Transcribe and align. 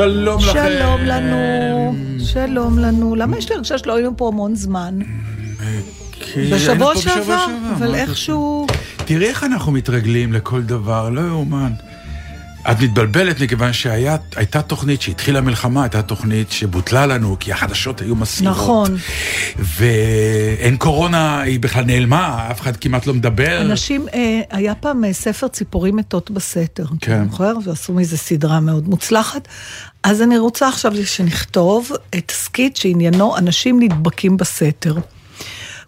שלום 0.00 0.40
לכם. 0.40 0.52
שלום 0.52 1.00
לנו, 1.04 1.94
שלום 2.18 2.78
לנו. 2.78 3.14
למה 3.16 3.38
יש 3.38 3.48
לי 3.48 3.54
הרגשה 3.54 3.78
שלא 3.78 3.96
היינו 3.96 4.16
פה 4.16 4.28
המון 4.28 4.54
זמן? 4.54 4.98
כי 6.12 6.50
בשבוע 6.52 6.96
שעבר, 6.96 7.46
אבל 7.76 7.94
איכשהו... 7.94 8.66
תראי 8.96 9.26
איך 9.26 9.44
אנחנו 9.44 9.72
מתרגלים 9.72 10.32
לכל 10.32 10.62
דבר, 10.62 11.10
לא 11.10 11.20
יאומן. 11.20 11.72
את 12.62 12.80
מתבלבלת 12.80 13.40
מכיוון 13.40 13.72
שהייתה 13.72 14.62
תוכנית 14.62 15.02
שהתחילה 15.02 15.40
מלחמה, 15.40 15.82
הייתה 15.82 16.02
תוכנית 16.02 16.50
שבוטלה 16.50 17.06
לנו, 17.06 17.36
כי 17.40 17.52
החדשות 17.52 18.00
היו 18.00 18.14
מסעירות. 18.14 18.56
נכון. 18.56 18.96
ואין 19.58 20.76
קורונה, 20.76 21.40
היא 21.40 21.60
בכלל 21.60 21.84
נעלמה, 21.84 22.48
אף 22.50 22.60
אחד 22.60 22.76
כמעט 22.76 23.06
לא 23.06 23.14
מדבר. 23.14 23.60
אנשים, 23.60 24.06
אה, 24.14 24.40
היה 24.50 24.74
פעם 24.74 25.04
אה, 25.04 25.12
ספר 25.12 25.48
ציפורים 25.48 25.96
מתות 25.96 26.30
בסתר. 26.30 26.84
כן. 27.00 27.24
זוכר? 27.30 27.54
ועשו 27.64 27.92
מזה 27.92 28.18
סדרה 28.18 28.60
מאוד 28.60 28.88
מוצלחת. 28.88 29.48
אז 30.02 30.22
אני 30.22 30.38
רוצה 30.38 30.68
עכשיו 30.68 30.92
שנכתוב 31.04 31.90
תסכית 32.26 32.76
שעניינו 32.76 33.36
אנשים 33.36 33.82
נדבקים 33.82 34.36
בסתר. 34.36 34.94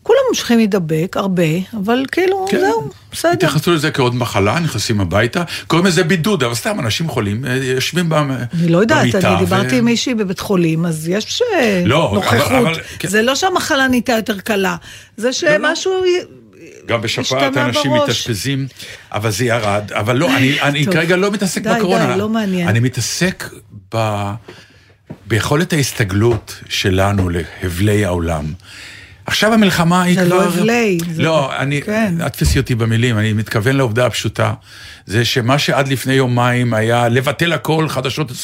כולם 0.03 0.19
ממשיכים 0.29 0.59
להידבק, 0.59 1.17
הרבה, 1.17 1.43
אבל 1.85 2.05
כאילו, 2.13 2.47
כן. 2.51 2.61
זהו, 2.61 2.91
בסדר. 3.13 3.33
התייחסו 3.33 3.73
לזה 3.73 3.91
כעוד 3.91 4.15
מחלה, 4.15 4.59
נכנסים 4.59 5.01
הביתה, 5.01 5.43
קוראים 5.67 5.87
לזה 5.87 6.05
בידוד, 6.05 6.43
אבל 6.43 6.55
סתם 6.55 6.81
אנשים 6.81 7.09
חולים, 7.09 7.45
אה, 7.45 7.55
יושבים 7.57 8.09
במיטה. 8.09 8.45
אני 8.61 8.69
לא 8.69 8.79
יודעת, 8.79 9.15
אני 9.15 9.35
ו- 9.35 9.39
דיברתי 9.39 9.79
עם 9.79 9.85
מישהי 9.85 10.15
בבית 10.15 10.41
חולים, 10.41 10.87
אז 10.87 11.09
יש 11.09 11.43
אה, 11.55 11.83
לא, 11.87 12.07
אבל- 12.09 12.15
נוכחות. 12.15 12.53
אבל- 12.53 12.81
כן. 12.99 13.09
זה 13.09 13.23
לא 13.23 13.35
שהמחלה 13.35 13.89
נהייתה 13.89 14.13
יותר 14.13 14.41
קלה, 14.41 14.77
זה 15.17 15.33
שמשהו... 15.33 15.93
גם 16.87 17.01
בשפעת 17.01 17.57
אנשים. 17.57 17.93
מתאשפזים, 17.93 18.67
אבל 19.13 19.31
זה 19.31 19.45
ירד. 19.45 19.93
אבל 19.93 20.17
לא, 20.17 20.37
אני, 20.37 20.61
אני. 20.63 20.87
כרגע 20.87 21.17
לא 21.17 21.31
מתעסק 21.31 21.63
די, 21.63 21.71
בקורונה. 21.79 22.13
די, 22.13 22.19
לא 22.19 22.29
מעניין. 22.29 22.69
אני 22.69 22.81
מתעסק 22.81 23.49
ב... 23.95 24.31
ביכולת 25.27 25.73
ההסתגלות 25.73 26.61
שלנו 26.69 27.29
להבלי 27.29 28.05
העולם. 28.05 28.45
עכשיו 29.27 29.53
המלחמה 29.55 30.03
היא 30.03 30.15
זה 30.21 30.27
כבר... 30.27 30.37
לא 30.37 30.45
הבלי, 30.45 30.99
זה- 31.13 31.23
לא, 31.23 31.57
אני... 31.59 31.83
כן. 31.83 32.15
אל 32.21 32.29
תתפסי 32.29 32.59
אותי 32.59 32.75
במילים, 32.75 33.19
אני 33.19 33.33
מתכוון 33.33 33.77
לעובדה 33.77 34.07
הפשוטה. 34.07 34.53
זה 35.07 35.25
שמה 35.25 35.59
שעד 35.59 35.89
לפני 35.89 36.13
יומיים 36.13 36.75
היה 36.75 37.09
לבטל 37.09 37.53
הכל, 37.53 37.89
חדשות 37.89 38.31
24-7. 38.31 38.35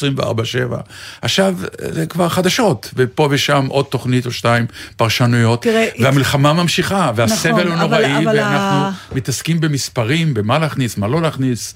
עכשיו 1.21 1.55
זה 1.91 2.05
כבר 2.05 2.29
חדשות, 2.29 2.91
ופה 2.95 3.27
ושם 3.31 3.65
עוד 3.69 3.85
תוכנית 3.85 4.25
או 4.25 4.31
שתיים, 4.31 4.65
פרשנויות. 4.97 5.61
תראה, 5.61 5.87
והמלחמה 5.99 6.53
ממשיכה, 6.53 7.11
והסבל 7.15 7.49
נכון, 7.51 7.67
הוא 7.67 7.83
אבל- 7.85 8.01
נוראי, 8.07 8.17
אבל 8.17 8.27
ואנחנו 8.37 8.57
ה- 8.87 8.91
מתעסקים 9.15 9.59
במספרים, 9.61 10.33
במה 10.33 10.59
להכניס, 10.59 10.97
מה 10.97 11.07
לא 11.07 11.21
להכניס. 11.21 11.73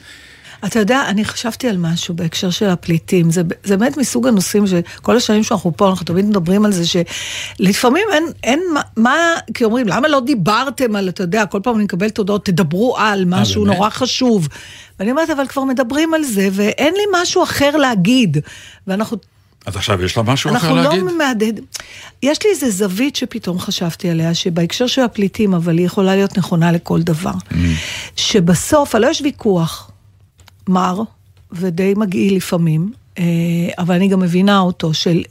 אתה 0.66 0.79
יודע, 0.79 1.03
אני 1.07 1.25
חשבתי 1.25 1.68
על 1.68 1.78
משהו 1.78 2.13
בהקשר 2.13 2.50
של 2.50 2.69
הפליטים. 2.69 3.31
זה, 3.31 3.41
זה 3.63 3.78
באמת 3.78 3.97
מסוג 3.97 4.28
הנושאים 4.28 4.68
שכל 4.68 5.18
השנים 5.18 5.44
שאנחנו 5.44 5.78
פה, 5.78 5.90
אנחנו 5.90 6.06
תמיד 6.06 6.25
מדברים 6.25 6.66
על 6.66 6.72
זה 6.72 6.84
שלפעמים 6.88 8.07
אין, 8.13 8.24
אין 8.44 8.63
מה, 8.74 8.81
מה, 8.97 9.18
כי 9.53 9.63
אומרים, 9.63 9.88
למה 9.88 10.07
לא 10.07 10.19
דיברתם 10.19 10.96
על, 10.96 11.09
אתה 11.09 11.24
יודע, 11.24 11.46
כל 11.46 11.59
פעם 11.63 11.75
אני 11.75 11.84
מקבלת 11.84 12.18
הודעות, 12.18 12.46
תדברו 12.46 12.97
על 12.97 13.25
משהו 13.28 13.63
באמת? 13.63 13.75
נורא 13.75 13.90
חשוב. 13.90 14.47
ואני 15.00 15.12
אומרת, 15.12 15.29
אבל 15.29 15.47
כבר 15.47 15.63
מדברים 15.63 16.13
על 16.13 16.24
זה, 16.24 16.50
ואין 16.51 16.94
לי 16.94 17.22
משהו 17.22 17.44
אחר 17.44 17.78
להגיד. 17.78 18.38
ואנחנו 18.88 19.18
אז 19.66 19.75
עכשיו 19.75 20.03
יש 20.03 20.18
לה 20.18 20.24
משהו 20.24 20.50
אחר 20.50 20.57
אנחנו 20.57 20.75
להגיד? 20.75 21.03
לא 21.03 21.18
מהדהד... 21.18 21.59
יש 22.24 22.44
לי 22.44 22.50
איזה 22.50 22.69
זווית 22.69 23.16
שפתאום 23.16 23.59
חשבתי 23.59 24.09
עליה, 24.09 24.34
שבהקשר 24.34 24.88
של 24.88 25.01
הפליטים, 25.01 25.53
אבל 25.53 25.78
היא 25.78 25.85
יכולה 25.85 26.16
להיות 26.16 26.38
נכונה 26.38 26.72
לכל 26.72 27.01
דבר. 27.01 27.31
Mm. 27.31 27.56
שבסוף, 28.16 28.95
הלא 28.95 29.07
יש 29.07 29.22
ויכוח 29.22 29.90
מר 30.68 31.01
ודי 31.51 31.94
מגעיל 31.97 32.35
לפעמים, 32.35 32.91
אה, 33.19 33.24
אבל 33.78 33.96
אני 33.96 34.07
גם 34.07 34.19
מבינה 34.19 34.59
אותו, 34.59 34.94
של 34.94 35.24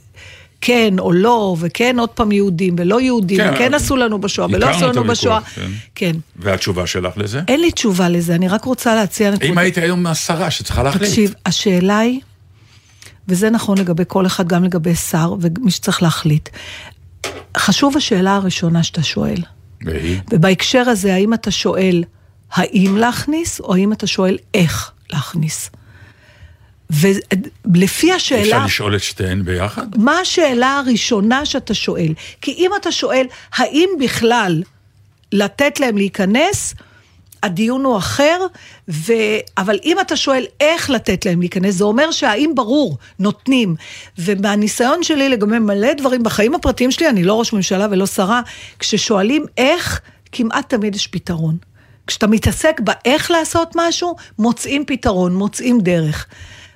כן 0.61 0.93
או 0.99 1.11
לא, 1.11 1.55
וכן 1.59 1.99
עוד 1.99 2.09
פעם 2.09 2.31
יהודים 2.31 2.75
ולא 2.77 3.01
יהודים, 3.01 3.37
כן, 3.37 3.51
וכן 3.53 3.73
עשו 3.73 3.95
לנו 3.95 4.21
בשואה 4.21 4.47
ולא 4.51 4.69
עשו 4.69 4.87
לנו 4.87 5.03
בשואה. 5.03 5.41
כן. 5.41 5.71
כן. 5.95 6.11
והתשובה 6.35 6.87
שלך 6.87 7.17
לזה? 7.17 7.41
אין 7.47 7.61
לי 7.61 7.71
תשובה 7.71 8.09
לזה, 8.09 8.35
אני 8.35 8.47
רק 8.47 8.65
רוצה 8.65 8.95
להציע. 8.95 9.31
אם 9.43 9.57
היית 9.57 9.77
היום 9.77 10.07
השרה 10.07 10.51
שצריכה 10.51 10.83
להחליט. 10.83 11.09
תקשיב, 11.09 11.33
השאלה 11.45 11.99
היא, 11.99 12.19
וזה 13.27 13.49
נכון 13.49 13.77
לגבי 13.77 14.03
כל 14.07 14.25
אחד, 14.25 14.47
גם 14.47 14.63
לגבי 14.63 14.95
שר 14.95 15.35
ומי 15.41 15.71
שצריך 15.71 16.03
להחליט. 16.03 16.49
חשוב 17.57 17.97
השאלה 17.97 18.35
הראשונה 18.35 18.83
שאתה 18.83 19.03
שואל. 19.03 19.39
והיא? 19.85 20.19
ובהקשר 20.31 20.89
הזה, 20.89 21.13
האם 21.13 21.33
אתה 21.33 21.51
שואל 21.51 22.03
האם 22.53 22.97
להכניס, 22.97 23.59
או 23.59 23.75
האם 23.75 23.93
אתה 23.93 24.07
שואל 24.07 24.37
איך 24.53 24.91
להכניס. 25.13 25.69
ולפי 26.89 28.11
השאלה... 28.11 28.41
אפשר 28.41 28.65
לשאול 28.65 28.95
את 28.95 29.03
שתיהן 29.03 29.43
ביחד? 29.43 29.87
מה 29.97 30.19
השאלה 30.19 30.77
הראשונה 30.77 31.45
שאתה 31.45 31.73
שואל? 31.73 32.13
כי 32.41 32.51
אם 32.51 32.71
אתה 32.81 32.91
שואל, 32.91 33.25
האם 33.53 33.89
בכלל 33.99 34.63
לתת 35.31 35.79
להם 35.79 35.97
להיכנס, 35.97 36.73
הדיון 37.43 37.85
הוא 37.85 37.97
אחר, 37.97 38.45
ו... 38.89 39.13
אבל 39.57 39.79
אם 39.83 39.97
אתה 40.01 40.15
שואל 40.15 40.45
איך 40.59 40.89
לתת 40.89 41.25
להם 41.25 41.39
להיכנס, 41.39 41.75
זה 41.75 41.83
אומר 41.83 42.11
שהאם 42.11 42.51
ברור, 42.55 42.97
נותנים. 43.19 43.75
ומהניסיון 44.17 45.03
שלי 45.03 45.29
לגבי 45.29 45.59
מלא 45.59 45.93
דברים 45.93 46.23
בחיים 46.23 46.55
הפרטיים 46.55 46.91
שלי, 46.91 47.09
אני 47.09 47.23
לא 47.23 47.39
ראש 47.39 47.53
ממשלה 47.53 47.87
ולא 47.91 48.05
שרה, 48.05 48.41
כששואלים 48.79 49.45
איך, 49.57 50.01
כמעט 50.31 50.69
תמיד 50.69 50.95
יש 50.95 51.07
פתרון. 51.07 51.57
כשאתה 52.07 52.27
מתעסק 52.27 52.79
באיך 52.79 53.31
לעשות 53.31 53.71
משהו, 53.75 54.15
מוצאים 54.39 54.83
פתרון, 54.87 55.35
מוצאים 55.35 55.81
דרך. 55.81 56.25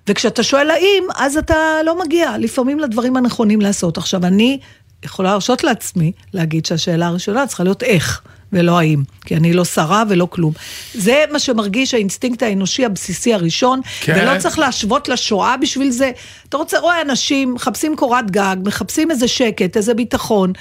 וכשאתה 0.08 0.44
שואל 0.44 0.72
האם, 0.72 1.04
אז 1.16 1.38
אתה 1.38 1.56
לא 1.86 2.00
מגיע 2.00 2.38
לפעמים 2.38 2.80
לדברים 2.80 3.18
הנכונים 3.18 3.62
לעשות. 3.62 3.98
עכשיו, 3.98 4.26
אני 4.26 4.60
יכולה 5.06 5.30
להרשות 5.30 5.63
לעצמי 5.63 6.12
להגיד 6.34 6.66
שהשאלה 6.66 7.07
הראשונה 7.07 7.48
צריכה 7.48 7.63
להיות 7.63 7.84
איך, 7.84 8.22
ולא 8.54 8.80
האם, 8.80 9.04
כי 9.25 9.36
אני 9.36 9.54
לא 9.54 9.66
שרה 9.66 10.04
ולא 10.10 10.28
כלום. 10.31 10.54
זה 10.94 11.24
מה 11.31 11.40
שמרגיש 11.40 11.94
האינסטינקט 11.94 12.44
האנושי 12.44 12.86
הבסיסי 12.86 13.34
הראשון, 13.34 13.81
כן. 14.01 14.18
ולא 14.18 14.40
צריך 14.40 14.60
להשוות 14.60 15.10
לשואה 15.10 15.57
בשביל 15.57 15.92
זה. 15.92 16.12
אתה 16.50 16.57
רוצה, 16.57 16.80
רואה 16.80 17.01
אנשים, 17.01 17.54
מחפשים 17.54 17.96
קורת 17.96 18.31
גג, 18.31 18.56
מחפשים 18.66 19.12
איזה 19.12 19.28
שקט, 19.28 19.78
איזה 19.78 19.94
ביטחון. 19.94 20.54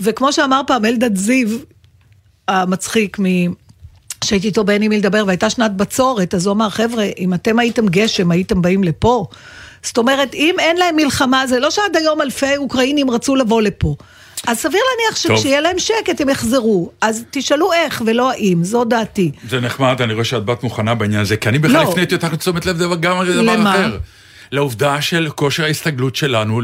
וכמו 0.00 0.32
שאמר 0.32 0.60
פעם 0.66 0.84
אלדד 0.84 1.16
זיו, 1.16 1.48
המצחיק 2.48 3.18
מ... 3.20 3.24
שהייתי 4.24 4.46
איתו 4.46 4.64
באין 4.64 4.82
עם 4.82 4.90
מי 4.90 4.98
לדבר 4.98 5.24
והייתה 5.26 5.50
שנת 5.50 5.76
בצורת, 5.76 6.34
אז 6.34 6.46
הוא 6.46 6.54
אמר, 6.54 6.70
חבר'ה, 6.70 7.06
אם 7.18 7.34
אתם 7.34 7.58
הייתם 7.58 7.86
גשם, 7.88 8.30
הייתם 8.30 8.62
באים 8.62 8.84
לפה? 8.84 9.26
זאת 9.82 9.98
אומרת, 9.98 10.34
אם 10.34 10.54
אין 10.58 10.76
להם 10.76 10.96
מלחמה, 10.96 11.46
זה 11.46 11.60
לא 11.60 11.70
שעד 11.70 11.96
היום 11.96 12.22
אלפי 12.22 12.56
אוקראינים 12.56 13.10
רצו 13.10 13.36
לבוא 13.36 13.62
לפה. 13.62 13.96
אז 14.46 14.58
סביר 14.58 14.80
להניח. 14.90 15.16
שכשיהיה 15.16 15.60
להם 15.60 15.78
שקט 15.78 16.20
הם 16.20 16.28
יחזרו. 16.28 16.90
אז 17.00 17.24
תשאלו 17.30 17.72
איך 17.72 18.02
ולא 18.06 18.30
האם, 18.30 18.64
זו 18.64 18.84
דעתי. 18.84 19.30
זה 19.50 19.60
נחמד, 19.60 20.02
אני 20.02 20.12
רואה 20.12 20.24
שאת 20.24 20.44
באת 20.44 20.62
מוכנה 20.62 20.94
בעניין 20.94 21.20
הזה, 21.20 21.36
כי 21.36 21.48
אני 21.48 21.58
בכלל 21.58 21.82
לא. 21.84 21.90
הפניתי 21.90 22.14
אותך 22.14 22.32
לתשומת 22.32 22.66
לב 22.66 22.78
דבר- 22.78 22.96
גם 22.96 23.18
על 23.20 23.32
דבר 23.32 23.42
למה? 23.42 23.74
אחר. 23.74 23.98
לעובדה 24.52 25.00
של 25.00 25.28
כושר 25.34 25.64
ההסתגלות 25.64 26.16
שלנו 26.16 26.60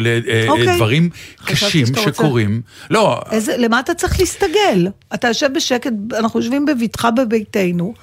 אוקיי. 0.49 0.67
לדברים 0.67 1.11
חשבתי 1.41 1.53
קשים 1.67 1.87
שאתה 1.87 2.01
רוצה- 2.01 2.13
שקורים. 2.13 2.61
לא, 2.91 3.21
איזה, 3.31 3.57
למה 3.57 3.81
אתה 3.81 3.95
צריך 3.95 4.21
להסתגל? 4.21 4.89
אתה 5.15 5.29
יושב 5.29 5.49
בשקט, 5.55 5.93
אנחנו 6.19 6.41
יושבים 6.41 6.67
בבטחה 6.67 7.11
בביתנו. 7.11 7.95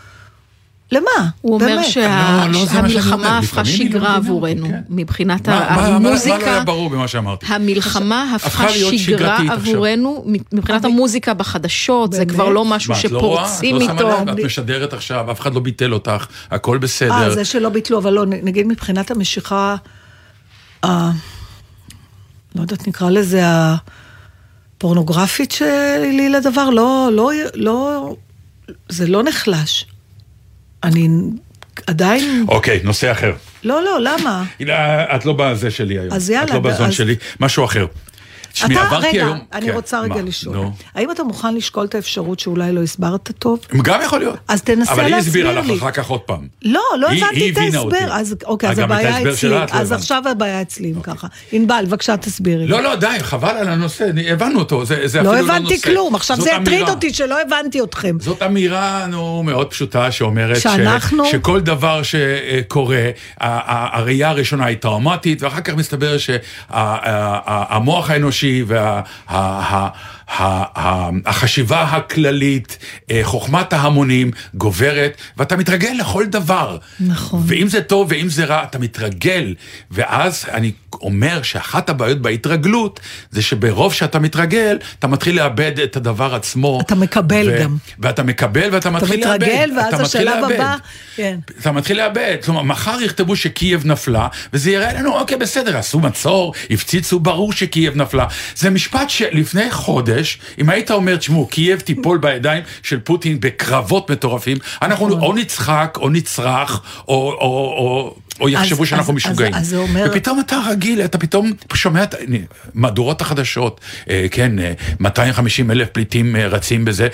למה? 0.91 1.09
הוא 1.41 1.53
אומר 1.53 1.65
באמת. 1.65 1.95
לא, 1.95 2.01
לא, 2.51 2.59
אומר. 2.59 2.65
שהמלחמה 2.73 3.37
הפכה 3.37 3.65
שגרה 3.65 4.15
עבורנו, 4.15 4.67
כן. 4.67 4.81
מבחינת 4.89 5.49
מה- 5.49 5.75
מה- 5.75 5.89
לא 5.89 5.95
המוזיקה. 5.95 6.35
היה 6.53 6.63
ברור 6.63 6.89
במה 6.89 7.07
שאמרתי? 7.07 7.45
המלחמה 7.49 8.31
הפכה 8.35 8.69
שגרה. 8.69 9.37
עבורנו, 9.49 10.25
מבחינת 10.53 10.85
המוזיקה 10.85 11.33
בחדשות, 11.33 12.13
זה? 12.13 12.25
כבר 12.25 12.49
לא 12.49 12.65
משהו 12.65 12.93
לא 13.11 13.19
רואה? 13.19 13.47
שפורצים 13.47 13.81
איתו. 13.81 14.21
את 14.21 14.39
משדרת 14.45 14.93
עכשיו, 14.93 15.31
אף 15.31 15.39
אחד 15.39 15.53
לא 15.53 15.59
ביטל 15.59 15.93
אותך, 15.93 16.25
הכל 16.51 16.73
אה, 16.73 16.79
בסדר. 16.79 17.33
זה 17.33 17.45
שלא 17.45 17.69
ביטלו, 17.69 17.97
אבל 17.97 18.13
לא, 18.13 18.25
נגיד 18.25 18.67
מבחינת 18.67 19.11
המשיכה. 19.11 19.75
לא 20.83 20.91
יודעת, 22.61 22.87
נקרא 22.87 23.09
לזה 23.09 23.41
הפורנוגרפית 24.77 25.51
שלי 25.51 26.29
לדבר, 26.29 26.69
לא, 26.69 27.09
לא, 27.13 27.31
לא, 27.55 28.15
זה 28.89 29.07
לא 29.07 29.23
נחלש. 29.23 29.85
אני 30.83 31.07
עדיין, 31.87 32.45
אוקיי, 32.47 32.79
נושא 32.83 33.11
אחר. 33.11 33.33
לא, 33.63 33.83
לא, 33.83 33.97
למה? 34.01 34.43
את 35.15 35.25
לא 35.25 35.33
בזה 35.37 35.71
שלי 35.71 35.99
היום. 35.99 36.13
אז 36.13 36.29
יאללה, 36.29 36.45
את 36.45 36.51
לא 36.51 36.59
בזון 36.59 36.87
אז- 36.87 36.93
שלי, 36.93 37.15
משהו 37.39 37.65
אחר. 37.65 37.85
תשמעי, 38.53 38.77
עברתי 38.77 39.07
רגע, 39.07 39.25
היום... 39.25 39.39
אני 39.53 39.65
כן, 39.65 39.73
רוצה 39.73 39.99
רגע 40.01 40.15
מה? 40.15 40.21
לשאול. 40.21 40.55
נו. 40.55 40.71
האם 40.95 41.11
אתה 41.11 41.23
מוכן 41.23 41.55
לשקול 41.55 41.85
את 41.85 41.95
האפשרות 41.95 42.39
שאולי 42.39 42.71
לא 42.71 42.83
הסברת 42.83 43.31
טוב? 43.39 43.59
גם 43.83 43.99
יכול 44.03 44.19
להיות. 44.19 44.35
אז 44.47 44.61
תנסה 44.61 44.93
אבל 44.93 45.03
היא 45.05 45.15
להסביר 45.15 45.47
הסבירה 45.49 45.61
לי. 45.67 45.75
לך 45.75 45.81
אחר 45.83 45.91
כך 45.91 46.07
עוד 46.07 46.19
פעם. 46.21 46.47
לא, 46.61 46.81
לא 46.97 47.07
הבנתי 47.07 47.51
את. 47.51 47.57
ההסבר. 47.57 48.07
אז 48.11 48.35
אוקיי, 48.45 48.67
אה, 48.67 48.71
אז 48.73 48.79
את 48.79 48.83
הבעיה 48.83 49.31
אצלי. 49.31 49.49
לא 49.49 49.57
אז. 49.71 49.91
עכשיו 49.91 50.23
הבעיה 50.31 50.61
אצלי, 50.61 50.91
אם 50.97 51.01
ככה. 51.01 51.27
ענבל, 51.51 51.83
בבקשה 51.87 52.17
תסבירי 52.17 52.57
לי. 52.65 52.67
לא, 52.67 52.83
לא, 52.83 52.95
די, 52.95 53.07
חבל 53.19 53.49
על 53.57 53.67
הנושא, 53.67 54.09
הבנו 54.29 54.59
אותו, 54.59 54.85
זה 54.85 55.07
זה 55.07 55.19
אפילו 55.19 55.33
לא 55.33 55.39
לא 55.39 55.41
נושא. 55.41 55.53
הבנתי 55.53 55.81
כלום, 55.81 56.15
עכשיו 56.15 56.41
זה 56.41 56.55
הטריד. 56.55 56.89
אותי 56.89 57.13
שלא 57.13 57.41
הבנתי 57.41 57.81
אתכם. 57.81 58.17
זאת 58.19 58.41
אמירה, 58.41 59.05
נו, 59.07 59.43
מאוד 59.43 59.67
פשוטה, 59.67 60.11
שאומרת 60.11 60.57
שכל 61.31 61.59
דבר 61.61 62.01
שקורה, 62.03 63.09
הראייה 63.39 64.29
הראשונה 64.29 64.65
היא 64.65 64.77
טראומטית, 64.77 65.43
ואחר 65.43 65.61
כך 65.61 65.73
מסתבר 65.73 66.15
שהמוח 66.17 68.09
האנושי 68.09 68.40
והחשיבה 70.35 71.83
הכללית, 71.83 72.77
אה, 73.11 73.19
חוכמת 73.23 73.73
ההמונים 73.73 74.31
גוברת, 74.53 75.17
ואתה 75.37 75.57
מתרגל 75.57 75.93
לכל 75.99 76.25
דבר. 76.25 76.77
נכון. 76.99 77.43
ואם 77.45 77.67
זה 77.67 77.81
טוב 77.81 78.07
ואם 78.11 78.29
זה 78.29 78.45
רע, 78.45 78.63
אתה 78.63 78.79
מתרגל. 78.79 79.55
ואז 79.91 80.45
אני 80.53 80.71
אומר 81.01 81.41
שאחת 81.41 81.89
הבעיות 81.89 82.21
בהתרגלות, 82.21 82.99
זה 83.31 83.41
שברוב 83.41 83.93
שאתה 83.93 84.19
מתרגל, 84.19 84.77
אתה 84.99 85.07
מתחיל 85.07 85.35
לאבד 85.35 85.79
את 85.79 85.95
הדבר 85.95 86.35
עצמו. 86.35 86.79
אתה 86.81 86.95
מקבל 86.95 87.61
גם. 87.61 87.77
ואתה 87.99 88.23
מקבל 88.23 88.69
ואתה 88.71 88.77
אתה 88.77 88.89
מתחיל 88.89 89.19
לאבד. 89.27 89.43
מתרגל, 89.43 89.71
ואז 89.77 89.93
אתה 89.93 90.03
מתחיל 90.03 90.27
השלב 90.27 90.41
לאבד. 90.41 90.55
הבא, 90.55 90.75
כן. 91.15 91.39
אתה 91.61 91.71
מתחיל 91.71 91.97
לאבד. 91.97 92.37
כלומר, 92.45 92.61
מחר 92.61 93.01
יכתבו 93.01 93.35
שקייב 93.35 93.85
נפלה, 93.85 94.27
וזה 94.53 94.71
יראה 94.71 94.93
לנו, 94.93 95.19
אוקיי, 95.19 95.37
בסדר, 95.37 95.77
עשו 95.77 95.99
מצור, 95.99 96.53
הפציצו, 96.69 97.19
ברור 97.19 97.53
שקייב 97.53 97.95
נפלה. 97.95 98.25
זה 98.55 98.69
משפט 98.69 99.09
שלפני 99.09 99.71
חודש, 99.71 100.39
אם 100.59 100.69
היית 100.69 100.91
אומר, 100.91 101.15
תשמעו, 101.15 101.47
קייב 101.47 101.79
תיפול 101.79 102.17
בידיים 102.17 102.63
של 102.83 102.99
פוטין 102.99 103.39
בקרבות 103.39 104.11
מטורפים, 104.11 104.57
אנחנו 104.81 105.07
נכון. 105.07 105.21
או 105.21 105.33
נצחק, 105.33 105.97
או 106.01 106.09
נצרח, 106.09 106.81
או... 107.07 107.13
או, 107.31 107.75
או 107.77 108.15
או 108.41 108.49
יחשבו 108.49 108.83
אז- 108.83 108.89
שאנחנו 108.89 109.13
אז- 109.13 109.15
משוגעים. 109.17 109.53
אז- 109.53 109.61
אז 109.61 109.67
זה 109.67 109.77
אומר- 109.77 110.07
ופתאום 110.11 110.39
אתה 110.39 110.59
רגיל, 110.69 111.01
אתה 111.01 111.17
פתאום 111.17 111.51
שומע 111.73 112.03
את 112.03 112.15
מהדורות 112.73 113.21
החדשות, 113.21 113.81
אה, 114.09 114.25
כן, 114.31 114.59
אה, 114.59 114.73
250 114.99 115.71
אלף 115.71 115.87
פליטים 115.89 116.35
אה, 116.35 116.47
רצים 116.47 116.85
בזה. 116.85 117.07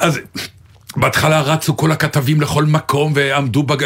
אז... 0.00 0.18
בהתחלה 0.96 1.40
רצו 1.40 1.76
כל 1.76 1.92
הכתבים 1.92 2.40
לכל 2.40 2.64
מקום 2.64 3.12
ועמדו 3.16 3.62
בג, 3.62 3.76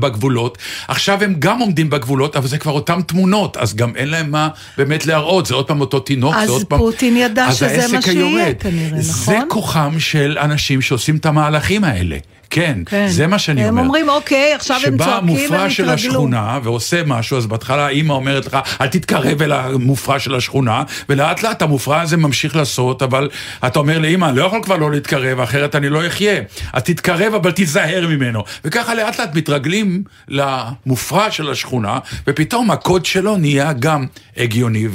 בגבולות, 0.00 0.58
עכשיו 0.88 1.24
הם 1.24 1.34
גם 1.38 1.58
עומדים 1.58 1.90
בגבולות, 1.90 2.36
אבל 2.36 2.46
זה 2.48 2.58
כבר 2.58 2.72
אותם 2.72 3.00
תמונות, 3.06 3.56
אז 3.56 3.74
גם 3.74 3.96
אין 3.96 4.08
להם 4.08 4.30
מה 4.30 4.48
באמת 4.78 5.06
להראות, 5.06 5.46
זה 5.46 5.54
עוד 5.54 5.68
פעם 5.68 5.80
אותו 5.80 6.00
תינוק, 6.00 6.34
אז 6.36 6.46
זה 6.46 6.52
עוד 6.52 6.64
פעם... 6.64 6.78
פוטין 6.78 7.16
ידע 7.16 7.46
אז 7.46 7.56
שזה 7.56 7.86
מה 7.92 8.02
שיהיה. 8.02 8.54
כנראה, 8.54 9.02
זה 9.02 9.12
נכון? 9.32 9.46
כוחם 9.50 9.94
של 9.98 10.38
אנשים 10.40 10.82
שעושים 10.82 11.16
את 11.16 11.26
המהלכים 11.26 11.84
האלה. 11.84 12.16
כן, 12.50 12.78
כן. 12.86 13.08
זה 13.08 13.26
מה 13.26 13.38
שאני 13.38 13.62
הם 13.64 13.68
אומר. 13.68 13.82
אומרים, 13.82 14.08
אוקיי, 14.08 14.54
עכשיו 14.54 14.76
הם 14.76 14.94
שבא 14.94 15.04
צועקים 15.04 15.28
המופרע 15.28 15.70
של 15.70 15.84
והם 15.84 15.94
התרגלו. 15.94 16.12
השכונה 16.12 16.58
ועושה 16.62 17.02
משהו, 17.06 17.36
אז 17.36 17.46
בהתחלה 17.46 17.88
אימא 17.88 18.12
אומרת 18.12 18.46
לך, 18.46 18.58
אל 18.80 18.86
תתקרב 18.86 19.42
אל 19.42 19.52
המופרע 19.52 20.18
של 20.18 20.34
השכונה, 20.34 20.82
ולאט 21.08 21.42
לאט 21.42 21.62
המופרע 21.62 22.00
הזה 22.00 22.16
ממשיך 22.16 22.56
לעשות, 22.56 23.02
אבל 23.02 23.28
אתה 23.66 23.78
אומר 23.78 23.98
לאימא, 23.98 24.26
אני 24.26 24.36
לא 24.36 24.44
יכול 24.44 24.62
כבר 24.62 24.76
לא 24.76 24.90
להתקרב, 24.90 25.40
אחרת 25.40 25.74
אני 25.74 25.88
לא 25.88 26.06
אחיה. 26.06 26.42
אז 26.72 26.82
תתקרב, 26.82 27.34
אבל 27.34 27.50
תיזהר 27.50 28.06
ממנו. 28.06 28.42
וככה 28.64 28.94
לאט 28.94 29.20
לאט 29.20 29.34
מתרגלים 29.34 30.02
למופרע 30.28 31.30
של 31.30 31.50
השכונה, 31.50 31.98
ופתאום 32.26 32.70
הקוד 32.70 33.04
שלו 33.04 33.36
נהיה 33.36 33.72
גם 33.72 34.06
הגיוני, 34.36 34.88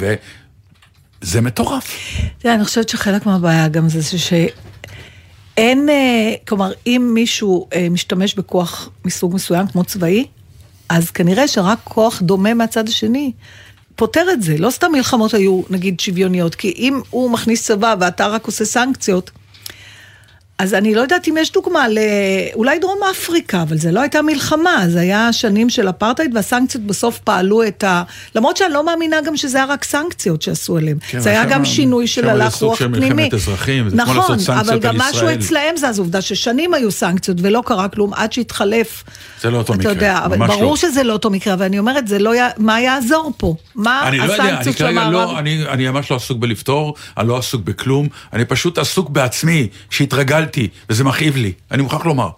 וזה 1.22 1.40
מטורף. 1.40 1.98
תראה, 2.38 2.54
אני 2.54 2.64
חושבת 2.64 2.88
שחלק 2.88 3.26
מהבעיה 3.26 3.68
גם 3.68 3.88
זה 3.88 4.18
שאין, 4.18 4.48
אה, 5.58 6.34
כלומר, 6.48 6.72
אם 6.86 7.10
מישהו 7.14 7.68
אה, 7.74 7.88
משתמש 7.90 8.34
בכוח 8.34 8.90
מסוג 9.04 9.34
מסוים, 9.34 9.66
כמו 9.66 9.84
צבאי, 9.84 10.26
אז 10.88 11.10
כנראה 11.10 11.48
שרק 11.48 11.78
כוח 11.84 12.22
דומה 12.22 12.54
מהצד 12.54 12.88
השני 12.88 13.32
פותר 13.96 14.26
את 14.32 14.42
זה. 14.42 14.58
לא 14.58 14.70
סתם 14.70 14.92
מלחמות 14.92 15.34
היו, 15.34 15.62
נגיד, 15.70 16.00
שוויוניות, 16.00 16.54
כי 16.54 16.74
אם 16.76 17.00
הוא 17.10 17.30
מכניס 17.30 17.66
צבא 17.66 17.94
ואתה 18.00 18.26
רק 18.26 18.46
עושה 18.46 18.64
סנקציות, 18.64 19.30
אז 20.62 20.74
אני 20.74 20.94
לא 20.94 21.00
יודעת 21.00 21.28
אם 21.28 21.34
יש 21.38 21.52
דוגמה 21.52 21.88
ל... 21.88 21.98
אולי 22.54 22.78
דרום 22.78 22.98
אפריקה, 23.10 23.62
אבל 23.62 23.76
זה 23.76 23.92
לא 23.92 24.00
הייתה 24.00 24.22
מלחמה, 24.22 24.84
זה 24.88 25.00
היה 25.00 25.32
שנים 25.32 25.70
של 25.70 25.88
אפרטהייד, 25.88 26.34
והסנקציות 26.34 26.84
בסוף 26.84 27.18
פעלו 27.18 27.66
את 27.66 27.84
ה... 27.84 28.02
למרות 28.34 28.56
שאני 28.56 28.72
לא 28.72 28.86
מאמינה 28.86 29.20
גם 29.20 29.36
שזה 29.36 29.58
היה 29.58 29.66
רק 29.66 29.84
סנקציות 29.84 30.42
שעשו 30.42 30.76
עליהם. 30.76 30.98
כן, 31.08 31.20
זה 31.20 31.30
היה 31.30 31.44
גם 31.44 31.64
שינוי 31.64 32.06
של 32.06 32.28
הלך 32.28 32.54
רוח 32.54 32.78
של 32.78 32.88
פנימי. 32.94 33.14
מלחמת 33.14 33.34
אזרחים, 33.34 33.88
זה 33.88 33.96
כמו 33.96 34.02
נכון, 34.02 34.16
לעשות 34.16 34.38
סנקציות 34.38 34.68
אבל 34.68 34.78
גם 34.78 34.96
משהו 34.96 35.12
ישראל. 35.12 35.38
אצלהם 35.38 35.76
זה, 35.76 35.88
אז 35.88 35.98
עובדה 35.98 36.20
ששנים 36.20 36.74
היו 36.74 36.90
סנקציות 36.90 37.36
ולא 37.40 37.62
קרה 37.66 37.88
כלום 37.88 38.14
עד 38.14 38.32
שהתחלף. 38.32 39.04
זה 39.40 39.50
לא 39.50 39.58
אותו 39.58 39.74
מקרה, 39.74 39.92
יודע, 39.92 40.20
ממש 40.30 40.50
ברור 40.50 40.70
לא. 40.70 40.76
שזה 40.76 41.02
לא 41.02 41.12
אותו 41.12 41.30
מקרה, 41.30 41.54
אבל 41.54 41.64
אני 41.64 41.78
אומרת, 41.78 42.08
זה 42.08 42.18
לא... 42.18 42.34
י... 42.34 42.38
מה 42.58 42.80
יעזור 42.80 43.32
פה? 43.36 43.54
מה 43.74 44.10
לא 44.12 44.24
הסנקציות 44.24 44.76
של 44.76 44.84
כרגע 44.84 45.00
המערב? 45.00 45.12
לא, 45.12 45.38
אני, 45.38 45.66
אני 45.68 45.88
ממש 45.88 46.10
לא 46.10 46.16
עסוק 46.16 46.38
בלפתור, 46.38 46.94
אני 47.18 47.28
לא 47.28 47.38
עסוק 47.38 47.62
בכלום, 47.64 48.08
אני 48.32 48.44
פשוט 48.44 48.78
עסוק 48.78 49.10
בעצמי, 49.10 49.68
שהתרגלתי, 49.90 50.51
וזה 50.90 51.04
מכאיב 51.04 51.36
לי, 51.36 51.52
אני 51.70 51.82
מוכרח 51.82 52.04
לומר. 52.06 52.28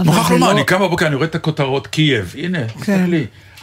מוכרח 0.00 0.30
לומר, 0.30 0.46
לא- 0.46 0.52
אני 0.52 0.64
קם 0.64 0.80
בבוקר, 0.80 1.06
אני 1.06 1.14
רואה 1.14 1.26
את 1.26 1.34
הכותרות, 1.34 1.86
קייב, 1.86 2.34
הנה, 2.38 2.58
כן. 2.68 2.74
תסתכלי. 2.96 3.26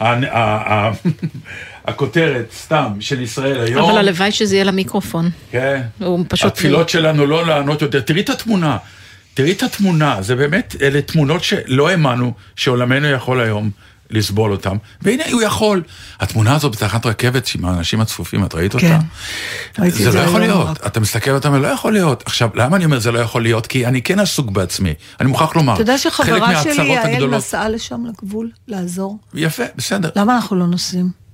הכותרת, 1.84 2.52
סתם, 2.56 2.92
של 3.00 3.20
ישראל 3.20 3.60
היום. 3.60 3.90
אבל 3.90 3.98
הלוואי 3.98 4.32
שזה 4.32 4.54
יהיה 4.56 4.64
למיקרופון. 4.64 5.30
כן. 5.50 5.82
הוא 6.00 6.24
פשוט- 6.28 6.46
התפילות 6.46 6.88
שלנו 6.88 7.26
לא 7.26 7.46
לענות 7.46 7.82
יותר. 7.82 8.00
תראי 8.00 8.20
את 8.20 8.30
התמונה. 8.30 8.76
תראי 9.34 9.52
את 9.52 9.62
התמונה. 9.62 10.22
זה 10.22 10.36
באמת, 10.36 10.76
אלה 10.82 11.02
תמונות 11.02 11.44
שלא 11.44 11.88
האמנו 11.88 12.32
שעולמנו 12.56 13.08
יכול 13.08 13.40
היום 13.40 13.70
לסבול 14.10 14.52
אותם. 14.52 14.76
והנה 15.02 15.22
הוא 15.32 15.42
יכול. 15.42 15.82
התמונה 16.20 16.54
הזאת 16.54 16.72
בתחנת 16.72 17.06
רכבת 17.06 17.48
עם 17.58 17.64
האנשים 17.64 18.00
הצפופים, 18.00 18.44
את 18.44 18.54
ראית 18.54 18.76
כן. 18.76 18.98
אותה? 19.76 19.90
זה 19.90 20.04
לא 20.04 20.10
זה 20.10 20.18
יכול 20.18 20.42
היום 20.42 20.58
להיות. 20.58 20.68
רק. 20.80 20.86
אתה 20.86 21.00
מסתכל 21.00 21.30
ואתה 21.30 21.48
אומר, 21.48 21.58
לא 21.58 21.66
יכול 21.66 21.92
להיות. 21.92 22.22
עכשיו, 22.26 22.48
למה 22.54 22.76
אני 22.76 22.84
אומר 22.84 22.98
זה 22.98 23.12
לא 23.12 23.18
יכול 23.18 23.42
להיות? 23.42 23.66
כי 23.66 23.86
אני 23.86 24.02
כן 24.02 24.18
עסוק 24.20 24.50
בעצמי. 24.50 24.94
אני 25.20 25.28
מוכרח 25.28 25.56
לומר. 25.56 25.74
אתה 25.74 25.82
יודע 25.82 25.92
חלק 25.98 26.02
שחברה 26.12 26.26
שלי, 26.62 26.72
מהצרות 26.72 26.86
יעל, 26.86 27.12
הגדולות- 27.14 27.34
נסעה 27.38 27.68
לשם 27.68 28.00
לגבול, 28.06 28.50
לעזור? 28.68 29.18
יפה, 29.34 29.62
בסדר. 29.76 30.08
למה 30.16 30.34
אנחנו 30.36 30.56
לא 30.56 30.66
נוסעים? 30.66 31.24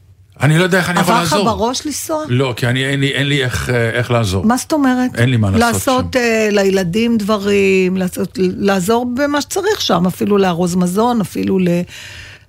אני 0.42 0.58
לא 0.58 0.62
יודע 0.62 0.78
איך 0.78 0.90
אני 0.90 1.00
יכול 1.00 1.14
עבר 1.14 1.22
לך 1.24 1.32
לעזור. 1.32 1.44
בראש 1.56 1.86
לנסוע? 1.86 2.24
לא, 2.28 2.54
כי 2.56 2.66
אני- 2.66 2.84
אין 2.84 3.00
לי- 3.00 3.12
אין 3.12 3.26
לי 3.26 3.44
איך, 3.44 3.70
אה, 3.70 3.90
איך 3.90 4.10
לעזור. 4.10 4.44
מה 4.46 4.56
זאת 4.56 4.72
אומרת? 4.72 5.10
אין 5.14 5.28
לי 5.30 5.36
מה 5.36 5.50
לעשות 5.50 5.64
לעשות 5.74 6.16
אה, 6.16 6.48
לילדים 6.50 7.18
דברים, 7.18 7.96
לעשות, 7.96 8.38
לעזור 8.40 9.06
במה 9.14 9.40
שצריך 9.40 9.80
שם, 9.80 10.06
אפילו 10.06 10.38
לארוז 10.38 10.74
מזון, 10.74 11.20
אפילו 11.20 11.58
ל... 11.58 11.68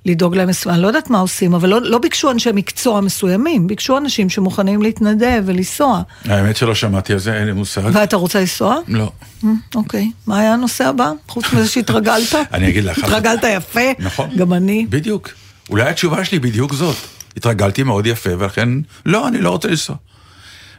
לדאוג 0.06 0.36
להם. 0.36 0.50
אני 0.68 0.82
לא 0.82 0.88
יודעת 0.88 1.10
מה 1.10 1.20
עושים, 1.20 1.54
אבל 1.54 1.70
לא, 1.70 1.82
לא 1.82 1.98
ביקשו 1.98 2.32
אנשי 2.32 2.50
מקצוע 2.54 3.02
מסוימים, 3.02 3.68
ביקשו 3.68 3.98
אנשים 3.98 4.30
שמוכנים 4.30 4.82
להתנדב 4.82 5.44
ולנסוע. 5.46 6.02
האמת 6.26 6.58
שלא 6.58 6.76
שמעתי 6.76 7.14
על 7.14 7.20
זה, 7.20 7.38
אין 7.38 7.46
לי 7.46 7.54
מושג. 7.54 7.82
ואתה 7.94 8.16
רוצה 8.16 8.40
לנסוע? 8.40 8.78
לא. 8.88 9.12
אה, 9.44 9.50
אוקיי. 9.76 10.12
מה 10.28 10.40
היה 10.40 10.54
הנושא 10.54 10.88
הבא? 10.88 11.12
חוץ 11.28 11.54
מזה 11.54 11.68
שהתרגלת? 11.68 12.36
אני 12.54 12.70
אגיד 12.70 12.84
לך. 12.84 12.98
התרגלת 12.98 13.44
יפה? 13.58 13.92
נכון. 14.00 14.30
גם 14.38 14.54
אני. 14.54 14.86
בדיוק. 14.90 15.30
אולי 15.70 15.90
התשובה 15.90 16.26
שלי 16.26 16.40
בדיוק 16.40 16.74
זאת. 16.74 16.96
התרגלתי 17.38 17.84
מאוד 17.84 18.06
יפה, 18.06 18.30
ולכן, 18.40 18.70
לא, 19.06 19.28
אני 19.28 19.42
לא 19.42 19.50
רוצה 19.50 19.68
לנסוע. 19.68 19.96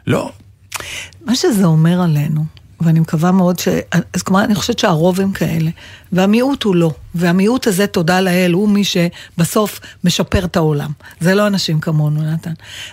לא. 0.07 0.33
מה 1.25 1.35
שזה 1.35 1.65
אומר 1.65 2.03
עלינו, 2.03 2.45
ואני 2.85 3.01
מקווה 3.01 3.33
מאוד 3.33 3.59
ש... 3.59 3.69
אז 4.13 4.23
כלומר, 4.23 4.45
אני 4.45 4.55
חושבת 4.55 4.79
שהרוב 4.79 5.21
הם 5.21 5.33
כאלה, 5.33 5.71
והמיעוט 6.13 6.63
הוא 6.63 6.77
לא. 6.77 6.91
והמיעוט 7.15 7.67
הזה, 7.67 7.87
תודה 7.87 8.21
לאל, 8.21 8.53
הוא 8.53 8.69
מי 8.69 8.83
שבסוף 8.85 9.81
משפר 10.05 10.45
את 10.45 10.57
העולם. 10.57 10.91
זה 11.21 11.35
לא 11.35 11.47
אנשים 11.47 11.81
כמונו, 11.81 12.23
נתן. 12.23 12.53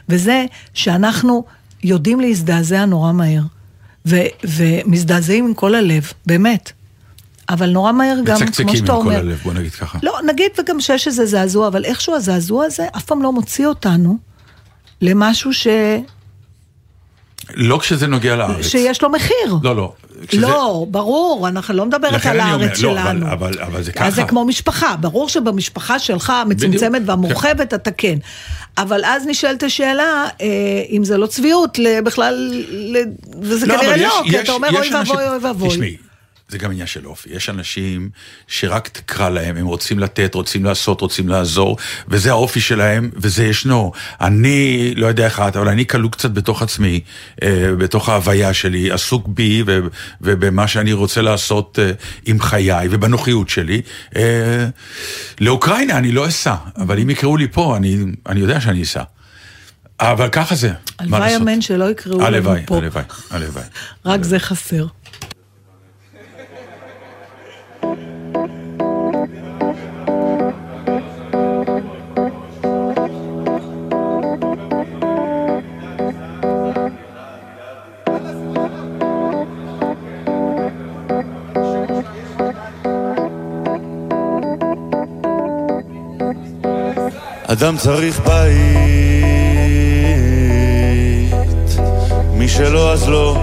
וזה 0.09 0.45
שאנחנו 0.73 1.43
יודעים 1.83 2.19
להזדעזע 2.19 2.85
נורא 2.85 3.11
מהר, 3.11 3.41
ו- 4.05 4.27
ומזדעזעים 4.43 5.45
עם 5.45 5.53
כל 5.53 5.75
הלב, 5.75 6.13
באמת. 6.25 6.71
אבל 7.49 7.69
נורא 7.69 7.91
מהר 7.91 8.17
גם, 8.23 8.37
כמו 8.37 8.45
מצקצקים 8.45 8.67
עם 8.67 8.75
שאתה 8.75 8.87
כל 8.87 8.93
אומר. 8.93 9.15
הלב, 9.15 9.39
בוא 9.43 9.53
נגיד 9.53 9.71
ככה. 9.71 9.99
לא, 10.03 10.19
נגיד 10.25 10.51
וגם 10.59 10.79
שיש 10.79 11.07
איזה 11.07 11.25
זעזוע, 11.25 11.67
אבל 11.67 11.85
איכשהו 11.85 12.15
הזעזוע 12.15 12.65
הזה 12.65 12.87
אף 12.97 13.05
פעם 13.05 13.23
לא 13.23 13.31
מוציא 13.31 13.67
אותנו 13.67 14.17
למשהו 15.01 15.53
ש... 15.53 15.67
לא 17.55 17.77
כשזה 17.77 18.07
נוגע 18.07 18.35
לארץ. 18.35 18.65
שיש 18.67 19.01
לו 19.01 19.09
מחיר. 19.09 19.55
לא, 19.63 19.75
לא. 19.75 19.93
כשזה- 20.27 20.41
לא, 20.41 20.85
ברור, 20.91 21.47
אנחנו 21.47 21.73
לא 21.73 21.85
מדברת 21.85 22.25
על 22.25 22.39
אני 22.39 22.53
אומר, 22.53 22.65
הארץ 22.65 22.79
לא, 22.81 22.91
אבל- 22.91 23.01
שלנו. 23.03 23.31
אבל- 23.31 23.53
אבל 23.61 23.83
זה 23.83 23.91
אז 23.97 24.15
זה 24.15 24.21
ככה. 24.21 24.29
כמו 24.29 24.45
משפחה, 24.45 24.95
ברור 24.95 25.29
שבמשפחה 25.29 25.99
שלך, 25.99 26.29
המצומצמת 26.29 27.01
והמורחבת, 27.05 27.73
אתה 27.73 27.91
כן. 27.91 28.17
אבל 28.77 29.05
אז 29.05 29.23
נשאלת 29.27 29.63
השאלה, 29.63 30.03
אה, 30.41 30.45
אם 30.89 31.03
זה 31.03 31.17
לא 31.17 31.27
צביעות, 31.27 31.79
בכלל, 32.03 32.63
וזה 33.41 33.65
לא, 33.67 33.77
כנראה 33.77 33.97
לא, 33.97 34.03
יש- 34.03 34.13
כי 34.31 34.35
יש- 34.37 34.43
אתה 34.43 34.51
אומר 34.51 34.69
אוי 34.69 34.89
ואבוי, 34.93 35.27
אוי 35.27 35.37
ואבוי. 35.41 35.69
תשמעי, 35.69 35.97
זה 36.49 36.57
גם 36.57 36.71
עניין 36.71 36.87
של 36.87 37.05
אופי. 37.05 37.29
יש 37.29 37.49
אנשים 37.49 38.09
שרק 38.47 38.87
תקרא 38.87 39.29
להם, 39.29 39.57
הם 39.57 39.65
רוצים 39.65 39.99
לתת, 39.99 40.35
רוצים 40.35 40.65
לעשות, 40.65 41.01
רוצים 41.01 41.29
לעזור, 41.29 41.77
וזה 42.07 42.29
האופי 42.29 42.59
שלהם, 42.59 43.09
וזה 43.15 43.45
ישנו. 43.45 43.91
אני, 44.21 44.93
לא 44.95 45.07
יודע 45.07 45.25
איך 45.25 45.39
את, 45.39 45.55
אבל 45.55 45.67
אני 45.67 45.87
כלוא 45.87 46.11
קצת 46.11 46.31
בתוך 46.31 46.61
עצמי, 46.61 46.99
אה, 47.43 47.71
בתוך 47.77 48.09
ההוויה 48.09 48.53
שלי, 48.53 48.91
עסוק 48.91 49.27
בי 49.27 49.63
ובמה 50.21 50.67
שאני 50.67 50.93
רוצה 50.93 51.21
לעשות 51.21 51.79
אה, 51.79 51.91
עם 52.25 52.41
חיי 52.41 52.87
ובנוחיות 52.91 53.49
שלי. 53.49 53.81
אה, 54.15 54.67
לאוקראינה 55.41 55.97
אני 55.97 56.11
לא 56.11 56.27
אסע, 56.27 56.55
אבל 56.77 56.99
אם 56.99 57.09
יקראו 57.09 57.37
לי 57.37 57.47
פה, 57.47 57.77
אני, 57.77 57.97
אני 58.27 58.39
יודע 58.39 58.61
שאני 58.61 58.83
אסע. 58.83 59.03
אבל 59.99 60.29
ככה 60.29 60.55
זה, 60.55 60.67
מה 60.67 60.75
הלוואי 60.99 61.19
לעשות? 61.19 61.41
אמן 61.41 61.61
שלא 61.61 61.89
יקראו 61.89 62.17
לנו 62.17 62.27
הלוואי, 62.27 62.61
פה. 62.65 62.77
הלוואי, 62.77 63.03
הלוואי. 63.29 63.63
רק 64.05 64.23
זה 64.23 64.39
חסר. 64.39 64.85
אדם 87.59 87.77
צריך 87.77 88.19
בית, 88.19 88.59
מי 92.33 92.47
שלא 92.47 92.91
אז 92.93 93.09
לא. 93.09 93.37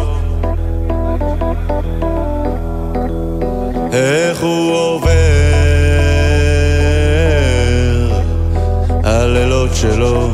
איך 3.92 4.42
הוא 4.42 4.72
עובר 4.72 5.08
הלילות 9.04 9.70
שלו. 9.74 10.30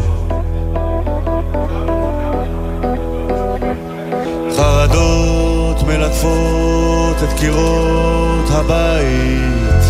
חרדות 4.56 5.82
מלטפות 5.82 7.16
את 7.22 7.38
קירות 7.38 8.50
הבית. 8.50 9.81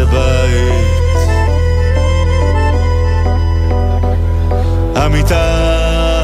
זה 0.00 0.06
בית? 0.06 1.20
המיטה, 4.96 5.44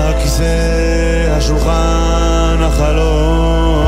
הכיסא, 0.08 1.34
השולחן, 1.36 2.56
החלום 2.60 3.86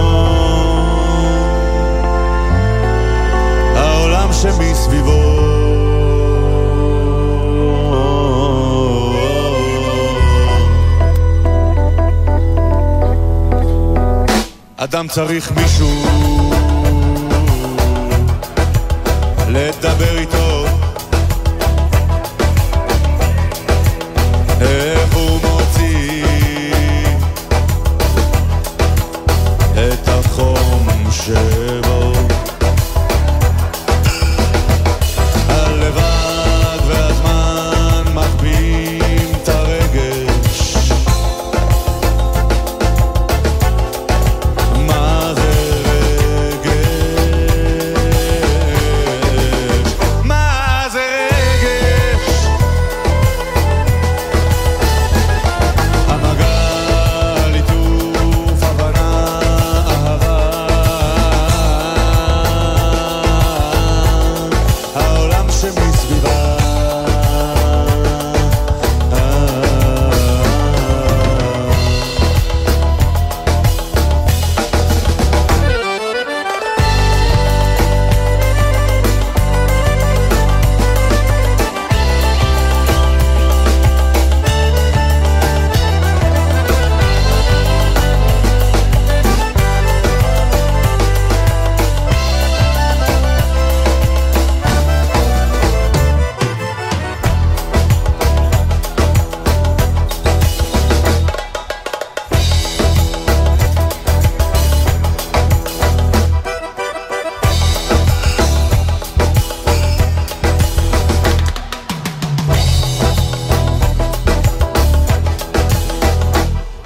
העולם 3.77 4.33
שמסביבו 4.33 5.39
אדם 14.77 15.09
צריך 15.09 15.53
מישהו 15.53 16.28
לדבר 19.49 20.19
איתו 20.19 20.48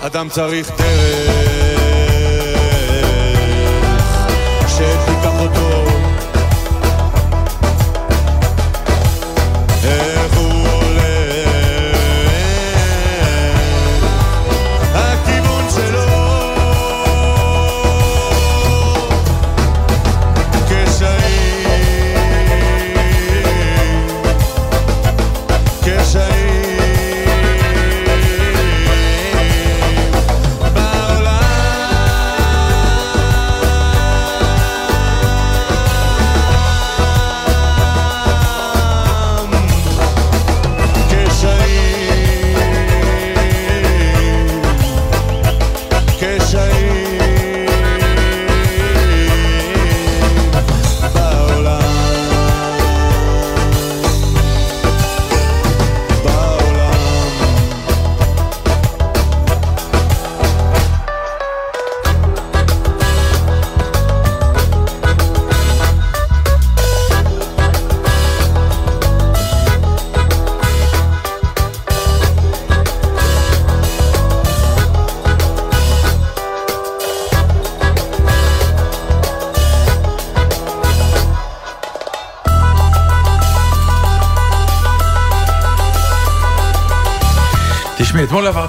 אדם 0.06 0.28
צריך 0.28 0.70
דרך 0.70 1.51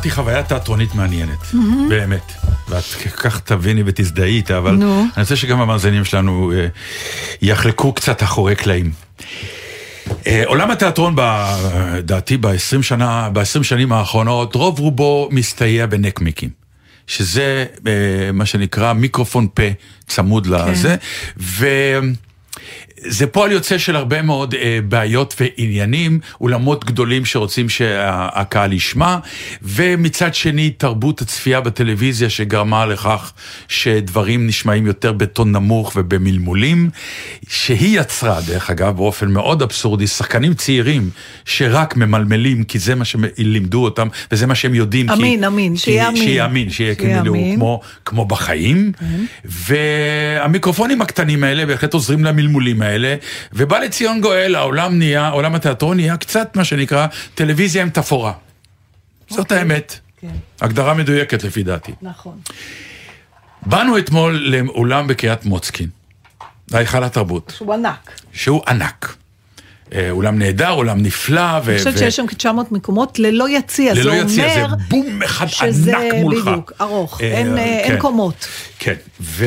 עברתי 0.04 0.16
חוויה 0.16 0.44
תיאטרונית 0.44 0.96
מעניינת, 0.96 1.54
באמת. 1.90 2.34
ואת 2.70 2.84
כך 3.16 3.40
תביני 3.40 3.84
ותזדהי 3.86 4.36
איתה, 4.36 4.58
אבל 4.58 4.72
נו. 4.72 5.00
אני 5.02 5.24
רוצה 5.24 5.36
שגם 5.36 5.62
המאזינים 5.62 6.06
שלנו 6.06 6.52
אה, 6.56 6.68
יחלקו 7.42 7.94
קצת 7.94 8.24
אחורי 8.24 8.56
קלעים. 8.56 8.92
אה, 10.28 10.44
עולם 10.46 10.72
התיאטרון, 10.72 11.16
לדעתי, 11.96 12.38
ב-20 12.38 12.82
שנה, 12.82 13.30
ב-20 13.34 13.64
שנים 13.64 13.94
האחרונות, 13.94 14.56
רוב 14.56 14.80
רובו 14.80 15.30
מסתייע 15.32 15.86
בנקמיקים. 15.86 16.50
שזה 17.08 17.66
אה, 17.88 18.32
מה 18.34 18.46
שנקרא 18.46 18.94
מיקרופון 18.94 19.48
פה 19.54 19.64
צמוד 20.08 20.48
לזה, 20.48 20.96
וזה 23.06 23.28
פועל 23.28 23.52
יוצא 23.52 23.78
של 23.78 23.96
הרבה 23.96 24.22
מאוד 24.22 24.54
אה, 24.56 24.80
בעיות 24.88 25.36
ועניינים, 25.40 26.20
אולמות 26.42 26.86
גדולים 26.86 27.26
שרוצים 27.26 27.70
שהקהל 27.70 28.74
ישמע, 28.74 29.18
ומצד 29.62 30.36
שני 30.36 30.70
תרבות 30.70 31.22
הצפייה 31.22 31.62
בטלוויזיה 31.62 32.30
שגרמה 32.30 32.86
לכך 32.86 33.34
שדברים 33.68 34.48
נשמעים 34.48 34.86
יותר 34.86 35.12
בטון 35.12 35.52
נמוך 35.52 35.94
ובמלמולים, 35.96 36.90
שהיא 37.50 38.00
יצרה, 38.00 38.42
דרך 38.48 38.70
אגב, 38.70 38.96
באופן 38.96 39.32
מאוד 39.32 39.62
אבסורדי, 39.62 40.08
שחקנים 40.08 40.54
צעירים 40.54 41.10
שרק 41.46 41.96
ממלמלים, 41.98 42.64
כי 42.64 42.80
זה 42.80 42.96
מה 42.96 43.06
שלימדו 43.06 43.84
אותם, 43.84 44.08
וזה 44.32 44.48
מה 44.48 44.56
שהם 44.56 44.76
יודעים. 44.76 45.08
כי- 45.08 45.14
אמין, 45.14 45.44
אמין, 45.44 45.74
כי- 45.74 45.80
שיהיה 45.80 46.08
אמין. 46.10 46.24
שיהיה 46.24 46.46
אמין, 46.46 46.70
שיהיה 46.70 46.96
כאילו 46.96 47.20
אמין. 47.36 47.56
כמו, 47.56 47.82
כמו 48.06 48.26
בחיים, 48.26 48.92
והמיקרופונים 49.46 51.02
הקטנים 51.02 51.44
האלה 51.44 51.66
בהחלט 51.66 51.94
עוזרים 51.94 52.24
למלמולים 52.26 52.82
האלה, 52.82 52.93
ובא 53.54 53.80
לציון 53.80 54.22
גואל, 54.22 54.56
העולם 54.56 54.98
נהיה, 54.98 55.30
עולם 55.30 55.56
התיאטרון 55.56 55.98
נהיה 55.98 56.18
קצת 56.18 56.56
מה 56.56 56.64
שנקרא 56.64 57.08
טלוויזיה 57.36 57.82
עם 57.82 57.90
תפאורה. 57.90 58.34
זאת 59.30 59.40
אוקיי. 59.40 59.58
האמת. 59.58 60.00
כן. 60.22 60.28
הגדרה 60.62 60.94
מדויקת 60.94 61.44
לפי 61.44 61.64
דעתי. 61.64 61.92
נכון. 62.02 62.40
באנו 63.66 63.98
אתמול 63.98 64.36
לאולם 64.36 65.08
בקריית 65.08 65.46
מוצקין, 65.46 65.90
להיכל 66.72 67.04
התרבות, 67.04 67.54
שהוא 67.58 67.74
ענק. 67.74 68.12
שהוא 68.34 68.62
ענק. 68.68 69.16
אה, 69.94 70.12
אולם 70.12 70.40
נהדר, 70.40 70.72
אולם 70.72 71.02
נפלא, 71.02 71.60
ו... 71.64 71.70
אני 71.70 71.78
חושבת 71.78 71.94
ו- 71.94 71.98
שיש 71.98 72.16
שם 72.16 72.28
כ-900 72.28 72.48
מקומות 72.72 73.20
ללא 73.20 73.50
יציע, 73.50 73.96
זה 73.96 74.04
ללא 74.04 74.12
אומר 74.12 74.24
יציע, 74.24 74.54
זה 74.54 74.76
בום 74.90 75.24
אחד 75.24 75.48
שזה 75.48 75.98
ענק 75.98 76.14
מולך. 76.14 76.48
בדיוק, 76.48 76.72
ארוך, 76.82 77.22
אה, 77.22 77.28
אין, 77.28 77.58
אה, 77.58 77.64
אין 77.64 77.94
כן. 77.94 78.00
קומות. 78.00 78.48
כן, 78.80 78.96
ו... 79.22 79.46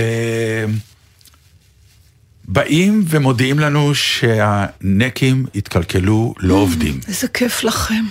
באים 2.49 3.05
ומודיעים 3.09 3.59
לנו 3.59 3.95
שהנקים 3.95 5.47
התקלקלו, 5.55 6.35
לא 6.39 6.54
עובדים. 6.54 7.00
איזה 7.09 7.28
כיף 7.28 7.65
לכם. 7.65 8.04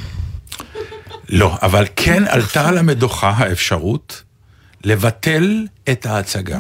לא, 1.30 1.58
אבל 1.62 1.86
כן 1.95 2.24
עלתה 2.28 2.67
על 2.67 2.78
המדוכה 2.78 3.30
האפשרות 3.30 4.24
לבטל 4.84 5.67
את 5.91 6.06
ההצגה. 6.06 6.60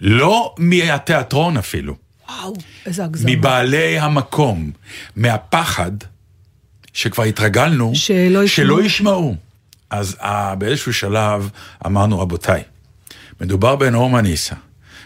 לא 0.00 0.54
מהתיאטרון 0.58 1.56
אפילו, 1.56 1.96
וואו, 2.28 2.54
איזה 2.86 3.04
הגזמה. 3.04 3.30
מבעלי 3.30 3.98
המקום, 3.98 4.70
מהפחד 5.16 5.92
שכבר 6.92 7.22
התרגלנו 7.22 7.92
שלא 7.94 8.44
ישמעו. 8.44 8.48
שלא 8.48 8.82
ישמעו. 8.82 9.36
אז 9.90 10.16
אה, 10.22 10.54
באיזשהו 10.54 10.92
שלב 10.92 11.50
אמרנו, 11.86 12.18
רבותיי, 12.18 12.62
מדובר 13.40 13.76
בנורמה 13.76 14.20
ניסה, 14.20 14.54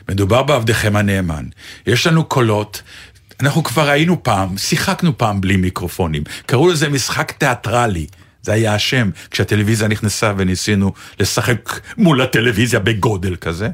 מדובר 0.08 0.42
בעבדכם 0.42 0.96
הנאמן, 0.96 1.44
יש 1.86 2.06
לנו 2.06 2.24
קולות, 2.24 2.82
אנחנו 3.40 3.62
כבר 3.62 3.88
היינו 3.88 4.22
פעם, 4.22 4.58
שיחקנו 4.58 5.18
פעם 5.18 5.40
בלי 5.40 5.56
מיקרופונים, 5.56 6.22
קראו 6.46 6.68
לזה 6.68 6.88
משחק 6.88 7.32
תיאטרלי. 7.32 8.06
זה 8.42 8.52
היה 8.52 8.74
השם 8.74 9.10
כשהטלוויזיה 9.30 9.88
נכנסה 9.88 10.32
וניסינו 10.36 10.92
לשחק 11.20 11.80
מול 11.96 12.20
הטלוויזיה 12.22 12.80
בגודל 12.80 13.36
כזה. 13.36 13.68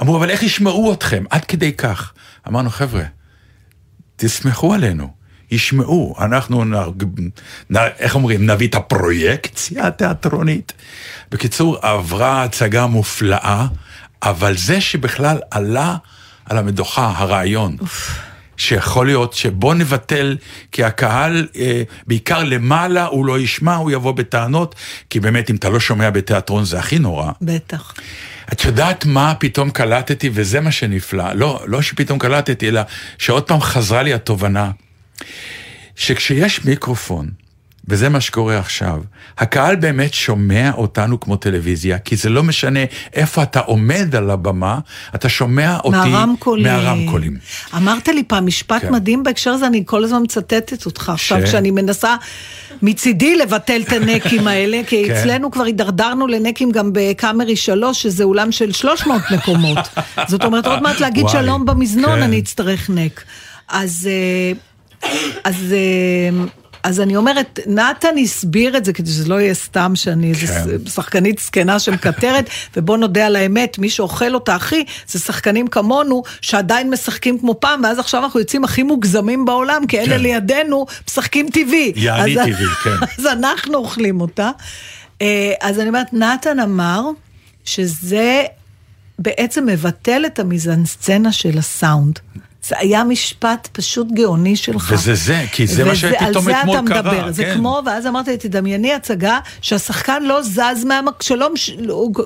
אמרו, 0.00 0.16
אבל 0.16 0.30
איך 0.30 0.42
ישמעו 0.42 0.92
אתכם? 0.92 1.24
עד 1.30 1.44
כדי 1.44 1.72
כך. 1.72 2.12
אמרנו, 2.48 2.70
חבר'ה, 2.70 3.04
תסמכו 4.16 4.74
עלינו, 4.74 5.12
ישמעו, 5.50 6.14
אנחנו, 6.20 6.64
נ, 6.64 6.74
נ, 7.70 7.76
איך 7.98 8.14
אומרים, 8.14 8.50
נביא 8.50 8.68
את 8.68 8.74
הפרויקציה 8.74 9.86
התיאטרונית. 9.86 10.72
בקיצור, 11.30 11.78
עברה 11.82 12.42
הצגה 12.42 12.86
מופלאה, 12.86 13.66
אבל 14.22 14.56
זה 14.56 14.80
שבכלל 14.80 15.38
עלה 15.50 15.96
על 16.44 16.58
המדוכה 16.58 17.12
הרעיון, 17.16 17.76
שיכול 18.56 19.06
להיות 19.06 19.32
שבוא 19.32 19.74
נבטל, 19.74 20.36
כי 20.72 20.84
הקהל, 20.84 21.48
אה, 21.56 21.82
בעיקר 22.06 22.44
למעלה, 22.44 23.04
הוא 23.04 23.26
לא 23.26 23.38
ישמע, 23.38 23.74
הוא 23.74 23.90
יבוא 23.90 24.12
בטענות, 24.12 24.74
כי 25.10 25.20
באמת, 25.20 25.50
אם 25.50 25.56
אתה 25.56 25.68
לא 25.68 25.80
שומע 25.80 26.10
בתיאטרון 26.10 26.64
זה 26.64 26.78
הכי 26.78 26.98
נורא. 26.98 27.30
בטח. 27.42 27.94
את 28.52 28.64
יודעת 28.64 29.06
מה 29.06 29.34
פתאום 29.38 29.70
קלטתי, 29.70 30.30
וזה 30.32 30.60
מה 30.60 30.72
שנפלא, 30.72 31.32
לא, 31.32 31.62
לא 31.66 31.82
שפתאום 31.82 32.18
קלטתי, 32.18 32.68
אלא 32.68 32.80
שעוד 33.18 33.42
פעם 33.42 33.60
חזרה 33.60 34.02
לי 34.02 34.14
התובנה, 34.14 34.70
שכשיש 35.96 36.64
מיקרופון, 36.64 37.30
וזה 37.90 38.08
מה 38.08 38.20
שקורה 38.20 38.58
עכשיו, 38.58 39.02
הקהל 39.38 39.76
באמת 39.76 40.14
שומע 40.14 40.70
אותנו 40.72 41.20
כמו 41.20 41.36
טלוויזיה, 41.36 41.98
כי 41.98 42.16
זה 42.16 42.28
לא 42.28 42.42
משנה 42.42 42.80
איפה 43.14 43.42
אתה 43.42 43.60
עומד 43.60 44.14
על 44.16 44.30
הבמה, 44.30 44.78
אתה 45.14 45.28
שומע 45.28 45.78
אותי 45.78 45.96
מהרמקולים. 45.96 46.66
מהרמקולים. 46.66 47.36
אמרת 47.76 48.08
לי 48.08 48.22
פעם 48.24 48.46
משפט 48.46 48.82
כן. 48.82 48.92
מדהים 48.92 49.22
בהקשר 49.22 49.50
הזה, 49.50 49.66
אני 49.66 49.82
כל 49.86 50.04
הזמן 50.04 50.22
מצטטת 50.22 50.86
אותך 50.86 51.08
עכשיו, 51.08 51.40
ש? 51.40 51.44
כשאני 51.44 51.70
מנסה 51.70 52.16
מצידי 52.82 53.36
לבטל 53.36 53.82
את 53.86 53.92
הנקים 53.92 54.46
האלה, 54.52 54.80
כי 54.86 55.04
כן. 55.06 55.14
אצלנו 55.14 55.50
כבר 55.50 55.64
הידרדרנו 55.64 56.26
לנקים 56.26 56.70
גם 56.70 56.90
בקאמרי 56.92 57.56
3, 57.56 58.02
שזה 58.02 58.24
אולם 58.24 58.52
של 58.52 58.72
300 58.72 59.22
מקומות. 59.30 59.78
זאת 60.28 60.44
אומרת, 60.44 60.66
עוד 60.66 60.82
מעט 60.82 61.00
להגיד 61.00 61.24
וואי, 61.24 61.32
שלום 61.32 61.64
במזנון, 61.64 62.16
כן. 62.16 62.22
אני 62.22 62.38
אצטרך 62.38 62.90
נק. 62.90 63.24
אז... 63.68 64.08
אה, 64.10 64.52
אז... 65.44 65.74
אז 66.82 67.00
אני 67.00 67.16
אומרת, 67.16 67.58
נתן 67.66 68.18
הסביר 68.22 68.76
את 68.76 68.84
זה 68.84 68.92
כדי 68.92 69.10
שזה 69.10 69.28
לא 69.28 69.40
יהיה 69.40 69.54
סתם 69.54 69.92
שאני 69.94 70.28
איזה 70.30 70.46
כן. 70.46 70.90
שחקנית 70.90 71.38
זקנה 71.38 71.78
שמקטרת, 71.78 72.44
ובוא 72.76 72.96
נודה 72.96 73.26
על 73.26 73.36
האמת, 73.36 73.78
מי 73.78 73.90
שאוכל 73.90 74.34
אותה 74.34 74.54
הכי, 74.54 74.84
זה 75.08 75.18
שחקנים 75.18 75.66
כמונו, 75.68 76.22
שעדיין 76.40 76.90
משחקים 76.90 77.38
כמו 77.38 77.54
פעם, 77.60 77.80
ואז 77.84 77.98
עכשיו 77.98 78.24
אנחנו 78.24 78.40
יוצאים 78.40 78.64
הכי 78.64 78.82
מוגזמים 78.82 79.44
בעולם, 79.44 79.86
כי 79.86 79.98
אלה 80.00 80.06
כן. 80.16 80.20
לידינו 80.22 80.86
משחקים 81.08 81.48
טבעי. 81.50 81.92
יעני 81.96 82.40
אז- 82.40 82.46
טבעי, 82.48 82.66
כן. 82.84 82.90
אז 83.18 83.26
אנחנו 83.26 83.74
אוכלים 83.78 84.20
אותה. 84.20 84.50
אה, 85.22 85.52
אז 85.60 85.78
אני 85.80 85.88
אומרת, 85.88 86.12
נתן 86.12 86.60
אמר 86.60 87.02
שזה 87.64 88.42
בעצם 89.18 89.66
מבטל 89.66 90.22
את 90.26 90.38
המיזנסצנה 90.38 91.32
של 91.32 91.58
הסאונד. 91.58 92.18
זה 92.68 92.76
היה 92.78 93.04
משפט 93.04 93.68
פשוט 93.72 94.06
גאוני 94.12 94.56
שלך. 94.56 94.92
וזה 94.94 95.14
זה, 95.14 95.44
כי 95.52 95.66
זה 95.66 95.84
מה 95.84 95.96
שפתאום 95.96 96.26
על 96.26 96.32
זה 96.44 96.60
אתמול 96.60 96.76
אתה 96.78 96.86
קרה, 96.86 97.02
מדבר. 97.02 97.32
זה 97.32 97.44
כן. 97.44 97.54
כמו, 97.54 97.82
ואז 97.86 98.06
אמרתי, 98.06 98.36
תדמייני 98.36 98.94
הצגה 98.94 99.38
שהשחקן 99.62 100.22
לא 100.22 100.42
זז 100.42 100.84
מהמק... 100.86 101.22
שלא, 101.22 101.50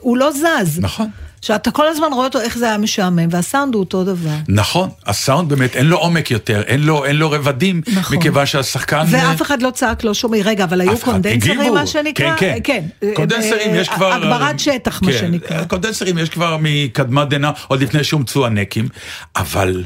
הוא- 0.01 0.17
לא 0.17 0.31
זז. 0.33 0.79
נכון. 0.81 1.09
שאתה 1.43 1.71
כל 1.71 1.89
הזמן 1.89 2.07
רואה 2.13 2.25
אותו 2.27 2.41
איך 2.41 2.59
זה 2.59 2.67
היה 2.67 2.79
משעמם, 2.79 3.29
והסאונד 3.31 3.75
הוא 3.75 3.81
אותו 3.81 4.05
דבר. 4.05 4.31
נכון, 4.49 4.89
הסאונד 5.07 5.49
באמת 5.49 5.77
אין 5.77 5.87
לו 5.87 5.97
עומק 5.97 6.31
יותר, 6.31 6.63
אין 6.67 6.83
לו, 6.83 7.05
אין 7.05 7.17
לו 7.17 7.31
רבדים, 7.31 7.81
נכון. 7.95 8.17
מכיוון 8.17 8.47
שהשחקן... 8.47 9.05
ואף 9.11 9.43
אחד 9.43 9.63
לא 9.63 9.71
צעק, 9.71 10.05
לא 10.05 10.15
שומע, 10.15 10.37
רגע, 10.45 10.65
אבל 10.65 10.81
היו. 10.81 10.99
קונדנסרים, 10.99 11.61
הגיבו. 11.61 11.75
מה 11.75 11.87
שנקרא? 11.87 12.37
כן, 12.37 12.59
כן. 12.65 12.85
קונדנסרים 13.15 13.71
אה, 13.75 13.77
יש 13.81 13.89
כבר... 13.89 14.13
הגברת 14.13 14.61
שטח, 14.61 15.03
מה 15.03 15.13
כן, 15.13 15.19
שנקרא. 15.19 15.65
קונדנסרים 15.65 16.19
יש 16.19 16.29
כבר 16.29 16.57
מקדמת 16.61 17.29
דנא, 17.29 17.51
עוד 17.69 17.83
לפני 17.83 18.05
שהומצאו 18.05 18.47
הנקים, 18.47 18.89
אבל... 19.37 19.85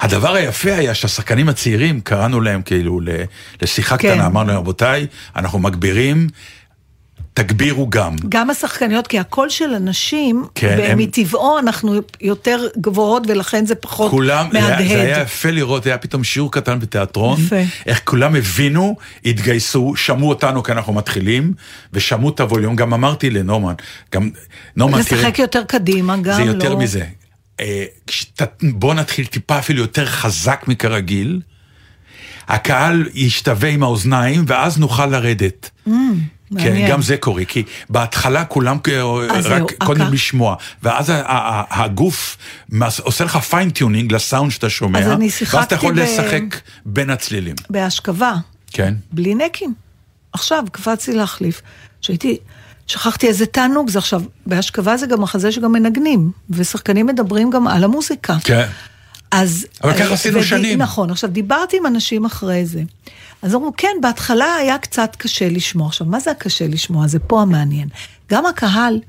הדבר 0.00 0.34
היפה 0.34 0.74
היה 0.74 0.94
שהשחקנים 0.94 1.48
הצעירים, 1.48 2.00
קראנו 2.00 2.40
להם 2.40 2.62
כאילו 2.62 3.00
לשיחה 3.62 3.96
כן. 3.96 4.12
קטנה, 4.12 4.26
אמרנו 4.26 4.48
להם, 4.48 4.58
רבותיי, 4.58 5.06
אנחנו 5.36 5.58
מגבירים, 5.58 6.28
תגבירו 7.34 7.90
גם. 7.90 8.16
גם 8.28 8.50
השחקניות, 8.50 9.06
כי 9.06 9.18
הקול 9.18 9.48
של 9.48 9.74
הנשים, 9.74 10.44
כן, 10.54 10.78
הם- 10.82 10.98
מטבעו 10.98 11.58
אנחנו 11.58 11.94
יותר 12.20 12.66
גבוהות, 12.80 13.22
ולכן 13.28 13.66
זה 13.66 13.74
פחות 13.74 14.10
כולם, 14.10 14.48
זה 14.52 14.60
מהדהד. 14.60 14.88
זה 14.88 15.02
היה 15.02 15.20
יפה 15.20 15.50
לראות, 15.50 15.86
היה 15.86 15.98
פתאום 15.98 16.24
שיעור 16.24 16.52
קטן 16.52 16.78
בתיאטרון, 16.78 17.40
יפה. 17.40 17.56
איך 17.86 18.00
כולם 18.04 18.36
הבינו, 18.36 18.96
התגייסו, 19.24 19.92
שמעו 19.96 20.28
אותנו 20.28 20.62
כי 20.62 20.72
אנחנו 20.72 20.92
מתחילים, 20.92 21.52
ושמעו 21.92 22.28
את 22.30 22.40
הווליום, 22.40 22.76
גם 22.76 22.94
אמרתי 22.94 23.30
לנורמן, 23.30 23.74
גם, 24.14 24.30
נורמן, 24.76 25.02
תראה, 25.02 25.20
לשחק 25.20 25.38
יותר 25.38 25.64
קדימה, 25.64 26.16
גם 26.16 26.34
זה 26.36 26.44
לא... 26.44 26.50
יותר 26.50 26.76
מזה. 26.76 27.04
אה, 27.62 27.84
בוא 28.62 28.94
נתחיל 28.94 29.26
טיפה 29.26 29.58
אפילו 29.58 29.80
יותר 29.80 30.06
חזק 30.06 30.64
מכרגיל, 30.68 31.40
הקהל 32.48 33.08
ישתווה 33.14 33.68
עם 33.68 33.82
האוזניים, 33.82 34.44
ואז 34.46 34.78
נוכל 34.78 35.06
לרדת. 35.06 35.70
כן, 36.58 36.68
מעניין. 36.68 36.90
גם 36.90 37.02
זה 37.02 37.16
קורה, 37.16 37.44
כי 37.44 37.62
בהתחלה 37.90 38.44
כולם 38.44 38.78
רק 39.44 39.72
קודם 39.84 40.12
לשמוע, 40.12 40.56
ואז 40.82 41.12
הגוף 41.70 42.36
עושה 43.02 43.24
לך 43.24 43.36
fine 43.36 43.66
tuning 43.66 44.12
לסאונד 44.12 44.50
שאתה 44.50 44.70
שומע, 44.70 44.98
אז 44.98 45.06
אני 45.06 45.24
ואז 45.24 45.30
אתה 45.32 45.38
שיחקתי 45.38 45.74
יכול 45.74 45.94
ב- 45.94 45.98
לשחק 45.98 46.42
בין 46.86 47.10
הצלילים. 47.10 47.54
בהשכבה, 47.70 48.34
כן, 48.72 48.94
בלי 49.12 49.34
נקים. 49.34 49.74
עכשיו 50.32 50.64
קפץ 50.72 51.08
לי 51.08 51.14
להחליף, 51.14 51.62
שהייתי, 52.00 52.38
שכחתי 52.86 53.26
איזה 53.28 53.46
תענוג 53.46 53.90
זה 53.90 53.98
עכשיו, 53.98 54.22
בהשכבה 54.46 54.96
זה 54.96 55.06
גם 55.06 55.20
מחזה 55.22 55.52
שגם 55.52 55.72
מנגנים, 55.72 56.30
ושחקנים 56.50 57.06
מדברים 57.06 57.50
גם 57.50 57.68
על 57.68 57.84
המוזיקה. 57.84 58.36
כן. 58.44 58.66
אז... 59.30 59.66
אבל 59.84 59.92
ככה 59.94 60.08
אה, 60.08 60.12
עשינו 60.14 60.38
ודי- 60.38 60.46
שנים. 60.46 60.78
נכון, 60.78 61.10
עכשיו 61.10 61.30
דיברתי 61.30 61.76
עם 61.76 61.86
אנשים 61.86 62.24
אחרי 62.24 62.66
זה. 62.66 62.82
אז 63.42 63.54
אמרו, 63.54 63.72
כן, 63.76 63.96
בהתחלה 64.02 64.54
היה 64.54 64.78
קצת 64.78 65.16
קשה 65.18 65.48
לשמוע. 65.48 65.86
עכשיו, 65.86 66.06
מה 66.06 66.20
זה 66.20 66.30
הקשה 66.30 66.66
לשמוע? 66.66 67.06
זה 67.08 67.18
פה 67.18 67.42
המעניין. 67.42 67.88
גם 68.30 68.46
הקהל 68.46 69.00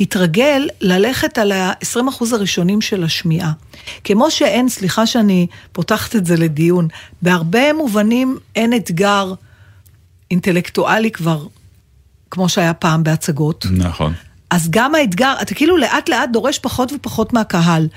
התרגל 0.00 0.68
ללכת 0.80 1.38
על 1.38 1.52
ה-20% 1.52 2.24
הראשונים 2.32 2.80
של 2.80 3.04
השמיעה. 3.04 3.52
כמו 4.04 4.30
שאין, 4.30 4.68
סליחה 4.68 5.06
שאני 5.06 5.46
פותחת 5.72 6.16
את 6.16 6.26
זה 6.26 6.36
לדיון, 6.36 6.88
בהרבה 7.22 7.72
מובנים 7.72 8.38
אין 8.56 8.76
אתגר 8.76 9.34
אינטלקטואלי 10.30 11.10
כבר, 11.10 11.46
כמו 12.32 12.48
שהיה 12.48 12.74
פעם 12.74 13.02
בהצגות. 13.02 13.66
נכון. 13.70 14.12
אז 14.50 14.70
גם 14.70 14.94
האתגר, 14.94 15.34
אתה 15.42 15.54
כאילו 15.54 15.76
לאט 15.76 16.08
לאט 16.08 16.28
דורש 16.32 16.58
פחות 16.58 16.92
ופחות 16.92 17.32
מהקהל. 17.32 17.88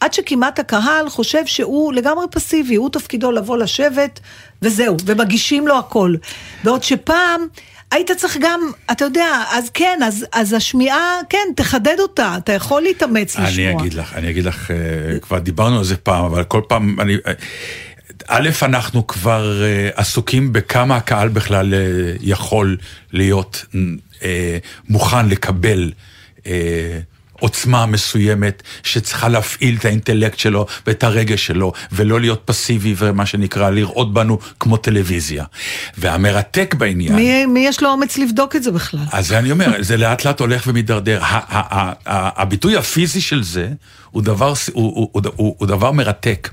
עד 0.00 0.12
שכמעט 0.12 0.58
הקהל 0.58 1.08
חושב 1.08 1.46
שהוא 1.46 1.92
לגמרי 1.92 2.26
פסיבי, 2.30 2.74
הוא 2.74 2.90
תפקידו 2.90 3.32
לבוא 3.32 3.58
לשבת, 3.58 4.20
וזהו, 4.62 4.96
ומגישים 5.06 5.68
לו 5.68 5.78
הכל. 5.78 6.14
בעוד 6.64 6.82
שפעם... 6.82 7.40
היית 7.90 8.10
צריך 8.10 8.36
גם, 8.40 8.60
אתה 8.92 9.04
יודע, 9.04 9.42
אז 9.52 9.70
כן, 9.70 10.00
אז, 10.04 10.26
אז 10.32 10.52
השמיעה, 10.52 11.20
כן, 11.28 11.48
תחדד 11.56 11.96
אותה, 11.98 12.34
אתה 12.36 12.52
יכול 12.52 12.82
להתאמץ 12.82 13.38
לשמוע. 13.38 13.70
אני 13.70 13.80
אגיד 13.80 13.94
לך, 13.94 14.14
אני 14.14 14.30
אגיד 14.30 14.44
לך, 14.44 14.70
אה, 14.70 15.18
כבר 15.20 15.38
דיברנו 15.38 15.78
על 15.78 15.84
זה 15.84 15.96
פעם, 15.96 16.24
אבל 16.24 16.44
כל 16.44 16.60
פעם, 16.68 17.00
אני... 17.00 17.16
א', 18.28 18.50
אנחנו 18.62 19.06
כבר 19.06 19.62
אה, 19.62 19.90
עסוקים 19.94 20.52
בכמה 20.52 20.96
הקהל 20.96 21.28
בכלל 21.28 21.74
אה, 21.74 21.80
יכול 22.20 22.76
להיות 23.12 23.64
אה, 24.22 24.58
מוכן 24.88 25.28
לקבל 25.28 25.92
אה, 26.46 27.00
עוצמה 27.40 27.86
מסוימת 27.86 28.62
שצריכה 28.82 29.28
להפעיל 29.28 29.76
את 29.80 29.84
האינטלקט 29.84 30.38
שלו 30.38 30.66
ואת 30.86 31.04
הרגש 31.04 31.46
שלו, 31.46 31.72
ולא 31.92 32.20
להיות 32.20 32.42
פסיבי 32.44 32.94
ומה 32.98 33.26
שנקרא 33.26 33.70
לראות 33.70 34.14
בנו 34.14 34.38
כמו 34.60 34.76
טלוויזיה. 34.76 35.44
והמרתק 35.98 36.74
בעניין... 36.78 37.14
מי, 37.14 37.46
מי 37.46 37.66
יש 37.66 37.82
לו 37.82 37.88
אומץ 37.88 38.18
לבדוק 38.18 38.56
את 38.56 38.62
זה 38.62 38.70
בכלל? 38.70 39.00
אז 39.12 39.32
אני 39.32 39.50
אומר, 39.50 39.72
זה 39.80 39.96
לאט 39.96 40.24
לאט 40.24 40.40
הולך 40.40 40.64
ומידרדר. 40.66 41.20
הביטוי 42.06 42.76
הפיזי 42.76 43.20
של 43.20 43.42
זה 43.42 43.68
הוא 44.10 44.22
דבר, 44.22 44.52
הוא, 44.72 45.10
הוא, 45.12 45.22
הוא, 45.36 45.54
הוא 45.58 45.68
דבר 45.68 45.92
מרתק. 45.92 46.48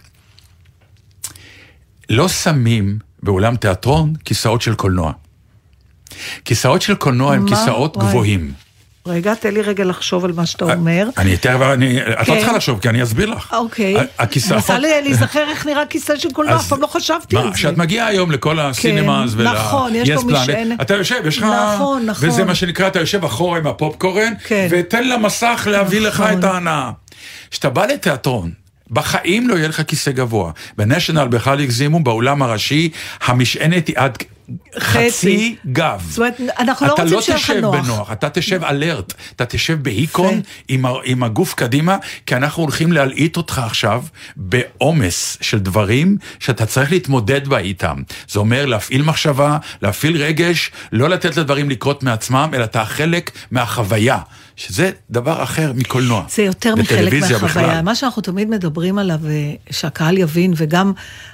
לא 2.10 2.28
שמים 2.30 2.98
באולם 3.24 3.56
תיאטרון 3.56 4.14
כיסאות 4.26 4.62
של 4.62 4.74
קולנוע. 4.76 5.12
כיסאות 6.46 6.82
של 6.82 6.96
קולנוע 6.96 7.36
הם? 7.36 7.50
כיסאות 7.50 7.98
וואי. 7.98 8.08
גבוהים. 8.08 8.54
רגע, 9.08 9.36
תן 9.36 9.54
לי 9.54 9.62
רגע 9.62 9.84
לחשוב 9.84 10.26
על 10.26 10.32
מה 10.32 10.46
שאתה 10.46 10.66
אומר. 10.74 11.10
אני 11.18 11.38
תכף, 11.38 11.62
אני, 11.74 12.02
את 12.02 12.08
לא 12.08 12.24
כן. 12.24 12.36
צריכה 12.38 12.52
לחשוב, 12.52 12.80
כי 12.80 12.90
אני 12.90 13.04
אסביר 13.04 13.30
לך. 13.30 13.54
אוקיי. 13.54 13.96
ה- 13.98 14.00
אני 14.00 14.08
הכיסאות... 14.20 14.54
מנסה 14.56 14.78
לי- 14.80 15.02
להיזכר 15.04 15.50
איך 15.50 15.66
נראה 15.66 15.86
כיסא 15.86 16.18
של 16.18 16.32
קולנוע, 16.32 16.56
אף 16.56 16.68
פעם 16.68 16.82
לא 16.82 16.88
חשבתי 16.88 17.38
על 17.38 17.44
זה. 17.48 17.54
כשאת 17.54 17.78
מגיעה 17.78 18.08
היום 18.08 18.32
לכל 18.32 18.60
הסינמאז 18.60 19.36
ול... 19.36 19.52
נכון, 19.52 19.96
יש 19.96 20.10
לו 20.10 20.24
משענת. 20.26 20.82
אתה 20.82 20.94
יושב, 20.94 21.16
יש 21.26 21.38
לך... 21.38 21.44
נכון, 21.76 22.06
נכון. 22.06 22.30
וזה 22.30 22.44
מה 22.44 22.56
שנקרא, 22.56 22.88
אתה 22.88 23.00
יושב 23.00 23.26
אחורה 23.26 23.58
עם 23.60 23.68
הפופקורן, 23.68 24.34
כן. 24.48 24.68
ותן 24.72 25.08
למסך 25.08 25.68
להביא 25.72 26.00
לך 26.02 26.20
נכון. 26.22 26.40
את 26.40 26.44
ההנאה. 26.44 26.92
כשאתה 27.52 27.70
בא 27.70 27.86
לתיאטרון, 27.86 28.52
בחיים 28.94 29.50
לא 29.50 29.56
יהיה 29.56 29.68
לך 29.68 29.82
כיסא 29.88 30.12
גבוה. 30.12 30.52
בנשיונל 30.78 31.28
בכלל 31.28 31.60
הגזימו, 31.60 32.00
באולם 32.00 32.42
הראשי, 32.42 32.90
המשענת 33.22 33.88
היא 33.88 33.96
עד 33.98 34.18
חצי. 34.80 35.56
גב. 35.72 36.06
זאת 36.10 36.18
אומרת, 36.18 36.42
אנחנו 36.60 36.88
לא 36.88 36.94
אתה 36.94 37.02
רוצים 37.02 37.16
לא 37.16 37.22
שיהיה 37.22 37.38
לך 37.38 37.44
תשב 37.46 37.60
נוח. 37.60 37.76
בנוח, 37.76 38.12
אתה 38.12 38.30
תשב 38.30 38.64
אלרט, 38.64 39.14
אתה 39.36 39.46
תשב 39.46 39.84
בהיקון. 39.84 40.42
עם, 40.68 40.86
עם 41.04 41.24
הגוף 41.24 41.54
קדימה, 41.54 41.98
כי 42.26 42.36
אנחנו 42.36 42.64
הולכים 42.64 42.92
להלעיט 42.92 43.38
אותך 43.38 43.62
עכשיו 43.66 44.04
בעומס 44.36 45.38
של 45.42 45.60
דברים 45.60 46.18
שאתה 46.40 46.66
צריך 46.66 46.92
להתמודד 46.92 47.48
בה 47.48 47.58
איתם. 47.58 47.98
זה 48.30 48.40
אומר 48.40 48.66
להפעיל 48.66 49.02
מחשבה, 49.02 49.58
להפעיל 49.82 50.18
רגש, 50.18 50.72
לא 50.92 51.10
לתת 51.10 51.38
לדברים 51.38 51.70
לקרות 51.70 52.04
מעצמם, 52.04 52.52
אלא 52.54 52.64
אתה 52.64 52.86
חלק 52.86 53.32
מהחוויה, 53.52 54.18
שזה 54.56 54.92
דבר 55.12 55.44
אחר 55.44 55.72
מקולנוע. 55.76 56.26
זה 56.30 56.44
יותר 56.44 56.76
מחלק 56.76 57.14
מהחוויה. 57.14 57.38
בכלל. 57.38 57.82
מה 57.82 57.96
שאנחנו 57.96 58.22
תמיד 58.22 58.50
מדברים 58.50 58.98
עליו, 58.98 59.20
אה, 59.28 59.54
שהקהל 59.72 60.18
יבין, 60.18 60.54
וגם 60.58 60.92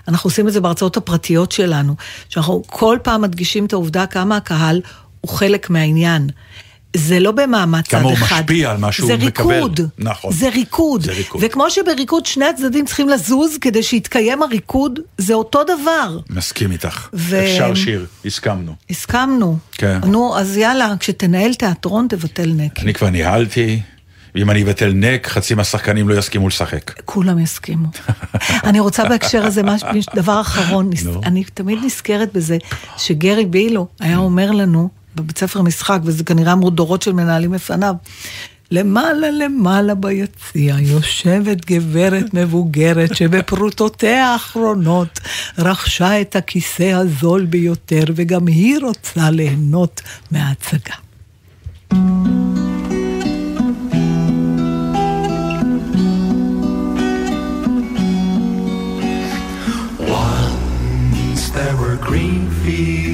אנחנו 0.08 0.28
עושים 0.28 0.48
את 0.48 0.54
זה 0.54 0.62
בהרצאות 0.62 0.98
הפרטיות 0.98 1.52
שלנו, 1.52 1.96
שאנחנו 2.30 2.64
כל 2.68 2.98
פעם 3.04 3.22
מדגישים 3.22 3.66
את 3.66 3.74
העובדה 3.74 4.06
כמה 4.06 4.38
הקהל 4.38 4.82
הוא 5.22 5.32
חלק 5.32 5.70
מהעניין. 5.70 6.30
זה 6.96 7.20
לא 7.20 7.32
במעמד 7.32 7.82
צד 7.82 7.98
אחד. 7.98 8.00
כמה 8.00 8.10
הוא 8.10 8.18
משפיע 8.42 8.72
על 8.72 8.78
מה 8.78 8.92
שהוא 8.92 9.12
מקבל. 9.14 9.26
ריקוד. 9.54 9.80
נכון. 9.98 10.34
זה 10.34 10.50
ריקוד. 10.50 11.02
זה 11.02 11.12
ריקוד. 11.12 11.42
וכמו 11.46 11.70
שבריקוד 11.70 12.26
שני 12.26 12.46
הצדדים 12.46 12.86
צריכים 12.86 13.10
לזוז 13.10 13.58
כדי 13.62 13.84
שיתקיים 13.84 14.44
הריקוד, 14.44 15.00
זה 15.18 15.34
אותו 15.34 15.64
דבר. 15.64 16.20
מסכים 16.30 16.72
איתך. 16.72 17.08
ו- 17.14 17.44
אפשר 17.44 17.74
שיר, 17.76 18.06
הסכמנו. 18.26 18.74
הסכמנו. 18.90 19.58
כן. 19.72 20.00
נו, 20.06 20.38
אז 20.38 20.58
יאללה, 20.58 20.94
כשתנהל 21.00 21.54
תיאטרון 21.54 22.08
תבטל 22.10 22.52
נקי. 22.56 22.82
אני 22.82 22.94
כבר 22.94 23.10
ניהלתי, 23.10 23.80
ואם 24.36 24.50
אני 24.50 24.64
אבטל 24.64 24.92
נק, 24.96 25.28
חצי 25.28 25.54
מהשחקנים 25.56 26.10
לא 26.10 26.16
יסכימו 26.16 26.48
לשחק. 26.48 27.02
כולם 27.06 27.40
יסכימו. 27.40 27.88
אני 28.70 28.80
רוצה 28.80 29.06
בהקשר 29.10 29.46
הזה 29.46 29.64
מש- 29.64 29.84
דבר 30.16 30.42
אחרון, 30.42 30.90
נו. 31.06 31.22
אני 31.26 31.44
תמיד 31.44 31.80
נזכרת 31.86 32.34
בזה 32.34 32.58
שגרי 32.98 33.46
בילו 33.46 33.88
היה 34.00 34.18
אומר 34.18 34.52
לנו 34.52 34.90
בבית 35.16 35.38
ספר 35.38 35.62
משחק, 35.62 36.00
וזה 36.04 36.24
כנראה 36.24 36.54
אמרו 36.54 36.70
דורות 36.70 37.02
של 37.02 37.14
מנהלים 37.14 37.54
לפניו, 37.54 37.96
למעלה 38.72 39.32
למעלה 39.32 39.96
ביציע 39.96 40.76
יושבת 40.80 41.66
גברת 41.66 42.34
מבוגרת 42.38 43.16
שבפרוטותיה 43.16 44.28
האחרונות 44.28 45.20
רכשה 45.58 46.22
את 46.22 46.36
הכיסא 46.36 46.84
הזול 46.84 47.46
ביותר 47.46 48.04
וגם 48.16 48.48
היא 48.48 48.78
רוצה 48.82 49.30
ליהנות 49.30 50.02
מההצגה. 50.32 50.96
Green 62.10 62.50
fields 62.64 63.09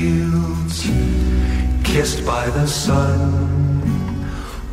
kissed 1.95 2.25
by 2.25 2.49
the 2.49 2.67
sun. 2.67 3.21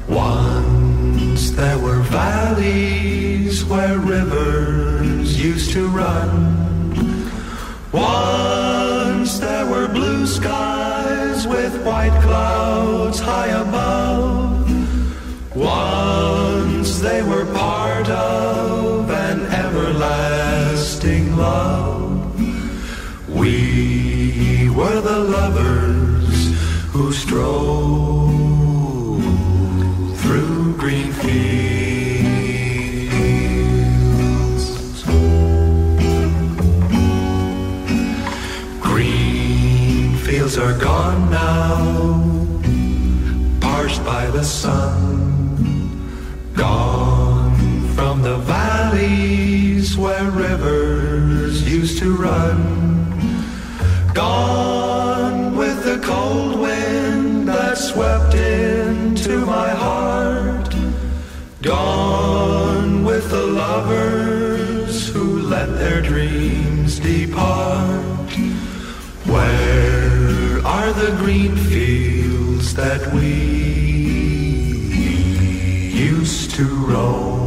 Once 0.08 1.52
there 1.52 1.78
were 1.78 2.00
valleys 2.00 3.64
where 3.64 3.96
rivers 3.96 5.40
used 5.40 5.70
to 5.70 5.87
run. 5.87 6.30
Once 7.92 9.38
there 9.38 9.66
were 9.66 9.87
blue 9.87 10.26
skies 10.26 11.46
with 11.46 11.72
white 11.87 12.18
clouds 12.22 13.20
high 13.20 13.52
above. 13.66 14.66
Once 15.54 16.98
they 16.98 17.22
were 17.22 17.46
part 17.54 18.08
of 18.08 19.08
an 19.08 19.38
everlasting 19.64 21.37
love. 21.37 22.35
We 23.28 24.68
were 24.70 25.00
the 25.00 25.20
lovers 25.37 25.91
who 27.30 29.20
through 30.16 30.74
green 30.76 31.12
fields. 31.12 31.42
Green 38.80 40.16
fields 40.16 40.58
are 40.58 40.78
gone 40.78 41.30
now, 41.30 42.18
parched 43.61 44.04
by 44.04 44.26
the 44.26 44.42
sun. 44.42 45.21
we 73.14 73.33
used 76.11 76.51
to 76.53 76.64
roam. 76.64 77.42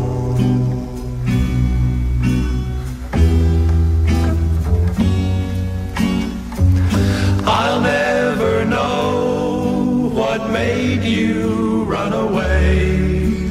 I'll 7.47 7.81
never 7.81 8.65
know 8.65 10.11
what 10.13 10.49
made 10.49 11.03
you 11.03 11.83
run 11.85 12.13
away. 12.13 13.49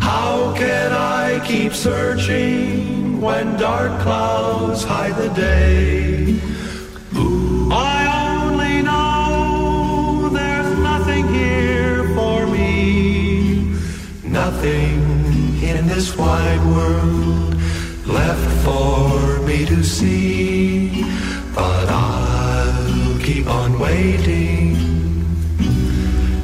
How 0.00 0.54
can 0.56 0.92
I 0.92 1.40
keep 1.46 1.72
searching 1.72 3.20
when 3.20 3.56
dark 3.56 4.00
clouds 4.02 4.84
hide 4.84 5.16
the 5.16 5.28
day? 5.30 6.03
Wide 16.16 16.64
world 16.66 17.54
left 18.06 18.64
for 18.64 19.40
me 19.46 19.64
to 19.66 19.82
see. 19.82 21.02
But 21.54 21.88
I'll 21.88 23.18
keep 23.20 23.46
on 23.46 23.78
waiting 23.78 24.76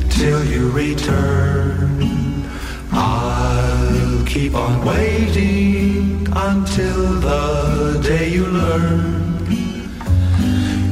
till 0.08 0.44
you 0.44 0.70
return. 0.70 2.48
I'll 2.92 4.24
keep 4.26 4.54
on 4.54 4.84
waiting 4.84 6.26
until 6.32 7.20
the 7.20 8.00
day 8.02 8.28
you 8.28 8.46
learn. 8.46 9.46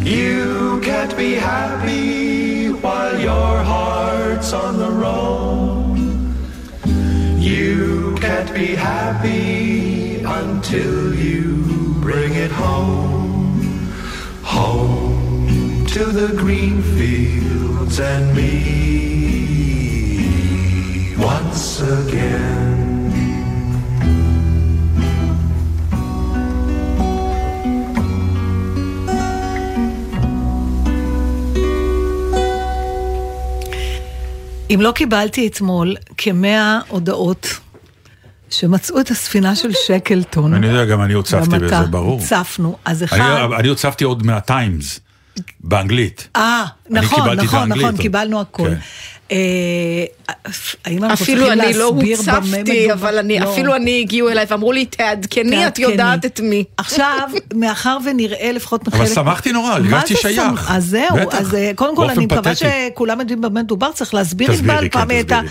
You 0.04 0.80
can't 0.82 1.16
be 1.16 1.34
happy 1.34 2.70
while 2.70 3.18
your 3.20 3.62
heart's 3.62 4.52
on 4.52 4.78
the 4.78 4.90
road. 4.90 5.47
be 8.57 8.75
happy 8.75 10.23
until 10.41 10.95
you 11.15 11.43
bring 12.07 12.31
it 12.45 12.51
home. 12.51 13.59
Home 14.43 15.86
to 15.95 16.03
the 16.19 16.29
green 16.43 16.77
fields 16.95 17.99
and 17.99 18.25
me 18.38 18.53
once 21.31 21.81
again. 21.81 22.73
אם 34.73 34.81
לא 34.81 34.91
קיבלתי 34.91 35.47
אתמול 35.47 35.95
כמאה 36.17 36.79
הודעות 36.88 37.59
שמצאו 38.50 39.00
את 39.00 39.11
הספינה 39.11 39.56
של 39.56 39.72
שקלטון. 39.87 40.54
אני 40.54 40.66
יודע, 40.66 40.84
גם 40.84 41.02
אני 41.02 41.12
הוצפתי 41.12 41.58
בזה, 41.58 41.80
ברור. 41.90 42.20
הצפנו. 42.20 42.76
אז 42.84 43.04
אחד... 43.04 43.50
אני, 43.58 43.68
הוצפתי 43.68 44.04
עוד 44.04 44.26
מהטיימס, 44.26 45.00
באנגלית. 45.61 46.28
אה, 46.37 46.64
נכון, 46.90 47.18
נכון, 47.37 47.68
נכון, 47.68 47.82
עוד. 47.84 48.00
קיבלנו 48.00 48.40
הכל. 48.40 48.68
אה, 49.32 49.36
האם 50.84 51.04
אנחנו 51.04 51.24
אפילו 51.24 51.46
צריכים 51.46 51.60
אני 51.60 51.78
לא 51.78 51.92
להסביר 51.92 52.22
במה 52.22 52.36
הוצפתי, 52.36 52.62
מדובר? 52.62 52.92
אבל 52.92 53.18
אני, 53.18 53.38
לא. 53.38 53.52
אפילו 53.52 53.76
אני 53.76 54.00
הגיעו 54.00 54.28
אליי 54.28 54.46
ואמרו 54.48 54.72
לי, 54.72 54.86
תעדכני, 54.86 55.66
את. 55.66 55.78
יודעת 55.78 56.26
את 56.26 56.40
מי. 56.40 56.64
עכשיו, 56.76 57.28
מאחר 57.54 57.98
ונראה 58.04 58.52
לפחות 58.52 58.88
אבל 58.88 58.98
מחלק... 58.98 59.14
שמחתי 59.14 59.52
נורא, 59.52 59.68
מה 59.68 59.74
הרגשתי 59.74 60.16
שייך. 60.16 60.70
אז 60.70 60.84
זהו. 60.86 61.30
אז 61.32 61.54
אה, 61.54 61.70
קודם 61.74 61.96
כל 61.96 62.10
אני 62.10 62.26
מקווה. 62.26 62.52
שכולם 62.54 63.20
יודעים 63.20 63.40
במה 63.40 63.62
מדובר, 63.62 63.92
צריך 63.92 64.14
להסביר 64.14 64.52
תסבירי, 64.52 64.72
ענבל, 64.72 64.88
כן, 64.88 64.98
פעם 64.98 65.22
תסבירי. 65.22 65.48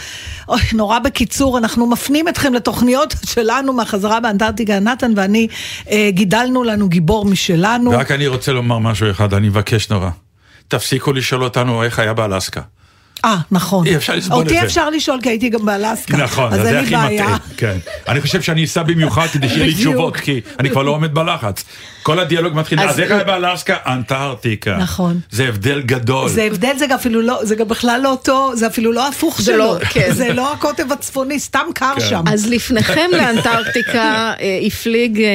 אוי, 0.49 0.59
נורא 0.73 0.99
בקיצור, 0.99 1.57
אנחנו 1.57 1.87
מפנים 1.87 2.27
אתכם 2.27 2.53
לתוכניות 2.53 3.15
שלנו 3.33 3.73
מהחזרה 3.73 4.19
באנטארקטיקה, 4.19 4.79
נתן 4.79 5.13
ואני 5.15 5.47
אה, 5.91 6.09
גידלנו 6.11 6.63
לנו 6.63 6.89
גיבור 6.89 7.25
משלנו. 7.25 7.91
ורק 7.91 8.11
אני 8.11 8.27
רוצה 8.27 8.51
לומר 8.51 8.79
משהו 8.79 9.11
אחד, 9.11 9.33
אני 9.33 9.49
מבקש 9.49 9.89
נורא. 9.89 10.09
תפסיקו 10.67 11.13
לשאול 11.13 11.43
אותנו 11.43 11.83
איך 11.83 11.99
היה 11.99 12.13
באלסקה. 12.13 12.61
אה, 13.25 13.37
נכון. 13.51 13.87
אי 13.87 13.95
אפשר 13.95 14.15
לסבול 14.15 14.41
את 14.41 14.45
אותי 14.45 14.59
זה. 14.59 14.65
אפשר 14.65 14.89
לשאול, 14.89 15.19
כי 15.23 15.29
הייתי 15.29 15.49
גם 15.49 15.65
באלסקה. 15.65 16.17
נכון, 16.17 16.53
אז 16.53 16.61
זה 16.61 16.79
הכי. 16.79 16.95
מטעה. 16.95 17.37
כן. 17.57 17.77
אני 18.07 18.21
חושב 18.21 18.41
שאני 18.41 18.63
אסע 18.63 18.83
במיוחד 18.83 19.27
כדי 19.33 19.49
שיהיה 19.49 19.65
לי. 19.65 19.73
תשובות, 19.73 20.15
כי 20.17 20.41
אני 20.59 20.69
כבר 20.69 20.81
לא 20.83 20.91
עומד 20.91 21.13
בלחץ. 21.13 21.63
כל 22.03 22.19
הדיאלוג 22.19 22.53
מתחיל, 22.55 22.79
אז- 22.79 22.99
איך 22.99 23.11
היה 23.11 23.23
באלסקה? 23.23 23.75
אנטארקטיקה. 23.85 24.77
נכון. 24.77 25.19
זה 25.31 25.47
הבדל 25.47 25.81
גדול. 25.81 26.29
זה 26.29 26.43
הבדל, 26.43 26.71
זה 26.77 26.87
גם 26.87 26.95
אפילו 26.97 27.21
לא, 27.21 27.39
זה 27.43 27.55
גם 27.55 27.67
בכלל 27.67 27.99
לא 28.03 28.11
אותו, 28.11 28.51
זה 28.55 28.67
אפילו 28.67 28.91
לא 28.91 29.07
הפוך 29.07 29.37
זה 29.41 29.43
שלו. 29.45 29.57
לא, 29.57 29.79
כן. 29.89 30.11
זה 30.13 30.33
לא 30.33 30.53
הקוטב 30.53 30.91
הצפוני, 30.91 31.39
סתם 31.39 31.65
קר 31.75 31.93
כן. 31.95 32.05
שם. 32.09 32.23
אז 32.27 32.47
לפניכם 32.49 33.09
לאנטארקטיקה 33.13 33.93
אה, 34.41 34.59
הפליג 34.67 35.21
אה, 35.21 35.27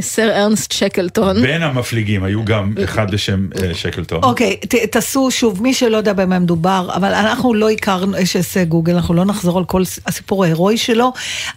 סר 0.00 0.30
ארנסט 0.30 0.72
שקלטון. 0.72 1.42
בין 1.42 1.62
המפליגים 1.62 2.24
היו 2.24 2.44
גם 2.44 2.74
אחד 2.84 3.10
לשם 3.10 3.46
אה, 3.62 3.74
שקלטון. 3.74 4.22
אוקיי, 4.22 4.56
תעשו 4.90 5.30
שוב, 5.30 5.62
מי 5.62 5.74
שלא 5.74 5.96
יודע 5.96 6.12
במה 6.12 6.38
מדובר, 6.38 6.83
אבל 6.90 7.14
אנחנו 7.14 7.54
לא 7.54 7.70
הכרנו, 7.70 8.16
יש 8.16 8.36
הישג 8.36 8.68
גוגל, 8.68 8.94
אנחנו 8.94 9.14
לא 9.14 9.24
נחזור 9.24 9.58
על 9.58 9.64
כל 9.64 9.82
הסיפור 10.06 10.44
ההירואי 10.44 10.76
שלו, 10.76 11.12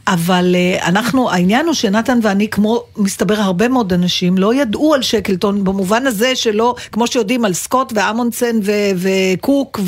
אבל 0.07 0.55
אה, 0.55 0.87
אנחנו, 0.87 1.31
העניין 1.31 1.65
הוא 1.65 1.73
שנתן 1.73 2.19
ואני, 2.23 2.49
כמו 2.49 2.83
מסתבר 2.97 3.35
הרבה 3.35 3.67
מאוד 3.67 3.93
אנשים, 3.93 4.37
לא 4.37 4.53
ידעו 4.53 4.93
על 4.93 5.01
שקלטון, 5.01 5.63
במובן 5.63 6.07
הזה 6.07 6.35
שלא, 6.35 6.75
כמו 6.91 7.07
שיודעים 7.07 7.45
על 7.45 7.53
סקוט 7.53 7.93
ואמונסן 7.95 8.59
ו- 8.63 8.91
וקוק 8.97 9.79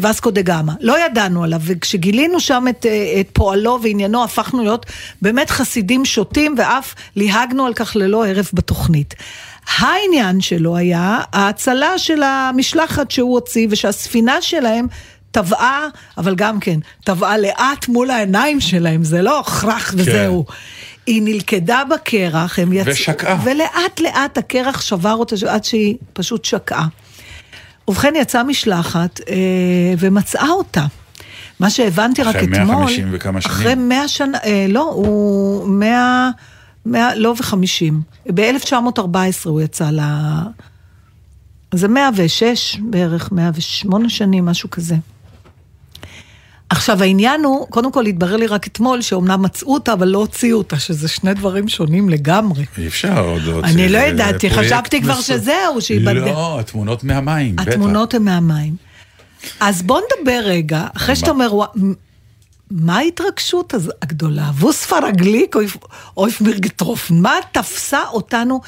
ווסקו 0.00 0.30
דה 0.30 0.42
גמא, 0.42 0.72
לא 0.80 1.06
ידענו 1.06 1.44
עליו, 1.44 1.60
וכשגילינו 1.64 2.40
שם 2.40 2.64
את, 2.70 2.86
אה, 2.86 3.20
את 3.20 3.28
פועלו 3.32 3.78
ועניינו, 3.82 4.24
הפכנו 4.24 4.62
להיות 4.62 4.86
באמת 5.22 5.50
חסידים 5.50 6.04
שוטים, 6.04 6.54
ואף 6.58 6.94
ליהגנו 7.16 7.66
על 7.66 7.74
כך 7.74 7.96
ללא 7.96 8.26
הרף 8.26 8.50
בתוכנית. 8.54 9.14
העניין 9.68 10.40
שלו 10.40 10.76
היה 10.76 11.20
ההצלה 11.32 11.98
של 11.98 12.22
המשלחת 12.22 13.10
שהוא 13.10 13.34
הוציא 13.34 13.66
ושהספינה 13.70 14.42
שלהם 14.42 14.86
טבעה, 15.30 15.86
אבל 16.18 16.34
גם 16.34 16.60
כן, 16.60 16.78
טבעה 17.04 17.38
לאט 17.38 17.88
מול 17.88 18.10
העיניים 18.10 18.60
שלהם, 18.60 19.04
זה 19.04 19.22
לא 19.22 19.42
כרך 19.42 19.94
וזהו. 19.96 20.44
היא 21.06 21.22
נלכדה 21.24 21.82
בקרח, 21.90 22.58
הם 22.58 22.72
יצאו... 22.72 22.92
ושקעה. 22.92 23.38
ולאט 23.44 24.00
לאט 24.00 24.38
הקרח 24.38 24.80
שבר 24.80 25.14
אותה 25.14 25.36
עד 25.48 25.64
שהיא 25.64 25.96
פשוט 26.12 26.44
שקעה. 26.44 26.86
ובכן 27.88 28.12
יצאה 28.16 28.42
משלחת 28.42 29.20
אה, 29.28 29.34
ומצאה 29.98 30.48
אותה. 30.48 30.84
מה 31.60 31.70
שהבנתי 31.70 32.22
רק 32.22 32.36
אחרי 32.36 32.48
אתמול... 32.52 32.66
150 32.66 33.08
וכמה 33.12 33.40
שנים. 33.40 33.56
אחרי 33.56 33.74
100 33.74 34.08
שנה, 34.08 34.38
אה, 34.44 34.66
לא, 34.68 34.90
הוא 34.94 35.68
100, 35.68 36.30
100 36.86 37.14
לא 37.16 37.28
ו-50. 37.28 37.94
ב-1914 38.34 38.96
הוא 39.44 39.60
יצא 39.60 39.90
ל... 39.90 40.00
זה 41.74 41.88
106 41.88 42.76
בערך, 42.90 43.32
108 43.32 44.08
שנים, 44.08 44.44
משהו 44.46 44.70
כזה. 44.70 44.94
עכשיו 46.70 47.02
העניין 47.02 47.44
הוא, 47.44 47.66
קודם 47.68 47.92
כל 47.92 48.06
התברר 48.06 48.36
לי 48.36 48.46
רק 48.46 48.66
אתמול 48.66 49.02
שאומנם 49.02 49.42
מצאו 49.42 49.74
אותה, 49.74 49.92
אבל 49.92 50.08
לא 50.08 50.18
הוציאו 50.18 50.58
אותה, 50.58 50.78
שזה 50.78 51.08
שני 51.08 51.34
דברים 51.34 51.68
שונים 51.68 52.08
לגמרי. 52.08 52.64
אי 52.78 52.86
אפשר 52.86 53.24
עוד 53.24 53.42
להוציא. 53.42 53.72
אני 53.72 53.88
לא 53.88 53.98
ידעתי, 53.98 54.50
חשבתי 54.50 55.02
כבר 55.02 55.20
שזהו, 55.20 55.80
שהיא 55.80 56.06
בד- 56.06 56.14
לא, 56.14 56.60
התמונות 56.60 57.04
מהמים, 57.04 57.56
בטח. 57.56 57.68
התמונות 57.68 58.14
הן 58.14 58.22
מהמים. 58.22 58.76
אז 59.60 59.82
בוא 59.82 60.00
נדבר 60.00 60.40
רגע, 60.44 60.86
אחרי 60.96 61.16
שאתה 61.16 61.30
אומר, 61.30 61.54
"ווא- 61.54 61.66
מ- 61.76 61.92
מה 62.72 62.96
ההתרגשות 62.96 63.74
הגדולה? 64.02 64.50
ווס 64.58 64.86
פרגליק 64.86 65.56
אויף 66.16 66.40
מירגטרוף, 66.40 67.10
מה 67.10 67.34
תפסה 67.52 68.00
אותנו? 68.12 68.60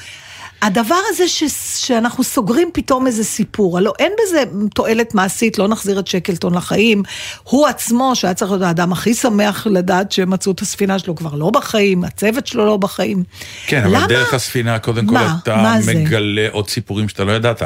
הדבר 0.61 0.97
הזה 1.09 1.27
ש, 1.27 1.43
שאנחנו 1.75 2.23
סוגרים 2.23 2.69
פתאום 2.73 3.07
איזה 3.07 3.23
סיפור, 3.23 3.77
הלוא 3.77 3.93
אין 3.99 4.11
בזה 4.23 4.43
תועלת 4.73 5.15
מעשית, 5.15 5.57
לא 5.57 5.67
נחזיר 5.67 5.99
את 5.99 6.07
שקלטון 6.07 6.53
לחיים. 6.53 7.03
הוא 7.43 7.67
עצמו, 7.67 8.11
שהיה 8.15 8.33
צריך 8.33 8.51
להיות 8.51 8.63
האדם 8.63 8.91
הכי 8.91 9.13
שמח 9.13 9.67
לדעת 9.67 10.11
שמצאו 10.11 10.51
את 10.51 10.61
הספינה 10.61 10.99
שלו, 10.99 11.15
כבר 11.15 11.35
לא 11.35 11.49
בחיים, 11.49 12.03
הצוות 12.03 12.47
שלו 12.47 12.65
לא 12.65 12.77
בחיים. 12.77 13.23
כן, 13.67 13.83
אבל 13.83 13.95
למה? 13.95 14.07
דרך 14.07 14.33
הספינה, 14.33 14.79
קודם 14.79 15.05
כל 15.05 15.13
מה? 15.13 15.37
אתה 15.43 15.55
מה 15.55 15.81
זה? 15.81 15.93
מגלה 15.93 16.47
עוד 16.51 16.69
סיפורים 16.69 17.09
שאתה 17.09 17.23
לא 17.23 17.31
ידעת. 17.31 17.61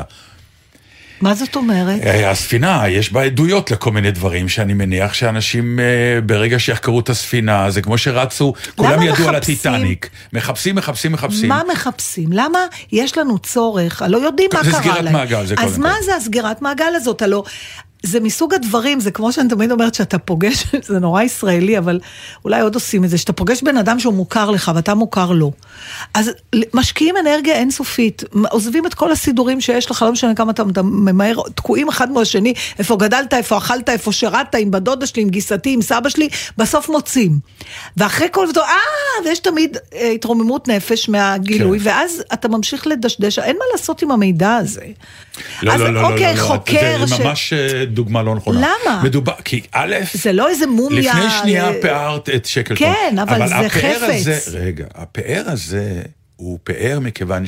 מה 1.21 1.35
זאת 1.35 1.55
אומרת? 1.55 2.01
אה, 2.01 2.31
הספינה, 2.31 2.83
יש 2.87 3.13
בה 3.13 3.23
עדויות 3.23 3.71
לכל 3.71 3.91
מיני 3.91 4.11
דברים 4.11 4.49
שאני 4.49 4.73
מניח 4.73 5.13
שאנשים 5.13 5.79
אה, 5.79 6.21
ברגע 6.25 6.59
שיחקרו 6.59 6.99
את 6.99 7.09
הספינה, 7.09 7.71
זה 7.71 7.81
כמו 7.81 7.97
שרצו, 7.97 8.53
כולם 8.75 9.01
ידעו 9.01 9.27
על 9.27 9.35
מחפשים? 9.35 9.35
הטיטניק. 9.35 10.09
מחפשים, 10.33 10.75
מחפשים, 10.75 11.11
מחפשים. 11.11 11.49
מה 11.49 11.61
מחפשים? 11.71 12.29
למה 12.31 12.59
יש 12.91 13.17
לנו 13.17 13.39
צורך? 13.39 14.01
הלא 14.01 14.17
יודעים 14.17 14.49
מה 14.53 14.63
זה 14.63 14.71
קרה 14.71 14.81
להם. 14.81 14.93
סגירת 14.93 15.11
מעגל, 15.11 15.45
זה 15.45 15.55
אז 15.57 15.71
קודם 15.71 15.83
מה 15.83 15.93
כל. 15.99 16.03
זה 16.05 16.15
הסגירת 16.15 16.61
מעגל 16.61 16.95
הזאת? 16.95 17.21
הלא... 17.21 17.43
זה 18.03 18.19
מסוג 18.19 18.53
הדברים, 18.53 18.99
זה 18.99 19.11
כמו 19.11 19.31
שאני 19.31 19.49
תמיד 19.49 19.71
אומרת 19.71 19.95
שאתה 19.95 20.17
פוגש, 20.17 20.63
זה 20.87 20.99
נורא 20.99 21.21
ישראלי, 21.23 21.77
אבל 21.77 21.99
אולי 22.45 22.61
עוד 22.61 22.75
עושים 22.75 23.03
את 23.05 23.09
זה, 23.09 23.17
שאתה 23.17 23.33
פוגש 23.33 23.61
בן 23.63 23.77
אדם 23.77 23.99
שהוא 23.99 24.13
מוכר 24.13 24.49
לך 24.51 24.71
ואתה 24.75 24.93
מוכר 24.95 25.31
לו. 25.31 25.51
אז 26.13 26.31
משקיעים 26.73 27.15
אנרגיה 27.17 27.55
אינסופית, 27.55 28.23
עוזבים 28.49 28.85
את 28.85 28.93
כל 28.93 29.11
הסידורים 29.11 29.61
שיש 29.61 29.91
לך, 29.91 30.01
לא 30.01 30.11
משנה 30.11 30.35
כמה 30.35 30.51
אתה, 30.51 30.63
אתה 30.71 30.81
ממהר, 30.83 31.41
תקועים 31.55 31.89
אחד 31.89 32.11
מול 32.11 32.21
השני, 32.21 32.53
איפה 32.79 32.95
גדלת, 32.97 33.33
איפה 33.33 33.57
אכלת, 33.57 33.89
איפה 33.89 34.11
שירתת, 34.11 34.55
עם 34.55 34.71
בת 34.71 34.81
דודה 34.81 35.05
שלי, 35.05 35.21
עם 35.21 35.29
גיסתי, 35.29 35.73
עם 35.73 35.81
סבא 35.81 36.09
שלי, 36.09 36.29
בסוף 36.57 36.89
מוצאים. 36.89 37.39
ואחרי 37.97 38.27
כל 38.31 38.47
זה, 38.53 38.59
אה, 38.59 38.65
ויש 39.25 39.39
תמיד 39.39 39.77
אה, 39.93 40.11
התרוממות 40.11 40.67
נפש 40.67 41.09
מהגילוי, 41.09 41.79
כן. 41.79 41.87
ואז 41.87 42.23
אתה 42.33 42.47
ממשיך 42.47 42.87
לדשדש, 42.87 43.39
אין 43.39 43.55
מה 43.59 43.65
לעשות 43.71 44.01
עם 44.01 44.11
המידע 44.11 44.55
הזה. 44.55 44.81
לא, 45.63 45.73
אז 45.73 45.81
לא, 45.81 45.93
לא, 45.93 46.01
אוקיי, 46.01 46.35
לא, 46.35 46.41
לא, 46.41 46.47
חוקר 46.47 47.05
זה 47.05 47.15
ש- 47.15 47.19
ממש 47.19 47.53
אה, 47.53 47.85
דוגמה 47.89 48.23
לא 48.23 48.35
נכונה. 48.35 48.59
למה? 48.85 49.01
מדובר, 49.03 49.33
כי 49.45 49.61
א', 49.71 49.95
זה 50.13 50.33
לא 50.33 50.49
איזה 50.49 50.67
מומיה... 50.67 50.99
לפני 51.13 51.29
שנייה 51.41 51.67
אה, 51.67 51.81
פארת 51.81 52.29
את 52.29 52.45
שקלטון. 52.45 52.87
כן, 52.87 53.15
אבל 53.21 53.47
זה 53.47 53.55
הפאר 53.57 53.69
חפץ. 53.69 54.27
הזה, 54.27 54.59
רגע, 54.59 54.85
הפאר 54.95 55.43
הזה 55.47 56.01
הוא 56.35 56.59
פאר 56.63 56.99
מכיוון 57.01 57.43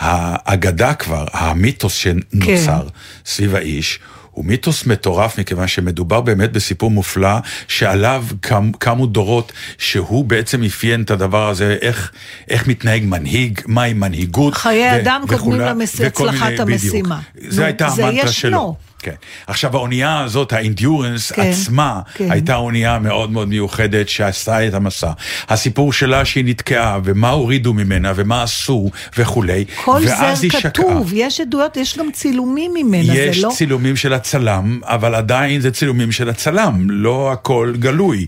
שהאגדה 0.00 0.94
כבר, 0.94 1.24
המיתוס 1.32 1.94
שנוצר 1.94 2.46
כן. 2.46 2.88
סביב 3.26 3.54
האיש, 3.54 3.98
הוא 4.30 4.44
מיתוס 4.44 4.86
מטורף 4.86 5.38
מכיוון 5.38 5.66
שמדובר 5.68 6.20
באמת 6.20 6.52
בסיפור 6.52 6.90
מופלא 6.90 7.28
שעליו 7.68 8.24
קם, 8.40 8.70
קמו 8.78 9.06
דורות 9.06 9.52
שהוא 9.78 10.24
בעצם 10.24 10.62
אפיין 10.64 11.02
את 11.02 11.10
הדבר 11.10 11.48
הזה, 11.48 11.76
איך, 11.80 12.12
איך 12.48 12.66
מתנהג 12.68 13.04
מנהיג, 13.04 13.60
מהי 13.66 13.92
מנהיגות. 13.92 14.54
חיי 14.54 14.96
אדם 15.00 15.22
קודמים 15.28 15.60
למס- 15.60 16.00
הצלחת 16.00 16.46
מיני- 16.50 16.62
המשימה. 16.62 17.20
בדיוק. 17.36 17.52
זה 17.52 17.64
הייתה 17.64 17.88
זה 17.88 18.06
המנטרה 18.06 18.30
ישנו. 18.30 18.76
כן. 19.02 19.14
עכשיו 19.46 19.76
האונייה 19.76 20.20
הזאת, 20.20 20.52
האינדיורנס 20.52 21.32
כן, 21.32 21.42
עצמה, 21.42 22.00
כן. 22.14 22.30
הייתה 22.30 22.56
אונייה 22.56 22.98
מאוד 22.98 23.30
מאוד 23.32 23.48
מיוחדת 23.48 24.08
שעשתה 24.08 24.66
את 24.68 24.74
המסע. 24.74 25.10
הסיפור 25.48 25.92
שלה 25.92 26.24
שהיא 26.24 26.44
נתקעה, 26.44 26.98
ומה 27.04 27.30
הורידו 27.30 27.74
ממנה, 27.74 28.12
ומה 28.16 28.42
עשו, 28.42 28.90
וכולי. 29.18 29.64
כל 29.84 30.00
זה 30.06 30.26
היא 30.28 30.50
שקעה. 30.50 30.60
כתוב, 30.70 31.10
יש 31.14 31.40
עדויות, 31.40 31.76
יש 31.76 31.98
גם 31.98 32.10
צילומים 32.12 32.70
ממנה, 32.74 33.14
יש 33.14 33.36
זה 33.36 33.46
לא... 33.46 33.52
צילומים 33.56 33.96
של 33.96 34.12
הצלם, 34.12 34.80
אבל 34.84 35.14
עדיין 35.14 35.60
זה 35.60 35.70
צילומים 35.70 36.12
של 36.12 36.28
הצלם, 36.28 36.86
לא 36.90 37.32
הכל 37.32 37.72
גלוי. 37.78 38.26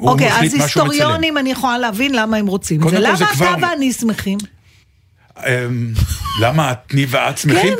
אוקיי, 0.00 0.32
אז. 0.32 0.54
היסטוריונים, 0.54 1.38
אני 1.38 1.50
יכולה 1.50 1.78
להבין 1.78 2.14
למה 2.14 2.36
הם 2.36 2.46
רוצים 2.46 2.82
את 2.82 2.88
זה. 2.90 2.98
למה 2.98 3.14
אתה 3.14 3.26
כבר- 3.26 3.54
ואני 3.62 3.92
שמחים? 3.92 4.38
אמ, 5.46 5.92
למה 6.42 6.72
תני 6.86 7.06
ואת 7.08 7.38
שמחים? 7.38 7.72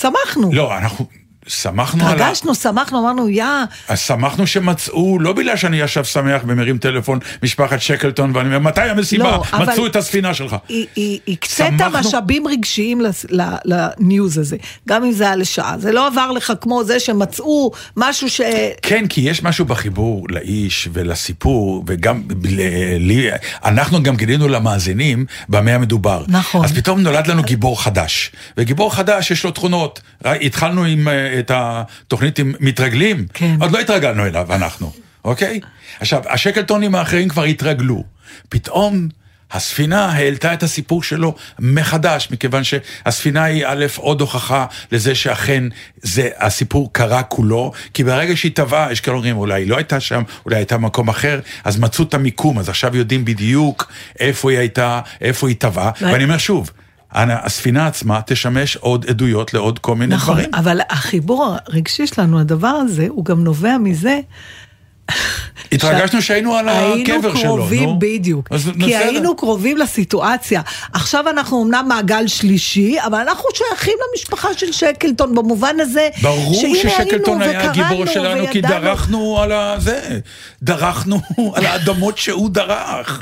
שמחנו. 0.00 0.50
לא, 0.52 0.78
אנחנו 0.78 1.06
שמחנו 1.48 2.06
על 2.08 2.10
ה... 2.10 2.14
התרגשנו, 2.24 2.54
שמחנו, 2.54 2.98
אמרנו, 3.00 3.28
יא, 3.28 3.44
אז 3.88 3.98
שמחנו 4.00 4.46
שמצאו, 4.46 5.18
לא 5.20 5.32
בגלל 5.32 5.56
שאני 5.56 5.82
עכשיו 5.82 6.04
שמח 6.04 6.42
ומרים 6.46 6.78
טלפון, 6.78 7.18
משפחת 7.42 7.80
שקלטון, 7.80 8.36
ואני 8.36 8.48
אומר, 8.48 8.58
מתי 8.58 8.80
המסיבה? 8.80 9.24
לא, 9.24 9.42
אבל- 9.52 9.66
מצאו 9.72 9.86
את 9.86 9.96
הספינה 9.96 10.34
שלך. 10.34 10.56
היא- 10.68 11.18
הקצית 11.28 11.56
שמחנו- 11.78 11.98
משאבים 11.98 12.48
רגשיים 12.48 13.00
לניוז 13.64 14.38
הזה, 14.38 14.56
גם 14.88 15.04
אם 15.04 15.12
זה 15.12 15.24
היה 15.24 15.36
לשעה. 15.36 15.74
זה 15.78 15.92
לא 15.92 16.06
עבר 16.06 16.30
לך 16.30 16.52
כמו 16.60 16.84
זה 16.84 17.00
שמצאו 17.00 17.70
משהו 17.96 18.30
ש... 18.30 18.40
כן, 18.82 19.06
כי 19.08 19.20
יש 19.20 19.42
משהו 19.42 19.64
בחיבור 19.64 20.26
לאיש 20.30 20.88
ולסיפור, 20.92 21.84
וגם 21.86 22.22
ל- 22.44 22.60
לי, 22.98 23.28
אנחנו 23.64 24.02
גם 24.02 24.16
גילינו 24.16 24.48
למאזינים 24.48 25.26
במה 25.48 25.70
המדובר. 25.74 26.24
נכון. 26.28 26.64
אז 26.64 26.72
פתאום 26.72 27.00
נולד 27.00 27.26
לנו 27.26 27.42
גיבור 27.42 27.82
חדש, 27.82 28.30
וגיבור 28.56 28.94
חדש 28.94 29.30
יש 29.30 29.44
לו 29.44 29.50
תכונות. 29.50 30.00
התחלנו 30.24 30.84
עם, 30.84 31.08
אה, 31.08 31.37
את 31.38 31.50
התוכנית 31.54 32.38
עם 32.38 32.54
מתרגלים, 32.60 33.26
כן. 33.34 33.56
עוד 33.60 33.72
לא 33.72 33.78
התרגלנו 33.78 34.26
אליו, 34.26 34.54
אנחנו, 34.54 34.92
אוקיי? 35.24 35.60
עכשיו, 36.00 36.22
השקלטונים 36.28 36.94
האחרים 36.94 37.28
כבר 37.28 37.44
התרגלו. 37.44 38.04
פתאום... 38.48 39.08
הספינה 39.50 40.06
העלתה 40.06 40.54
את 40.54 40.62
הסיפור 40.62 41.02
שלו 41.02 41.34
מחדש, 41.58 42.28
מכיוון 42.30 42.62
שהספינה 42.64 43.44
היא 43.44 43.66
א', 43.66 43.86
עוד 43.96 44.20
הוכחה 44.20 44.66
לזה 44.92 45.14
שאכן 45.14 45.64
זה, 46.02 46.28
הסיפור 46.36 46.92
קרה 46.92 47.22
כולו, 47.22 47.72
כי 47.94 48.04
ברגע 48.04 48.36
שהיא 48.36 48.52
טבעה, 48.54 48.92
יש 48.92 49.00
כאלה 49.00 49.16
אומרים, 49.16 49.36
אולי 49.36 49.62
היא 49.62 49.70
לא 49.70 49.76
הייתה 49.76 50.00
שם, 50.00 50.22
אולי 50.44 50.56
הייתה 50.56 50.76
במקום 50.76 51.08
אחר, 51.08 51.40
אז 51.64 51.78
מצאו 51.78 52.04
את 52.04 52.14
המיקום, 52.14 52.58
אז 52.58 52.68
עכשיו 52.68 52.96
יודעים 52.96 53.24
בדיוק 53.24 53.92
איפה 54.20 54.50
היא 54.50 54.58
הייתה, 54.58 55.00
איפה 55.20 55.48
היא 55.48 55.56
טבעה, 55.58 55.90
ואני 56.00 56.24
אומר 56.24 56.38
שוב, 56.38 56.70
הספינה 57.12 57.86
עצמה 57.86 58.20
תשמש 58.26 58.76
עוד 58.76 59.06
עדויות 59.06 59.54
לעוד 59.54 59.78
כל 59.78 59.96
מיני 59.96 60.14
נכון, 60.14 60.34
דברים. 60.34 60.54
אבל 60.54 60.80
החיבור 60.90 61.56
הרגשי 61.66 62.06
שלנו, 62.06 62.40
הדבר 62.40 62.68
הזה, 62.68 63.06
הוא 63.08 63.24
גם 63.24 63.44
נובע 63.44 63.78
מזה... 63.78 64.20
התרגשנו 65.72 66.22
שהיינו 66.22 66.56
על 66.56 66.68
הקבר 66.68 67.34
שלו, 67.34 67.38
היינו 67.38 67.56
קרובים, 67.56 67.88
נו. 67.88 67.98
בדיוק. 67.98 68.48
כי. 68.84 68.96
היינו 68.96 69.36
קרובים 69.36 69.76
לסיטואציה. 69.76 70.62
עכשיו 70.92 71.28
אנחנו 71.28 71.64
אמנם 71.64 71.84
מעגל 71.88 72.26
שלישי, 72.26 72.96
אבל 73.06 73.18
אנחנו 73.18 73.44
שייכים 73.54 73.94
למשפחה 74.10 74.48
של 74.56 74.72
שקלטון, 74.72 75.34
במובן 75.34 75.76
הזה, 75.80 76.08
ברור 76.22 76.54
ששקלטון 76.54 77.42
היה 77.42 77.70
הגיבור 77.70 78.06
שלנו, 78.06 78.44
כי. 78.52 78.60
דרכנו 78.60 79.40
על 79.40 79.52
הזה, 79.52 80.18
דרכנו 80.62 81.20
על 81.54 81.66
האדמות 81.66 82.18
שהוא 82.18 82.50
דרך. 82.50 83.20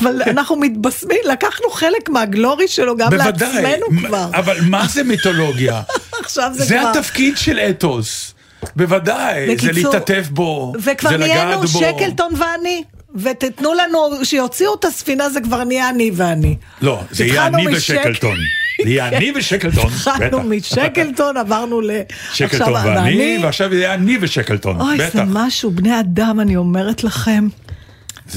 אבל 0.00 0.22
אנחנו 0.26 0.56
מתבשמים, 0.56 1.20
לקחנו 1.32 1.70
חלק 1.70 2.08
מהגלורי 2.08 2.68
שלו 2.68 2.96
גם 2.96 3.12
לעצמנו 3.12 3.86
כבר. 4.06 4.28
אבל 4.32 4.56
מה 4.62 4.86
זה 4.88 5.04
מיתולוגיה? 5.04 5.82
עכשיו 6.24 6.50
זה 6.54 6.64
זה 6.64 6.78
כבר... 6.78 6.88
התפקיד 6.88 7.36
של 7.36 7.58
אתוס. 7.58 8.33
בוודאי, 8.76 9.46
זה 9.46 9.52
בקיצור, 9.54 9.92
להתעטף 9.92 10.28
בו, 10.28 10.72
וכבר 10.82 11.10
זה 11.10 11.16
נהיינו 11.16 11.50
לגעת 11.50 11.60
בו. 11.60 11.78
שקלטון 11.78 12.32
ואני. 12.36 12.82
ותתנו 13.14 13.74
לנו, 13.74 14.24
שיוציאו 14.24 14.74
את 14.74 14.84
הספינה 14.84 15.28
זה 15.30 15.40
כבר 15.40 15.64
נהיה 15.64 15.90
אני 15.90 16.10
ואני. 16.14 16.56
לא, 16.82 17.00
זה 17.10 17.24
יהיה 17.24 17.46
אני 17.46 17.76
ושקלטון. 17.76 18.36
זה 18.84 18.90
יהיה 18.90 19.08
אני 19.08 19.32
ושקלטון, 19.36 19.86
התחלנו. 19.92 20.42
משקלטון, 20.42 21.36
עברנו 21.36 21.80
ל... 21.80 21.90
שקלטון 22.32 22.72
ואני, 22.72 23.38
ועכשיו 23.42 23.70
זה 23.70 23.76
יהיה 23.76 23.94
אני 23.94 24.18
ושקלטון, 24.20 24.80
אוי, 24.80 24.96
בטח. 24.98 25.12
זה 25.12 25.22
משהו, 25.26 25.70
בני 25.70 26.00
אדם, 26.00 26.40
אני 26.40 26.56
אומרת 26.56 27.04
לכם. 27.04 27.48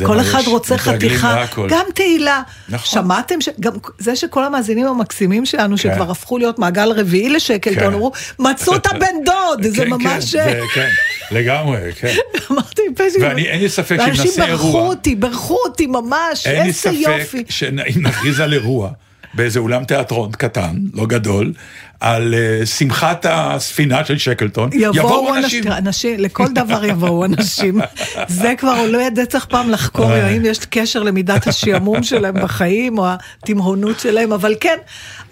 כל 0.05 0.19
אחד 0.19 0.41
רוצה 0.45 0.77
חתיכה. 0.77 1.43
גם 1.69 1.85
תהילה. 1.93 2.41
נכון. 2.69 2.85
שמעתם, 3.03 3.41
ש... 3.41 3.49
גם 3.59 3.71
זה 3.99 4.15
שכל 4.15 4.43
המאזינים 4.43 4.87
המקסימים 4.87 5.45
שלנו, 5.45 5.77
שכבר 5.77 6.11
הפכו 6.11 6.37
להיות 6.37 6.59
מעגל 6.59 6.91
רביעי 6.91 7.29
לשקלטון, 7.29 7.79
כן. 7.83 7.93
אמרו, 7.93 8.11
מצאו 8.39 8.75
את 8.75 8.87
הבן 8.87 9.15
דוד, 9.25 9.67
זה 9.67 9.83
כן, 9.83 9.89
ממש... 9.89 10.03
כן, 10.35 10.43
זה- 10.43 10.61
כן, 10.73 10.89
לגמרי, 11.31 11.77
כן. 11.99 12.15
אמרתי, 12.51 12.81
פשי, 12.95 13.17
ואני- 13.21 13.47
אין 13.47 13.61
לי 13.61 13.69
ספק 13.69 13.97
שאם 14.05 14.09
נעשה 14.09 14.23
ברכו 14.47 14.67
אירוע- 14.67 14.81
אותי, 14.87 15.15
ברכו 15.15 15.57
אותי 15.65 15.87
ממש, 15.87 16.45
אין 16.47 16.61
לי 16.61 16.67
איזה 16.67 16.79
ספק 16.79 16.93
יופי. 16.97 17.43
שאם 17.49 17.75
נכריז 18.07 18.39
על 18.39 18.53
אירוע 18.53 18.89
באיזה 19.37 19.59
אולם 19.59 19.83
תיאטרון 19.83 20.31
קטן, 20.31 20.75
לא 20.93 21.05
גדול, 21.05 21.53
על 21.99 22.33
אה, 22.33 22.65
שמחת 22.65 23.25
הספינה 23.29 24.05
של 24.05 24.17
שקלטון, 24.17 24.69
יבואו 24.73 25.35
אנשים. 25.35 25.63
תראה, 25.63 25.77
אנשים, 25.87 26.19
לכל 26.19 26.47
דבר 26.53 26.85
יבואו 26.85 27.25
אנשים. 27.25 27.81
זה 28.27 28.53
כבר 28.57 28.85
לא 28.85 29.01
ידע 29.01 29.25
צריך 29.25 29.45
פעם 29.45 29.69
לחקור 29.69 30.11
אה. 30.11 30.25
האם 30.25 30.45
יש 30.45 30.59
קשר 30.69 31.03
למידת 31.03 31.47
השעמום 31.47 32.03
שלהם 32.03 32.35
בחיים, 32.43 32.97
או 32.97 33.05
התימהונות 33.41 33.99
שלהם, 33.99 34.33
אבל 34.33 34.55
כן, 34.59 34.77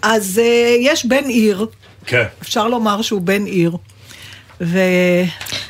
אז 0.02 0.40
אה, 0.44 0.76
יש 0.80 1.06
בן 1.06 1.24
עיר, 1.24 1.66
כן. 2.06 2.24
אפשר 2.42 2.68
לומר 2.68 3.02
שהוא 3.02 3.20
בן 3.20 3.44
עיר. 3.44 3.76
ו... 4.60 4.78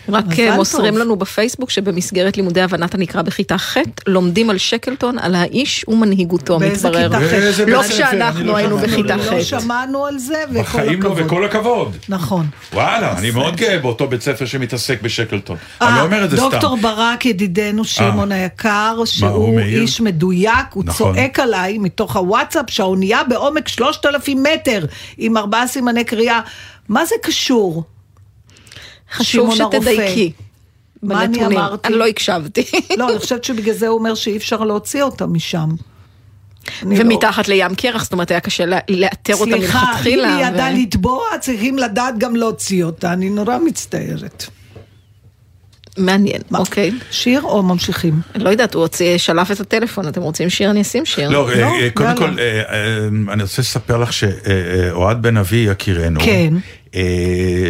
רק 0.09 0.25
אה, 0.39 0.57
מוסרים 0.57 0.95
טוב. 0.95 1.03
לנו 1.03 1.17
בפייסבוק 1.17 1.71
שבמסגרת 1.71 2.37
לימודי 2.37 2.61
הבנת 2.61 2.95
הנקרא 2.95 3.23
בכיתה 3.23 3.59
ח' 3.59 3.77
לומדים 4.07 4.51
על 4.51 4.59
שקלטון, 4.59 5.19
על 5.19 5.35
האיש 5.35 5.85
ומנהיגותו, 5.89 6.59
באיזה 6.59 6.89
מתברר. 6.89 7.09
כיתה 7.09 7.19
ח'? 7.19 7.31
באיזה 7.31 7.67
לא 7.67 7.83
כשאנחנו 7.83 8.45
לא 8.45 8.57
היינו 8.57 8.79
שמענו 8.79 8.93
בכיתה 8.93 9.15
על 9.15 9.21
זה. 9.21 9.31
לא 9.31 9.41
ח'. 9.41 9.45
שמענו 9.45 10.07
על 10.07 10.19
זה, 10.19 10.45
וכל 10.51 10.61
בחיים 10.61 11.03
לא, 11.03 11.09
הכבוד. 11.09 11.27
וכל 11.27 11.45
הכבוד. 11.45 11.97
נכון. 12.09 12.47
וואלה, 12.73 13.19
אני 13.19 13.31
מאוד 13.31 13.57
גאה 13.57 13.79
באותו 13.79 14.09
בית 14.09 14.23
ספר 14.23 14.45
שמתעסק 14.45 15.03
בשקלטון. 15.03 15.57
אני 15.81 15.97
לא 15.97 16.03
אומר 16.03 16.25
את 16.25 16.31
זה 16.31 16.37
סתם. 16.37 16.47
אה, 16.47 16.51
דוקטור 16.51 16.77
ברק, 16.77 17.27
ידידנו 17.27 17.85
שמעון 17.85 18.33
היקר, 18.33 18.95
הוא 18.97 19.07
שהוא? 19.07 19.61
איש 19.61 20.01
מדויק, 20.01 20.67
הוא 20.73 20.85
נכון. 20.87 21.15
צועק 21.15 21.41
עליי 21.41 21.79
מתוך 21.79 22.17
הוואטסאפ 22.17 22.71
שהאונייה 22.71 23.25
בעומק 23.25 23.69
3,000 23.69 24.43
מטר 24.43 24.85
עם 25.19 25.37
ארבעה 25.37 25.67
סימני 25.67 26.05
קריאה. 26.05 26.41
מה 26.89 27.07
זה 27.07 27.15
קשור? 27.23 27.85
חשוב. 29.13 29.55
שתדייקי. 29.55 30.33
מה 31.03 31.25
אני. 31.25 31.47
אמרתי? 31.47 31.89
אני 31.89 31.97
לא 31.97 32.07
הקשבתי. 32.07 32.65
לא, 32.99 33.11
אני 33.11 33.19
חושבת 33.19 33.45
שבגלל 33.45 33.75
זה 33.75 33.89
הוא 33.89 33.99
אומר 33.99 34.15
שאי 34.15 34.37
אפשר 34.37 34.65
להוציא 34.65 35.03
אותה 35.03 35.27
משם. 35.27 35.69
לא- 36.83 36.97
ומתחת 36.99 37.49
לים 37.49 37.75
קרח, 37.75 38.03
זאת 38.03 38.13
אומרת 38.13 38.31
היה 38.31 38.41
קשה 38.41 38.65
לאתר 38.89 39.35
אותה 39.35 39.51
סליחה, 39.57 39.79
אם 39.83 39.87
מלכתחילה. 39.89 40.37
היא 40.37 40.47
ידעה 40.47 40.71
ו- 40.73 40.79
לטבוע, 40.83 41.21
צריכים 41.41 41.79
לדעת 41.79 42.19
גם 42.19 42.37
להוציא 42.37 42.85
אותה, 42.85 43.13
אני 43.13 43.31
נורא 43.31 43.59
מצטערת. 43.59 44.45
מעניין, 45.99 46.41
מה? 46.51 46.59
אוקיי. 46.59 46.91
שיר 47.11 47.43
או 47.43 47.63
ממשיכים? 47.63 48.21
לא 48.35 48.49
יודעת, 48.51 48.75
הוא 48.75 48.83
הוציא, 48.83 49.19
שלף 49.19 49.51
את 49.51 49.61
הטלפון, 49.61 50.09
אתם 50.09 50.23
רוצים 50.23 50.51
שיר? 50.51 50.71
אני 50.71 50.81
אשים 50.83 51.07
שיר. 51.07 51.29
לא, 51.31 51.51
אה, 51.51 51.61
לא, 51.61 51.67
אה, 51.67 51.89
קודם 51.95 52.09
יאללה. 52.09 52.21
כל, 52.21 52.39
אה, 52.39 52.63
אה, 52.73 53.33
אני 53.33 53.43
רוצה 53.43 53.63
לספר 53.63 53.97
לך 53.99 54.13
שאוהד 54.13 55.23
בן 55.23 55.37
אבי 55.37 55.57
יקירנו, 55.57 56.21
כן. 56.21 56.55
אה, 56.97 57.03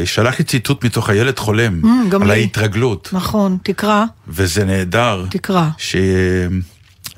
שלח 0.04 0.38
לי 0.38 0.44
ציטוט 0.44 0.84
מתוך 0.84 1.08
הילד 1.10 1.38
חולם, 1.38 1.80
Mm, 1.84 2.14
על 2.20 2.26
לי. 2.26 2.32
ההתרגלות, 2.32 3.08
נכון, 3.12 3.58
תקרא. 3.62 4.04
וזה 4.28 4.64
נהדר. 4.64 5.24
תקרא. 5.30 5.68
ש... 5.78 5.96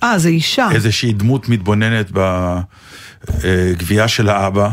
אה, 0.03 0.19
זה 0.19 0.29
אישה. 0.29 0.69
איזושהי 0.73 1.13
דמות 1.13 1.49
מתבוננת 1.49 2.11
בגבייה 3.45 4.09
של 4.09 4.29
האבא, 4.29 4.71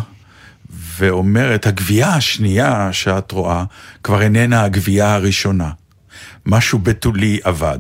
ואומרת, 0.98 1.68
הגבייה 1.68 2.10
השנייה 2.16 2.90
שאת 2.92 3.32
רואה 3.32 3.64
כבר 4.04 4.22
איננה 4.22 4.64
הגבייה 4.64 5.14
הראשונה. 5.16 5.70
משהו 6.46 6.80
בתולי 6.80 7.40
אבד, 7.46 7.80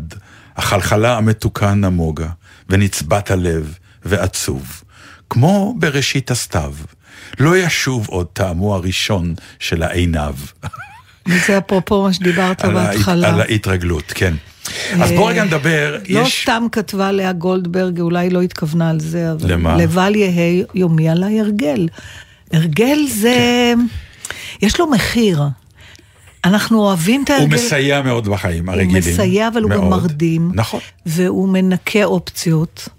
החלחלה 0.57 1.17
המתוקה 1.17 1.73
נמוגה, 1.73 2.27
ונצבט 2.69 3.31
הלב, 3.31 3.77
ועצוב. 4.05 4.81
כמו 5.29 5.75
בראשית 5.79 6.31
הסתיו, 6.31 6.73
לא 7.39 7.57
ישוב 7.57 8.07
עוד 8.07 8.27
טעמו 8.33 8.75
הראשון 8.75 9.35
של 9.59 9.83
העיניו. 9.83 10.35
זה 11.47 11.57
אפרופו 11.57 12.03
מה 12.03 12.13
שדיברת 12.13 12.65
בהתחלה. 12.65 13.29
על 13.29 13.41
ההתרגלות, 13.41 14.11
כן. 14.15 14.33
אז 15.01 15.11
בוא 15.11 15.29
רגע 15.29 15.43
נדבר, 15.43 15.97
לא 16.09 16.19
יש... 16.19 16.41
סתם 16.41 16.65
כתבה 16.71 17.11
לאה 17.11 17.33
גולדברג, 17.33 17.99
אולי 17.99 18.29
לא 18.29 18.41
התכוונה 18.41 18.89
על 18.89 18.99
זה, 18.99 19.31
אבל... 19.31 19.51
למה? 19.53 19.77
לבל 19.77 20.15
יהא 20.15 20.63
יומי 20.73 21.09
על 21.09 21.23
ההרגל. 21.23 21.87
הרגל 22.53 22.97
זה... 23.09 23.73
כן. 23.75 23.79
יש 24.61 24.79
לו 24.79 24.89
מחיר. 24.91 25.41
אנחנו 26.45 26.79
אוהבים 26.79 27.23
את 27.23 27.29
הוא 27.29 27.37
ההרגל. 27.37 27.55
מסייע 27.55 28.01
מאוד 28.01 28.27
בחיים 28.27 28.69
הוא 28.69 28.75
הרגילים. 28.75 29.13
מסייע, 29.13 29.47
אבל 29.47 29.61
הוא 29.61 29.71
גם. 29.71 29.89
מרדים. 29.89 30.51
נכון. 30.53 30.79
והוא 31.05 31.49
מנקה 31.49 32.03
אופציות. 32.03 32.89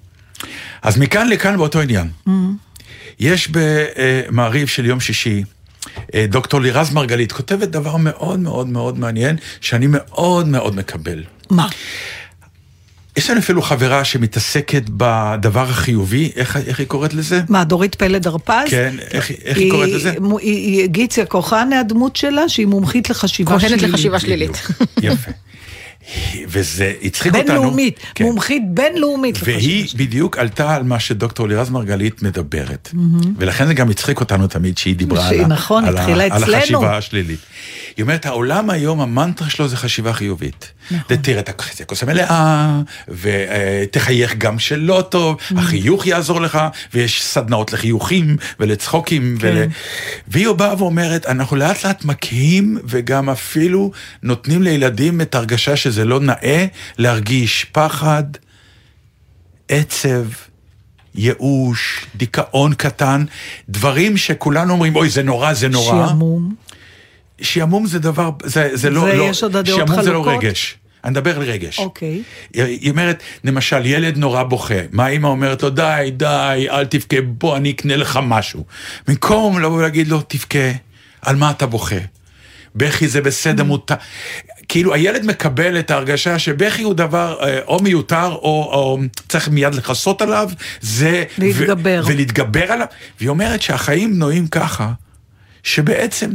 אז 0.82 0.98
מכאן 0.98 1.28
לכאן 1.28 1.56
באותו 1.56 1.80
עניין. 1.80 2.08
Mm. 2.28 2.30
יש 3.20 3.48
במעריב 3.50 4.68
של 4.68 4.86
יום 4.86 5.00
שישי, 5.00 5.42
אה, 6.14 6.26
דוקטור 6.28 6.60
לירז 6.60 6.92
מרגלית 6.92 7.32
כותבת 7.32 7.68
דבר 7.68 7.96
מאוד 7.96 8.38
מאוד 8.38 8.68
מאוד 8.68 8.98
מעניין, 8.98 9.36
שאני 9.60 9.86
מאוד 9.90 10.48
מאוד 10.48 10.76
מקבל. 10.76 11.22
מה? 11.50 11.68
יש 13.16 13.30
לנו 13.30 13.40
אפילו 13.40 13.62
חברה 13.62 14.04
שמתעסקת 14.04 14.82
בדבר 14.88 15.68
החיובי, 15.68 16.32
איך, 16.36 16.56
איך 16.66 16.78
היא 16.78 16.86
קוראת 16.86 17.14
לזה? 17.14 17.40
מה, 17.48 17.64
דורית 17.64 17.94
פלד 17.94 18.26
הרפז? 18.26 18.70
כן, 18.70 18.94
איך, 19.10 19.30
איך 19.44 19.58
היא 19.58 19.70
קוראת 19.70 19.88
לזה? 19.88 20.10
היא, 20.10 20.18
היא 20.40 20.86
גיציה 20.86 21.26
כוחנה 21.26 21.80
הדמות 21.80 22.16
שלה, 22.16 22.48
שהיא 22.48 22.66
מומחית 22.66 23.10
לחשיבה 23.10 23.60
שלילית. 23.60 23.80
כהנת 23.80 23.90
לחשיבה 23.90 24.20
שלילית. 24.20 24.66
יפה. 25.02 25.30
וזה 26.48 26.92
הצחיק 27.02 27.34
אותנו. 27.34 27.46
בינלאומית, 27.46 28.00
כן. 28.14 28.24
מומחית 28.24 28.62
בינלאומית 28.66 29.38
והיא. 29.44 29.88
בדיוק 29.96 30.38
עלתה 30.38 30.74
על 30.74 30.82
מה 30.82 31.00
שדוקטור 31.00 31.48
לירז 31.48 31.70
מרגלית 31.70 32.22
מדברת. 32.22 32.90
ולכן 33.38 33.66
זה 33.66 33.74
גם 33.74 33.90
הצחיק 33.90 34.20
אותנו 34.20 34.46
תמיד 34.46 34.78
שהיא 34.78 34.96
דיברה 34.96 35.28
שהיא 35.28 35.40
על, 35.40 35.46
נכון, 35.46 35.84
על, 35.84 35.98
על 35.98 36.20
אצלנו. 36.20 36.56
החשיבה 36.56 36.96
השלילית. 36.96 37.40
היא 37.96 38.02
אומרת, 38.02 38.26
העולם 38.26 38.70
היום, 38.70 39.00
המנטרה 39.00 39.50
שלו 39.50 39.68
זה 39.68 39.76
חשיבה 39.76 40.12
חיובית. 40.12 40.72
נכון. 40.90 41.16
תראה 41.16 41.40
את 41.40 41.50
הכוס 41.80 42.02
המלאה, 42.02 42.80
ותחייך 43.08 44.36
גם 44.36 44.58
שלא 44.58 45.04
טוב, 45.08 45.36
Mm. 45.36 45.58
החיוך 45.58 46.06
יעזור 46.06 46.40
לך, 46.40 46.58
ויש 46.94 47.22
סדנאות 47.22 47.72
לחיוכים 47.72 48.36
ולצחוקים. 48.60 49.36
כן. 49.40 49.46
ול... 49.56 49.64
והיא 50.28 50.52
באה 50.52 50.74
ואומרת, 50.78 51.26
אנחנו 51.26 51.56
לאט 51.56 51.84
לאט 51.84 52.04
מקהים, 52.04 52.78
וגם 52.84 53.30
אפילו 53.30 53.90
נותנים 54.22 54.62
לילדים 54.62 55.20
את 55.20 55.34
הרגשה 55.34 55.76
שזה 55.76 55.95
לא 56.04 56.20
נאה 56.20 56.66
להרגיש 56.98 57.64
פחד, 57.72 58.24
עצב, 59.68 60.24
ייאוש, 61.14 62.06
דיכאון 62.14 62.74
קטן, 62.74 63.24
דברים 63.68 64.16
שכולנו 64.16 64.72
אומרים, 64.72 64.96
אוי, 64.96 65.10
זה 65.10 65.22
נורא, 65.22 65.52
זה 65.52 65.68
נורא. 65.68 66.06
שעמום. 66.06 66.54
שעמום 67.40 67.86
זה 67.86 67.98
דבר, 67.98 68.30
זה, 68.44 68.70
זה 68.72 68.90
לא, 68.90 69.14
לא, 69.14 69.32
שעמום 69.32 70.02
זה 70.02 70.12
לא? 70.12 70.28
רגש. 70.28 70.78
אני 71.04 71.10
מדבר 71.10 71.36
על 71.36 71.42
רגש. 71.42 71.78
אוקיי. 71.78 72.22
היא 72.54 72.64
היא 72.64 72.90
אומרת, 72.90 73.22
למשל, 73.44 73.86
ילד 73.86 74.16
נורא 74.16 74.42
בוכה, 74.42 74.74
מה 74.92 75.06
האמא 75.06 75.26
אומרת 75.26 75.62
לו, 75.62 75.70
די, 75.70 76.10
די, 76.12 76.66
אל 76.70 76.84
תבכה, 76.84 77.16
בוא, 77.20 77.56
אני 77.56 77.70
אקנה 77.70 77.96
לך 77.96 78.18
משהו. 78.22 78.64
במקום 79.08 79.58
לבוא 79.58 79.76
ולהגיד 79.76 80.08
לו, 80.08 80.22
תבכה, 80.28 80.70
על 81.22 81.36
מה 81.36 81.50
אתה 81.50 81.66
בוכה? 81.66 81.96
בכי 82.76 83.08
זה 83.08 83.20
בסדר, 83.20 83.62
Mm. 83.62 83.66
מותר. 83.66 83.94
כאילו, 84.68 84.94
הילד 84.94 85.24
מקבל 85.24 85.78
את 85.78 85.90
ההרגשה 85.90 86.38
שבכי 86.38 86.82
הוא 86.82 86.94
דבר 86.94 87.38
אה, 87.42 87.60
או 87.66 87.82
מיותר, 87.82 88.26
או, 88.28 88.70
או 88.72 88.98
צריך 89.28 89.48
מיד 89.48 89.74
לכסות 89.74 90.22
עליו, 90.22 90.50
זה... 90.80 91.24
להתגבר. 91.38 92.02
ו- 92.06 92.08
ולהתגבר 92.08 92.72
עליו. 92.72 92.86
והיא 93.18 93.28
אומרת 93.28 93.62
שהחיים 93.62 94.14
בנויים 94.14 94.46
ככה, 94.46 94.92
שבעצם 95.62 96.30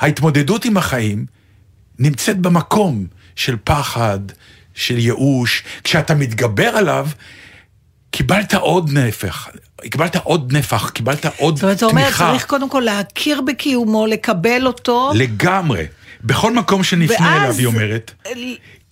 ההתמודדות 0.00 0.64
עם 0.64 0.76
החיים 0.76 1.26
נמצאת 1.98 2.38
במקום 2.38 3.06
של 3.36 3.56
פחד, 3.64 4.18
של 4.74 4.98
ייאוש. 4.98 5.62
כשאתה 5.84 6.14
מתגבר 6.14 6.68
עליו, 6.68 7.08
קיבלת 8.10 8.54
עוד 8.54 8.90
נפח, 8.92 9.48
קיבלת 9.90 10.16
עוד 10.16 10.52
נפח, 10.56 10.90
קיבלת 10.90 11.26
עוד 11.36 11.54
זאת 11.56 11.62
אומרת, 11.62 11.78
זה 11.78 11.86
אומר, 11.86 12.02
תמיכה. 12.02 12.28
צריך 12.30 12.44
קודם 12.46 12.68
כל 12.68 12.82
להכיר 12.84 13.40
בקיומו, 13.40 14.06
לקבל 14.06 14.66
אותו. 14.66 15.10
לגמרי. 15.14 15.86
בכל 16.24 16.52
מקום 16.54 16.82
שנפנה 16.84 17.26
ואז- 17.26 17.42
אליו, 17.42 17.58
היא 17.58 17.66
אומרת. 17.66 18.10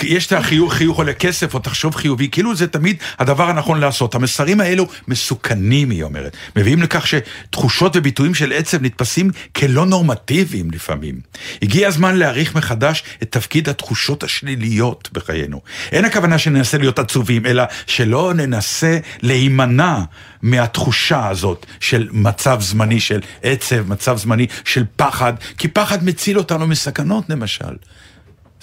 יש 0.02 0.26
את 0.26 0.32
החיוך, 0.32 0.74
חיוך 0.74 0.98
עולה 0.98 1.12
כסף, 1.12 1.54
או 1.54 1.58
תחשוב 1.58 1.94
חיובי, 1.94 2.28
כאילו 2.28 2.54
זה 2.54 2.66
תמיד 2.66 2.96
הדבר 3.18 3.50
הנכון 3.50 3.80
לעשות. 3.80 4.14
המסרים 4.14 4.60
האלו 4.60 4.88
מסוכנים, 5.08 5.90
היא 5.90 6.02
אומרת. 6.02 6.36
מביאים 6.56 6.82
לכך 6.82 7.06
שתחושות 7.06 7.96
וביטויים 7.96 8.34
של 8.34 8.52
עצב 8.52 8.82
נתפסים 8.82 9.30
כלא 9.56 9.86
נורמטיביים 9.86 10.70
לפעמים. 10.70 11.20
הגיע 11.62 11.88
הזמן 11.88 12.16
להעריך 12.16 12.54
מחדש 12.54 13.02
את 13.22 13.32
תפקיד 13.32 13.68
התחושות 13.68 14.22
השליליות 14.22 15.08
בחיינו. 15.12 15.60
אין 15.92 16.04
הכוונה 16.04 16.38
שננסה 16.38 16.78
להיות 16.78 16.98
עצובים, 16.98 17.46
אלא 17.46 17.64
שלא 17.86 18.32
ננסה 18.34 18.98
להימנע 19.22 19.98
מהתחושה 20.42 21.28
הזאת 21.28 21.66
של 21.80 22.08
מצב 22.12 22.60
זמני 22.60 23.00
של 23.00 23.20
עצב, 23.42 23.88
מצב 23.88 24.16
זמני 24.16 24.46
של 24.64 24.84
פחד, 24.96 25.32
כי 25.58 25.68
פחד 25.68 26.04
מציל 26.04 26.38
אותנו 26.38 26.66
מסכנות 26.66 27.24
למשל. 27.28 27.74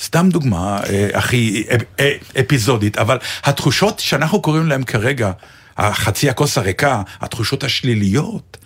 סתם 0.03 0.29
דוגמה 0.29 0.79
אה, 0.89 1.09
הכי 1.13 1.63
אפ- 1.75 1.81
אה, 1.99 2.11
אפיזודית, 2.39 2.97
אבל 2.97 3.17
התחושות 3.43 3.99
שאנחנו 3.99 4.41
קוראים 4.41 4.67
להן 4.67 4.83
כרגע, 4.83 5.31
החצי 5.77 6.29
הכוס 6.29 6.57
הריקה, 6.57 7.01
התחושות 7.21 7.63
השליליות, 7.63 8.57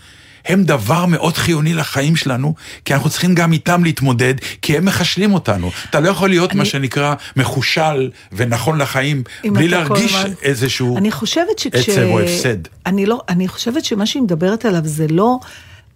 הם 0.45 0.63
דבר 0.63 1.05
מאוד 1.05 1.37
חיוני 1.37 1.73
לחיים 1.73 2.15
שלנו, 2.15 2.55
כי 2.85 2.93
אנחנו 2.93 3.09
צריכים 3.09 3.35
גם 3.35 3.53
איתם 3.53 3.83
להתמודד, 3.83 4.33
כי 4.61 4.77
הם 4.77 4.85
מחשלים 4.85 5.33
אותנו. 5.33 5.71
אתה 5.89 5.99
לא 5.99 6.09
יכול 6.09 6.29
להיות 6.29 6.51
אני- 6.51 6.59
מה 6.59 6.65
שנקרא 6.65 7.13
מחושל 7.35 8.09
ונכון 8.31 8.77
לחיים, 8.77 9.23
בלי 9.53 9.67
להרגיש 9.67 10.13
הזמן- 10.13 10.33
איזשהו 10.41 10.97
אני 10.97 11.11
חושבת 11.11 11.59
שכש... 11.59 11.89
עצב 11.89 12.01
או 12.03 12.19
הפסד. 12.19 12.57
אני 12.85 13.05
לא, 13.05 13.21
אני 13.29 13.47
חושבת 13.47 13.85
שמה 13.85 14.05
שהיא 14.05 14.23
מדברת 14.23 14.65
עליו 14.65 14.81
זה 14.85 15.05
לא 15.09 15.39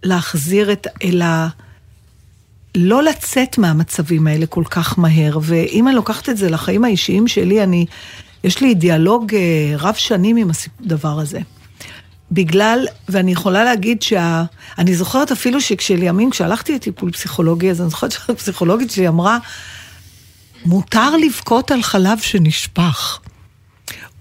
להחזיר 0.02 0.72
את, 0.72 0.86
אלא 1.04 1.26
לא 2.74 3.02
לצאת 3.02 3.58
מהמצבים 3.58 4.26
האלה 4.26 4.46
כל 4.46 4.64
כך 4.70 4.98
מהר. 4.98 5.38
ואם 5.42 5.88
אני 5.88 5.96
לוקחת 5.96 6.28
את 6.28 6.36
זה 6.36 6.50
לחיים 6.50 6.84
האישיים 6.84 7.28
שלי, 7.28 7.62
אני, 7.62 7.86
יש 8.44 8.60
לי 8.60 8.74
דיאלוג 8.74 9.34
אה, 9.34 9.74
רב 9.78 9.94
שנים 9.94 10.36
עם 10.36 10.50
הדבר 10.80 11.20
הזה. 11.20 11.40
בגלל, 12.32 12.86
ואני 13.08 13.32
יכולה 13.32 13.64
להגיד 13.64 14.02
שה... 14.02 14.44
אני 14.78 14.94
זוכרת 14.94 15.32
אפילו 15.32 15.60
שכשלימים, 15.60 16.30
כשהלכתי 16.30 16.74
לטיפול 16.74 17.10
פסיכולוגי, 17.10 17.70
אז 17.70 17.80
אני 17.80 17.90
זוכרת 17.90 18.12
שהפסיכולוגית 18.12 18.90
שלי 18.90 19.08
אמרה, 19.08 19.38
מותר 20.64 21.16
לבכות 21.16 21.70
על 21.70 21.82
חלב 21.82 22.18
שנשפך. 22.18 23.18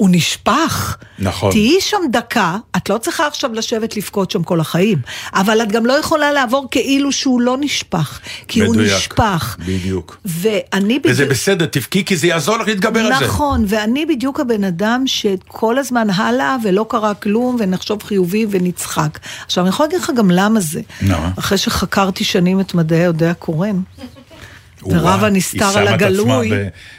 הוא 0.02 0.10
נשפך. 0.12 0.98
נכון. 1.20 1.52
תהיי 1.52 1.82
שם 1.82 1.98
דקה, 2.12 2.58
את 2.78 2.90
לא 2.90 2.98
צריכה 2.98 3.28
עכשיו 3.28 3.54
לשבת 3.54 3.98
לבכות 3.98 4.32
שם 4.32 4.44
כל 4.44 4.60
החיים, 4.60 4.98
אבל 5.34 5.62
את 5.62 5.72
גם 5.72 5.86
לא 5.86 5.94
יכולה 5.94 6.32
לעבור 6.32 6.68
כאילו 6.72 7.12
שהוא 7.12 7.42
לא 7.42 7.58
נשפך, 7.60 8.20
כי 8.48 8.62
הוא 8.62 8.76
מדויק. 8.76 8.94
נשפך. 8.98 9.58
בדיוק. 9.60 10.18
ואני 10.26 11.00
בדיוק... 11.00 11.06
וזה 11.06 11.26
בסדר, 11.26 11.66
תבכי 11.66 12.06
כי 12.06 12.18
זה 12.18 12.28
יעזור 12.28 12.58
לך 12.58 12.68
להתגבר 12.68 13.00
על 13.00 13.20
זה. 13.20 13.26
נכון, 13.26 13.66
ואני 13.68 14.06
בדיוק 14.06 14.40
הבן 14.40 14.64
אדם 14.64 15.04
שכל 15.06 15.78
הזמן 15.78 16.10
הלאה 16.10 16.56
ולא 16.64 16.86
קרה 16.90 17.14
כלום 17.14 17.56
ונחשוב 17.60 18.04
חיובי 18.04 18.46
ונצחק. 18.50 19.20
עכשיו, 19.46 19.64
אני 19.64 19.70
יכולה 19.70 19.88
להגיד 19.88 20.02
לך 20.02 20.12
גם 20.16 20.32
למה 20.32 20.60
זה. 20.60 20.82
נו. 21.02 21.16
אחרי 21.40 21.58
שחקרתי 21.58 22.24
שנים 22.24 22.60
את 22.60 22.74
מדעי 22.74 23.04
יודעי 23.04 23.30
הקורן. 23.30 23.82
ורב 24.86 25.24
הנסתר 25.24 25.66
היא 25.66 25.78
על 25.78 25.86
שמה 25.86 25.96
את 25.96 26.02
עצמה 26.02 26.08
הגלוי. 26.08 26.52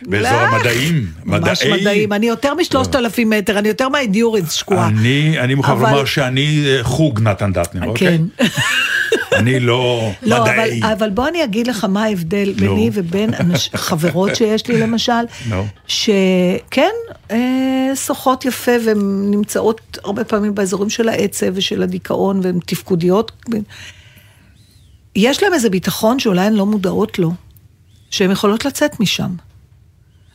באזור 0.02 0.30
לא, 0.30 0.36
המדעים. 0.36 1.06
ממש 1.24 1.62
מדעי. 1.62 1.80
מדעים. 1.80 2.12
אני 2.12 2.26
יותר 2.26 2.54
משלושת 2.54 2.96
אלפים 2.96 3.30
מטר, 3.30 3.58
אני 3.58 3.68
יותר 3.68 3.88
מהאידיוריז 3.88 4.52
שקועה. 4.52 4.88
אני, 4.88 5.54
מוכרח 5.54 5.80
לומר 5.80 6.04
שאני 6.04 6.64
אה, 6.66 6.84
חוג 6.84 7.20
נתן 7.20 7.52
דטנר, 7.52 7.88
אוקיי? 7.88 8.18
כן. 8.38 8.44
אני 9.38 9.60
לא 9.60 10.10
לא, 10.22 10.42
מדעי. 10.42 10.80
אבל, 10.82 10.92
אבל 10.92 11.10
בוא 11.10 11.28
אני 11.28 11.44
אגיד 11.44 11.66
לך 11.66 11.84
מה 11.84 12.04
ההבדל 12.04 12.48
נו. 12.48 12.54
ביני 12.56 12.90
ובין 12.92 13.30
חברות 13.74 14.36
שיש 14.36 14.68
לי 14.68 14.80
למשל, 14.80 15.12
נו. 15.48 15.66
שכן, 15.86 16.90
אה, 17.30 17.92
שוחות 17.94 18.44
יפה 18.44 18.72
והן 18.86 19.30
נמצאות 19.30 19.98
הרבה 20.04 20.24
פעמים 20.24 20.54
באזורים 20.54 20.90
של 20.90 21.08
העצב 21.08 21.46
ושל 21.54 21.82
הדיכאון 21.82 22.40
והן 22.42 22.58
תפקודיות. 22.66 23.32
יש 25.16 25.42
להן 25.42 25.52
איזה 25.52 25.70
ביטחון 25.70 26.18
שאולי 26.18 26.40
הן 26.46 26.52
לא 26.52 26.66
מודעות 26.66 27.18
לו, 27.18 27.32
שהן 28.12 28.30
יכולות 28.30 28.64
לצאת 28.64 29.00
משם. 29.00 29.34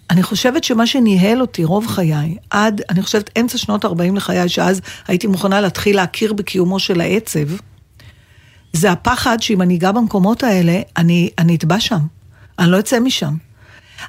אני 0.10 0.24
חושבת 0.24 0.64
שמה 0.64 0.88
שניהל 0.88 1.42
אותי 1.42 1.64
רוב 1.64 1.88
חיי, 1.88 2.36
עד, 2.50 2.82
אני 2.90 3.02
חושבת, 3.02 3.30
אמצע 3.40 3.58
שנות 3.58 3.86
ה-40 3.86 4.16
לחיי, 4.16 4.50
שאז 4.50 4.82
הייתי 5.08 5.28
מוכנה 5.28 5.62
להתחיל 5.62 5.96
להכיר 5.96 6.34
בקיומו 6.34 6.80
של 6.80 7.02
העצב, 7.02 7.48
זה 8.74 8.92
הפחד 8.92 9.42
שאם 9.42 9.62
אני 9.62 9.76
אגע 9.78 9.92
במקומות 9.92 10.44
האלה, 10.44 10.82
אני, 10.98 11.30
אני 11.38 11.56
אטבע 11.56 11.80
שם. 11.80 12.00
אני 12.60 12.72
לא 12.72 12.80
אצא 12.80 13.00
משם. 13.00 13.34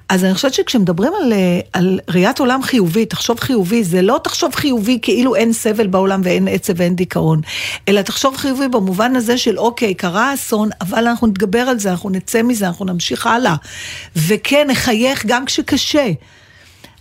אז 0.08 0.24
אני 0.24 0.34
חושבת 0.34 0.54
שכשמדברים 0.54 1.12
על, 1.22 1.32
אה, 1.32 1.60
על 1.72 2.00
ראיית 2.10 2.38
עולם 2.38 2.62
חיובי, 2.62 3.06
תחשוב 3.06 3.40
חיובי, 3.40 3.84
זה 3.84 4.02
לא 4.02 4.20
תחשוב 4.24 4.54
חיובי 4.54 4.98
כאילו 5.02 5.34
אין 5.34 5.52
סבל 5.52 5.86
בעולם 5.86 6.20
ואין 6.24 6.48
עצב 6.48 6.72
ואין 6.76 6.96
דיכאון, 6.96 7.40
אלא 7.88 8.02
תחשוב 8.02 8.36
חיובי 8.36 8.68
במובן 8.68 9.16
הזה 9.16 9.38
של 9.38 9.58
אוקיי, 9.58 9.94
קרה 9.94 10.34
אסון, 10.34 10.68
אבל 10.80 11.06
אנחנו 11.06 11.26
נתגבר 11.26 11.58
על 11.60 11.78
זה, 11.78 11.90
אנחנו 11.90 12.10
נצא 12.10 12.42
מזה, 12.42 12.66
אנחנו 12.66 12.84
נמשיך 12.84 13.26
הלאה. 13.26 13.54
וכן, 14.16 14.66
נחייך 14.70 15.26
גם 15.26 15.44
כשקשה. 15.44 16.06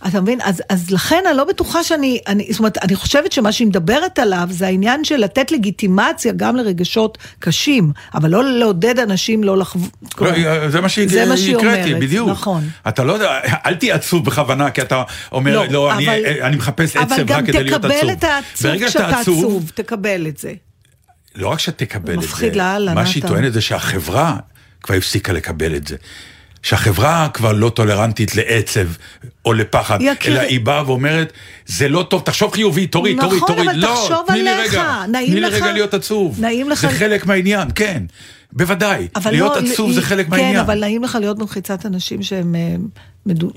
אתה 0.06 0.20
מבין? 0.20 0.38
אז, 0.42 0.62
אז 0.68 0.90
לכן 0.90 1.22
אני 1.28 1.36
לא 1.36 1.44
בטוחה 1.44 1.84
שאני, 1.84 2.18
אני, 2.26 2.46
זאת 2.50 2.58
אומרת, 2.58 2.78
אני 2.78 2.94
חושבת 2.94 3.32
שמה 3.32 3.52
שהיא 3.52 3.66
מדברת 3.68 4.18
עליו 4.18 4.48
זה 4.50 4.66
העניין 4.66 5.04
של 5.04 5.16
לתת 5.16 5.52
לגיטימציה 5.52 6.32
גם 6.36 6.56
לרגשות 6.56 7.18
קשים, 7.38 7.92
אבל 8.14 8.30
לא 8.30 8.44
לעודד 8.44 8.98
אנשים 8.98 9.44
לא 9.44 9.58
לחוות. 9.58 9.90
לא, 10.20 10.68
זה 10.70 10.80
מה 10.80 10.88
שהקראתי, 10.88 11.14
זה 11.14 11.26
מה 11.26 11.36
שהיא 11.36 11.56
אומרת, 11.56 11.98
בדיוק. 12.00 12.28
נכון. 12.30 12.68
אתה 12.88 13.04
לא 13.04 13.12
יודע, 13.12 13.40
אל 13.66 13.74
תהיה 13.74 13.94
עצוב 13.94 14.24
בכוונה, 14.24 14.70
כי 14.70 14.82
אתה 14.82 15.02
אומר, 15.32 15.54
לא, 15.54 15.66
לא, 15.70 15.92
אני, 15.92 16.08
אבל- 16.08 16.42
אני 16.42 16.56
מחפש 16.56 16.96
עצב 16.96 17.30
רק 17.32 17.44
כדי 17.46 17.64
להיות 17.64 17.84
עצוב. 17.84 17.96
אבל 17.96 18.08
גם 18.08 18.14
תקבל 18.14 18.18
את 18.18 18.24
העצוב 18.24 18.76
כשאתה 18.76 18.90
שאתה 18.90 19.20
עצוב, 19.20 19.38
עצוב, 19.38 19.70
תקבל 19.74 20.26
את 20.26 20.38
זה. 20.38 20.52
לא 21.34 21.48
רק 21.48 21.58
שתקבל 21.58 22.14
את 22.14 22.22
זה, 22.22 22.50
מה 22.94 23.06
שהיא. 23.06 23.22
טוענת 23.22 23.52
זה 23.52 23.60
שהחברה 23.60 24.36
כבר 24.82 24.94
הפסיקה 24.94 25.32
לקבל 25.32 25.76
את 25.76 25.86
זה. 25.86 25.96
שהחברה 26.62 27.28
כבר 27.34 27.52
לא 27.52 27.68
טולרנטית 27.70 28.36
לעצב 28.36 28.86
או 29.44 29.52
לפחד, 29.52 29.98
יקירי. 30.02 30.34
אלא 30.36 30.48
היא 30.48 30.60
באה 30.60 30.86
ואומרת, 30.86 31.32
זה 31.66 31.88
לא 31.88 32.06
טוב, 32.10 32.22
תחשוב 32.24 32.52
חיובי, 32.52 32.86
תוריד, 32.86 33.16
נכון, 33.16 33.28
תוריד, 33.38 33.46
תוריד. 33.64 33.70
לא, 33.80 34.02
תחשוב 34.02 34.24
תני 34.26 34.42
לי 34.42 34.50
רגע, 34.54 35.02
נעים 35.12 35.26
תני 35.30 35.40
לי 35.40 35.46
לך- 35.46 35.54
רגע 35.54 35.72
להיות 35.72 35.94
עצוב. 35.94 36.40
נעים 36.40 36.70
לך- 36.70 36.80
זה 36.80 36.88
חלק 36.90 37.26
מהעניין, 37.26 37.68
כן, 37.74 38.02
בוודאי. 38.52 39.08
להיות 39.30 39.56
לא, 39.56 39.72
עצוב 39.72 39.90
ל- 39.90 39.92
זה 39.92 40.02
חלק 40.02 40.24
כן, 40.26 40.30
מהעניין. 40.30 40.56
אבל 40.56 40.80
נעים 40.80 41.04
לך 41.04 41.18
להיות 41.20 41.38
במחיצת 41.38 41.86
אנשים 41.86 42.22
שהם 42.22 42.54
אה, 42.54 42.76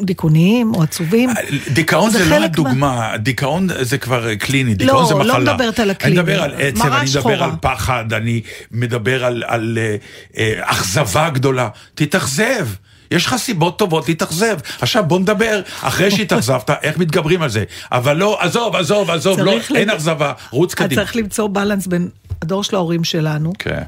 דיכאוניים 0.02 0.76
או 0.76 0.84
עצובים. 0.84 1.30
דיכאון 1.74 2.10
זה 2.12 2.18
זה, 2.18 2.24
לא 2.30 2.30
חלק 2.30 2.40
מה- 2.40 2.46
הדוגמה, 2.46 3.18
דיכאון 3.18 3.68
זה 3.82 3.98
כבר 3.98 4.28
אה, 4.30 4.36
קליני, 4.36 4.74
דיכאון 4.74 5.02
לא, 5.02 5.08
זה 5.08 5.14
לא 5.14 5.20
מחלה. 5.20 5.54
מדברת 5.54 5.80
על 5.80 5.90
הקליני. 5.90 6.16
אני 6.20 6.22
מדבר 6.24 6.42
על 6.44 6.54
עצב, 6.58 6.82
אני 6.82 6.96
מדבר 6.96 7.06
שחורה. 7.06 7.46
על 7.46 7.52
פחד, 7.62 8.14
אני 8.14 8.42
מדבר 8.72 9.26
על, 9.26 9.78
אה, 9.78 9.96
אה, 10.38 10.54
אכזבה 10.72 11.30
גדולה. 11.30 11.68
תתאכזב. 11.96 12.68
יש 13.12 13.26
לך 13.26 13.36
סיבות 13.36 13.80
טובות 13.80 14.10
להתאכזב. 14.10 14.58
עכשיו 14.82 15.04
בוא 15.08 15.20
נדבר, 15.20 15.62
אחרי 15.82 16.12
שהתאכזבת, 16.12 16.70
איך 16.84 16.98
מתגברים 16.98 17.42
על 17.42 17.50
זה. 17.50 17.64
אבל 17.92 18.18
לא, 18.18 18.38
עזוב, 18.42 18.76
עזוב, 18.76 19.10
עזוב, 19.10 19.40
לא, 19.40 19.52
צריך 19.52 19.72
אין 19.72 19.90
אכזבה, 19.90 20.34
רוץ 20.52 20.74
קדימה. 20.74 21.02
צריך 21.02 21.16
למצוא 21.16 21.50
בלנס 21.52 21.88
בין 21.88 22.10
הדור 22.42 22.64
של 22.64 22.76
ההורים 22.76 23.04
שלנו, 23.04 23.54
כן. 23.60 23.82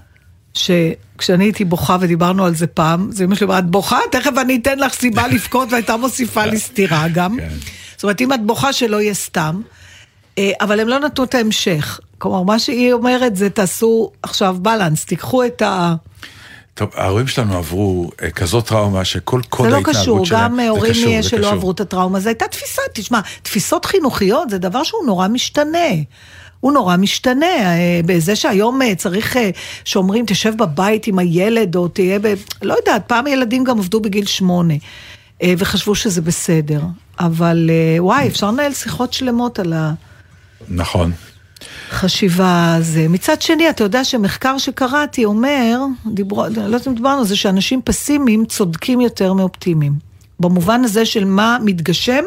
שכשאני 0.54 1.44
הייתי 1.44 1.66
בוכה 1.66 1.98
ודיברנו 2.00 2.46
על 2.46 2.56
זה 2.56 2.68
פעם, 2.68 3.12
זה 3.12 3.24
אמא 3.24 3.36
שלי 3.36 3.46
אמרה, 3.46 3.60
את 3.60 3.66
בוכה? 3.66 4.00
תכף 4.12 4.32
אני 4.42 4.60
אתן 4.62 4.80
לך 4.80 4.94
סיבה 4.94 5.28
לבכות, 5.34 5.72
והייתה 5.72 5.98
מוסיפה 5.98 6.46
לי 6.46 6.60
סטירה 6.60 7.08
גם. 7.08 7.38
כן. 7.40 7.50
זאת 7.96 8.04
אומרת, 8.04 8.22
אם 8.22 8.34
את 8.34 8.46
בוכה 8.46 8.74
שלא 8.74 9.02
יהיה 9.02 9.14
סתם. 9.14 9.62
אה, 10.38 10.52
אבל 10.62 10.80
הם 10.80 10.88
לא 10.88 11.00
נתנו 11.00 11.24
את 11.24 11.36
ההמשך. 11.36 12.00
כלומר, 12.18 12.44
מה 12.44 12.60
שהיא 12.60 12.94
אומרת 12.94 13.36
זה 13.36 13.50
תעשו 13.50 14.12
עכשיו 14.24 14.56
בלנס, 14.62 15.06
תיקחו 15.06 15.46
את 15.46 15.62
ה... 15.62 15.96
טוב, 16.74 16.90
ההורים 16.96 17.28
שלנו 17.28 17.58
עברו 17.58 18.12
אה, 18.24 18.32
כזאת 18.32 18.68
טראומה 18.68 19.06
שכל 19.06 19.42
קוד 19.50 19.66
זה 19.66 19.72
לא 19.72 19.76
ההתנהגות 19.76 20.02
קשור, 20.02 20.26
שלהם... 20.26 20.42
גם 20.42 20.60
הורים 20.60 20.94
קשור, 20.94 21.22
שלא 21.22 21.40
קשור. 21.40 21.54
עברו 21.54 21.72
את 21.72 21.80
הטראומה, 21.80 22.20
זו 22.20 22.30
הייתה 22.30 22.48
תפיסה, 22.48 22.82
תשמע, 22.94 23.20
תפיסות 23.42 23.86
חינוכיות 23.86 24.50
זה 24.50 24.58
דבר 24.58 24.84
שהוא 24.84 25.06
נורא 25.06 25.28
משתנה. 25.28 25.90
הוא 26.60 26.74
נורא 26.74 26.98
משתנה, 26.98 27.46
אה, 27.46 28.02
בזה 28.06 28.36
שהיום 28.36 28.82
אה, 28.82 28.96
צריך, 28.96 29.38
שאומרים, 29.86 30.26
תשב 30.28 30.54
בבית 30.58 31.08
עם 31.08 31.20
הילד, 31.20 31.76
או 31.76 31.88
תהיה 31.88 32.20
ב... 32.20 32.34
לא 32.62 32.74
יודעת, 32.74 33.04
פעם 33.08 33.28
ילדים 33.28 33.64
גם 33.64 33.80
עבדו 33.80 34.00
בגיל 34.00 34.26
שמונה, 34.26 34.74
וחשבו 35.44 35.96
שזה 35.96 36.22
בסדר. 36.22 36.82
אבל 37.20 37.70
וואי, 38.00 38.28
אפשר 38.28 38.52
לנהל 38.52 38.74
שיחות 38.74 39.14
שלמות 39.14 39.60
על 39.60 39.74
נכון. 40.70 41.12
החשיבה 41.92 42.76
הזה. 42.76 43.08
מצד 43.10 43.42
שני, 43.42 43.70
אתה 43.70 43.84
יודע 43.84 44.04
שמחקר 44.04 44.58
שקראתי 44.58 45.26
אומר, 45.26 45.80
דיברו, 46.06 46.46
אני 46.46 46.56
לא 46.56 46.62
יודעת 46.62 46.88
אם 46.88 46.96
דיברנו 46.96 47.20
על 47.20 47.26
זה, 47.26 47.36
שאנשים 47.36 47.82
פסימיים 47.86 48.46
צודקים 48.46 49.02
יותר 49.02 49.34
מאופטימיים. 49.34 49.94
במובן 50.40 50.84
הזה 50.84 51.06
של 51.06 51.26
מה 51.26 51.58
מתגשם 51.64 52.24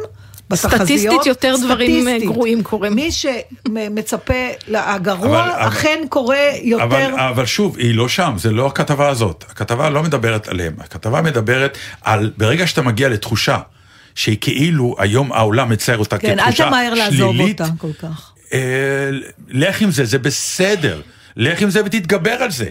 בתחזיות. 0.51 0.80
סטטיסטית 0.82 1.26
יותר 1.26 1.55
דברים, 1.64 1.91
אה, 2.09 2.12
סטטיסטית. 2.12 2.32
גרועים 2.32 2.62
קורים. 2.62 2.95
מי 2.95 3.09
שמצפה 3.12 4.34
לגרוע, 4.68 5.28
אבל- 5.28 5.51
אבל- 5.51 5.68
אכן 5.68 5.99
קורה 6.09 6.39
יותר. 6.62 6.84
אבל, 6.84 7.20
אבל 7.20 7.47
שוב, 7.47 7.76
היא 7.78 7.95
לא 7.95 8.09
שם, 8.09 8.34
זה 8.37 8.51
לא 8.51 8.66
הכתבה 8.66 9.09
הזאת. 9.09 9.45
הכתבה 9.51 9.91
לא 9.91 10.03
מדברת 10.03 10.49
עליהם, 10.49 10.72
הכתבה 10.78 11.22
מדברת 11.22 11.78
על, 12.03 12.30
ברגע 12.37 12.66
שאתה 12.66 12.82
מגיע 12.82 13.09
לתחושה 13.09 13.59
שהיא 14.14 14.37
כאילו 14.41 14.95
היום 14.99 15.32
העולם 15.32 15.68
מצייר 15.68 15.99
אותה 15.99 16.18
כן, 16.18 16.39
אל 16.39 16.45
כתחושה 16.45 16.66
תמהר 16.66 16.95
לעזוב 16.95 17.32
שלילית, 17.37 17.61
אותה 17.61 17.72
כל 17.78 17.93
כך. 18.03 18.26
אה, 18.53 19.11
לך 19.49 19.80
עם 19.80 19.90
זה, 19.90 20.05
זה 20.05 20.18
בסדר. 20.18 21.01
לך 21.36 21.62
עם 21.62 21.70
זה 21.70 21.80
ותתגבר 21.84 22.30
על 22.30 22.51
זה. 22.51 22.68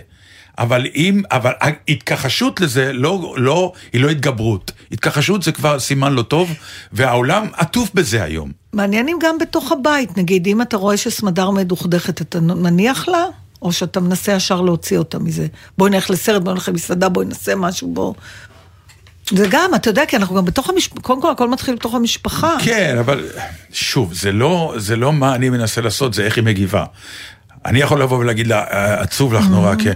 אבל 0.58 0.86
אם, 0.96 1.22
אבל 1.32 1.52
ההתכחשות 1.62 2.62
לזה 2.62 2.94
לא, 2.94 3.36
לא, 3.38 3.72
היא 3.94 4.02
לא 4.02 4.10
התגברות. 4.10 4.72
התכחשות 4.92 5.44
זה 5.44 5.52
כבר 5.52 5.80
סימן 5.80 6.14
לא 6.14 6.22
טוב, 6.22 6.54
והעולם 6.92 7.48
עטוף 7.54 7.90
בזה 7.94 8.24
היום. 8.24 8.52
מעניין 8.74 9.08
אם 9.08 9.18
גם 9.22 9.38
בתוך 9.38 9.72
הבית, 9.72 10.18
נגיד, 10.18 10.48
אם 10.48 10.62
אתה 10.62 10.78
רואה 10.78 10.98
שסמדר 10.98 11.50
מדוכדכת, 11.50 12.22
אתה 12.22 12.40
מניח 12.40 13.08
לה? 13.08 13.26
או 13.62 13.72
שאתה 13.72 14.00
מנסה 14.00 14.32
ישר 14.32 14.62
להוציא 14.62 14.98
אותה 14.98 15.20
מזה? 15.20 15.48
בואי 15.78 15.92
נלך 15.92 16.10
לסרט, 16.10 16.42
בואי 16.42 16.54
נלך 16.54 16.70
למסעדה, 16.70 17.10
בואי 17.10 17.26
נעשה 17.26 17.56
משהו, 17.56 17.94
בוא... 17.94 18.14
זה 19.30 19.48
גם, 19.50 19.76
אתה 19.76 19.90
יודע, 19.90 20.06
כי 20.06 20.16
אנחנו 20.16 20.36
גם 20.36 20.46
בתוך 20.46 20.70
המשפחה, 20.70 21.02
קודם 21.02 21.22
כל 21.22 21.32
הכל 21.32 21.50
מתחיל 21.50 21.76
בתוך 21.76 21.96
המשפחה. 21.96 22.58
כן, 22.64 22.98
אבל 23.00 23.26
שוב, 23.74 24.14
זה 24.14 24.32
לא, 24.32 24.74
זה 24.78 24.96
לא 24.96 25.14
מה 25.14 25.36
אני 25.36 25.50
מנסה 25.50 25.82
לעשות, 25.82 26.14
זה 26.14 26.24
איך 26.26 26.36
היא 26.36 26.44
מגיבה. 26.44 26.86
אני 27.66 27.80
יכול 27.80 28.02
לבוא 28.02 28.18
ולהגיד 28.18 28.48
לה, 28.48 28.64
"אה, 28.64 29.02
עצוב 29.02 29.34
לך 29.34 29.46
נורא, 29.50 29.76
כי 29.76 29.90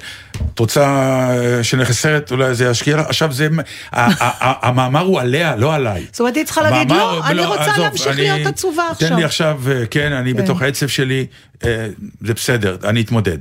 את 0.54 0.60
רוצה 0.60 0.84
אה, 1.30 1.64
שנלך 1.64 1.90
לסרט, 1.90 2.32
אולי 2.32 2.56
זה 2.56 2.66
ישקיע 2.66 2.98
לך? 2.98 3.06
עכשיו 3.08 3.34
זה, 3.34 3.48
המאמר 3.92 5.00
הוא 5.02 5.20
עליה, 5.20 5.56
לא 5.56 5.74
עליי. 5.76 6.06
זאת 6.12 6.20
אומרת, 6.20 6.36
היא 6.36 6.46
צריכה 6.46 6.62
להגיד, 6.62 6.92
"לא, 6.92 7.26
אני 7.26 7.46
רוצה 7.46 7.78
להמשיך 7.78 8.16
להיות 8.20 8.48
עצובה 8.48 8.84
עכשיו." 8.92 9.10
תן 9.10 9.16
לי 9.16 9.24
עכשיו, 9.24 9.62
אה, 9.72 9.86
כן, 9.86 10.12
אני 10.14 10.34
כן. 10.34 10.44
בתוך 10.44 10.62
העצב 10.62 10.88
שלי, 10.88 11.26
זה 12.22 12.34
בסדר, 12.36 12.78
אני 12.84 13.02
אתמודד. 13.02 13.38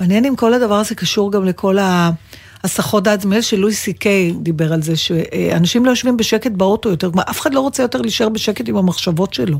מעניין 0.00 0.24
אם 0.24 0.36
כל 0.36 0.54
הדבר 0.54 0.74
הזה 0.74 0.94
קשור 0.94 1.32
גם 1.32 1.44
לכל 1.44 1.78
ה... 1.78 2.10
הסחות 2.64 3.04
דעת, 3.04 3.18
נדמה 3.18 3.36
לי 3.36 3.42
שלואי 3.42 3.74
סי 3.74 3.92
קיי 3.92 4.32
דיבר 4.40 4.72
על 4.72 4.82
זה, 4.82 4.96
שאנשים 4.96 5.84
לא 5.84 5.90
יושבים 5.90 6.16
בשקט 6.16 6.50
באוטו 6.52 6.88
יותר, 6.88 7.10
כלומר, 7.10 7.22
אף 7.30 7.40
אחד 7.40 7.54
לא 7.54 7.60
רוצה 7.60 7.82
יותר 7.82 8.00
להישאר 8.00 8.28
בשקט 8.28 8.68
עם 8.68 8.76
המחשבות 8.76 9.34
שלו. 9.34 9.58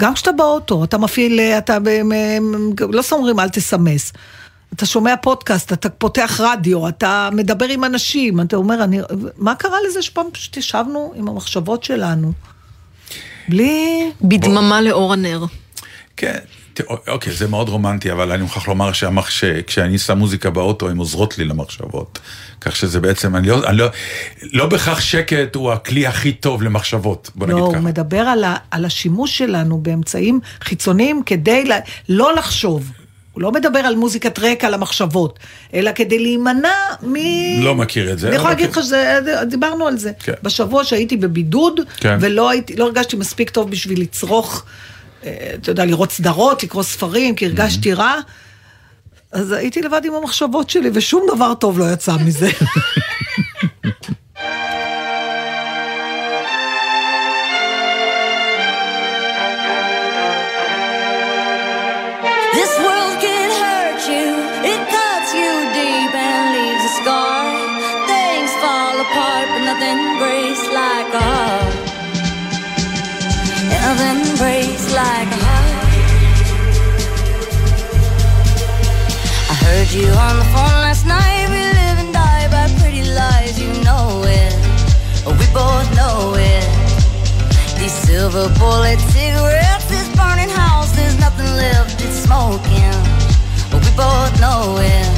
גם 0.00 0.14
כשאתה 0.14 0.32
באוטו, 0.32 0.84
אתה 0.84 0.98
מפעיל, 0.98 1.40
אתה, 1.40 1.78
לא 2.92 3.02
סומרים 3.02 3.40
אל 3.40 3.48
תסמס. 3.48 4.12
אתה 4.74 4.86
שומע 4.86 5.14
פודקאסט, 5.22 5.72
אתה 5.72 5.88
פותח 5.88 6.40
רדיו, 6.44 6.88
אתה 6.88 7.28
מדבר 7.32 7.64
עם 7.68 7.84
אנשים, 7.84 8.40
אתה 8.40 8.56
אומר, 8.56 8.84
אני, 8.84 9.00
מה 9.36 9.54
קרה 9.54 9.76
לזה 9.88 10.02
שפעם 10.02 10.26
פשוט 10.32 10.56
ישבנו 10.56 11.12
עם 11.16 11.28
המחשבות 11.28 11.84
שלנו? 11.84 12.32
בלי... 13.48 14.10
בדממה 14.22 14.80
לאור 14.80 15.12
הנר. 15.12 15.44
כן, 16.16 16.38
אוקיי, 17.08 17.32
זה 17.32 17.48
מאוד 17.48 17.68
רומנטי, 17.68 18.12
אבל 18.12 18.32
אני 18.32 18.42
מוכרח 18.42 18.68
לומר 18.68 18.92
שהמח- 18.92 19.30
שכשאני 19.30 19.98
שם 19.98 20.18
מוזיקה 20.18 20.50
באוטו, 20.50 20.88
הן 20.88 20.96
עוזרות 20.96 21.38
לי 21.38 21.44
למחשבות. 21.44 22.18
כך 22.60 22.76
שזה 22.76 23.00
בעצם, 23.00 23.36
אני 23.36 23.48
לא, 23.48 23.68
אני 23.68 23.76
לא, 23.76 23.86
לא 24.52 24.66
בהכרח 24.66 25.00
שקט 25.00 25.54
הוא 25.54 25.72
הכלי 25.72 26.06
הכי 26.06 26.32
טוב 26.32 26.62
למחשבות, 26.62 27.30
בוא 27.34 27.46
לא, 27.46 27.52
נגיד 27.52 27.64
הוא 27.64 27.72
ככה. 27.72 27.82
מדבר 27.82 28.20
על, 28.20 28.44
ה, 28.44 28.56
על 28.70 28.84
השימוש 28.84 29.38
שלנו 29.38 29.78
באמצעים 29.78 30.40
חיצוניים 30.64 31.22
כדי 31.26 31.64
ל, 31.64 31.72
לא 32.08 32.34
לחשוב. 32.34 32.90
הוא 33.32 33.42
לא 33.42 33.52
מדבר 33.52 33.78
על 33.78 33.96
מוזיקת 33.96 34.38
רקע 34.38 34.70
למחשבות, 34.70 35.38
אלא 35.74 35.90
כדי 35.94 36.18
להימנע 36.18 36.72
מ... 37.02 37.14
לא 37.62 37.74
מכיר 37.74 38.12
את 38.12 38.18
זה, 38.18 38.28
אני 38.28 38.36
יכולה 38.36 38.52
אבל 38.52 38.60
להגיד. 38.60 38.76
לך 38.76 38.82
שזה, 38.84 39.18
דיברנו 39.50 39.86
על 39.86 39.98
זה. 39.98 40.12
כן. 40.24 40.32
בשבוע 40.42 40.84
שהייתי 40.84 41.16
בבידוד, 41.16 41.80
כן. 41.96 42.18
ולא 42.20 42.50
הייתי, 42.50 42.76
לא 42.76 42.84
הרגשתי 42.84 43.16
מספיק 43.16 43.50
טוב 43.50 43.70
בשביל 43.70 44.00
לצרוך, 44.00 44.64
אתה 45.22 45.70
יודע, 45.70 45.84
לראות 45.84 46.12
סדרות, 46.12 46.62
לקרוא 46.62 46.82
ספרים, 46.82 47.34
כי 47.34 47.46
הרגשתי 47.46 47.92
רע. 47.92 48.14
אז 49.32 49.52
הייתי 49.52 49.82
לבד 49.82 50.04
עם 50.04 50.14
המחשבות 50.14 50.70
שלי, 50.70 50.90
ושום 50.94 51.26
דבר 51.34 51.54
טוב 51.54 51.78
לא 51.78 51.92
יצא 51.92 52.16
מזה. 52.16 52.50
This 62.52 62.88
you 79.98 80.10
on 80.14 80.38
the 80.38 80.48
phone 80.54 80.78
last 80.86 81.06
night. 81.06 81.46
We 81.50 81.58
live 81.58 81.98
and 82.02 82.12
die 82.12 82.46
by 82.54 82.70
pretty 82.78 83.02
lies. 83.02 83.58
You 83.58 83.70
know 83.82 84.22
it. 84.22 84.54
We 85.26 85.46
both 85.50 85.88
know 85.98 86.34
it. 86.38 86.66
These 87.78 87.96
silver 88.06 88.46
bullet 88.58 89.00
cigarettes, 89.10 89.86
this 89.90 90.08
burning 90.14 90.50
house, 90.50 90.90
there's 90.94 91.18
nothing 91.18 91.50
left, 91.64 92.00
it's 92.04 92.20
smoking. 92.26 92.94
We 93.74 93.90
both 93.98 94.32
know 94.38 94.78
it. 94.78 95.08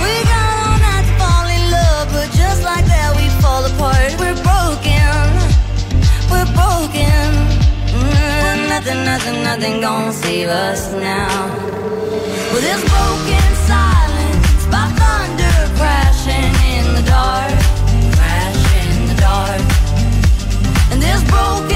We 0.00 0.12
got 0.32 0.46
all 0.56 0.78
night 0.86 1.04
to 1.08 1.14
fall 1.20 1.46
in 1.56 1.64
love, 1.78 2.06
but 2.16 2.28
just 2.32 2.62
like 2.64 2.84
that 2.86 3.10
we 3.18 3.28
fall 3.42 3.62
apart. 3.72 4.10
We're 4.20 4.40
broken. 4.50 5.20
We're 6.32 6.50
broken. 6.56 7.28
Mm, 7.92 8.68
nothing, 8.72 9.00
nothing, 9.04 9.36
nothing 9.44 9.80
gonna 9.80 10.12
save 10.12 10.48
us 10.48 10.92
now. 10.92 11.32
With 12.52 12.62
this 12.62 12.82
broken 12.88 13.45
dark, 17.06 17.52
crash 18.16 18.62
in 18.82 19.06
the 19.08 19.14
dark. 19.20 19.62
And 20.92 21.00
this 21.00 21.22
broken 21.30 21.75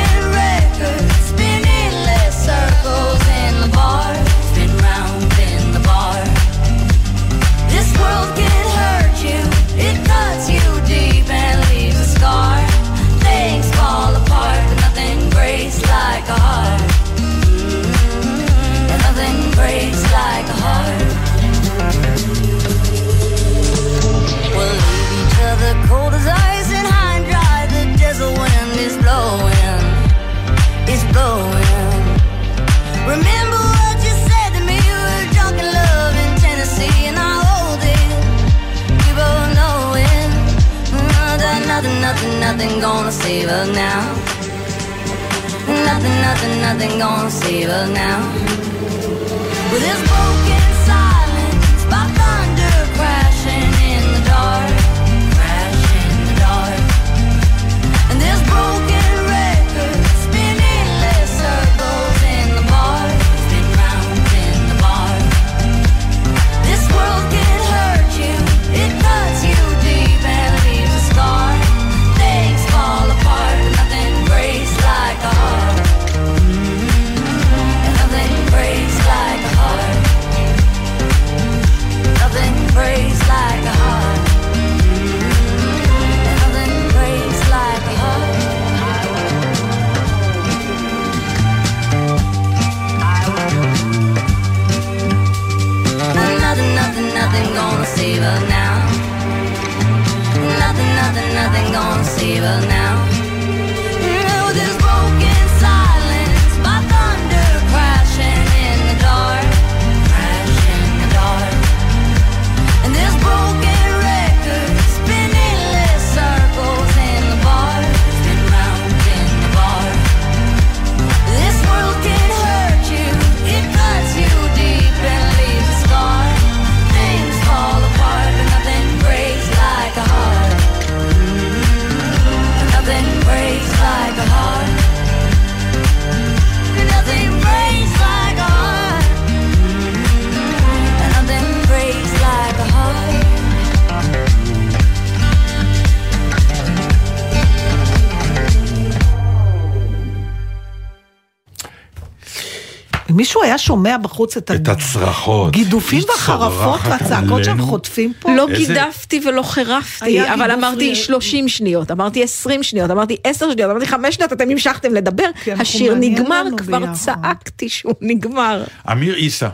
שומע 153.70 153.96
בחוץ 153.98 154.36
את, 154.36 154.50
את 154.50 154.68
הצרחות. 154.68 155.48
הגידופים 155.48 155.98
היא 155.98 156.08
והחרפות 156.10 156.80
והצעקות 156.84 157.44
שהם. 157.44 157.62
חוטפים 157.62 158.12
פה, 158.20 158.30
לא 158.36 158.48
איזה- 158.48 158.56
גידפתי 158.74 159.20
ולא 159.28 159.42
חירפתי, 159.42 160.32
אבל 160.34 160.50
אמרתי 160.50 160.92
ל- 160.92 160.94
30 160.94 161.48
שניות, 161.48 161.90
אמרתי 161.90 162.22
20 162.22 162.62
שניות, 162.62 162.90
אמרתי 162.90 163.16
10 163.24 163.50
שניות, 163.52 163.70
אמרתי 163.70 163.86
5 163.86 164.14
שניות, 164.14 164.32
אתם 164.32 164.50
המשכתם 164.50 164.94
לדבר, 164.94 165.24
השיר 165.58 165.94
נגמר, 165.94 166.42
כבר 166.56 166.78
ביחד. 166.78 166.92
צעקתי 166.92 167.68
שהוא 167.68 167.94
נגמר. 168.00 168.64
אמיר 168.92 169.14
עיסא. 169.14 169.48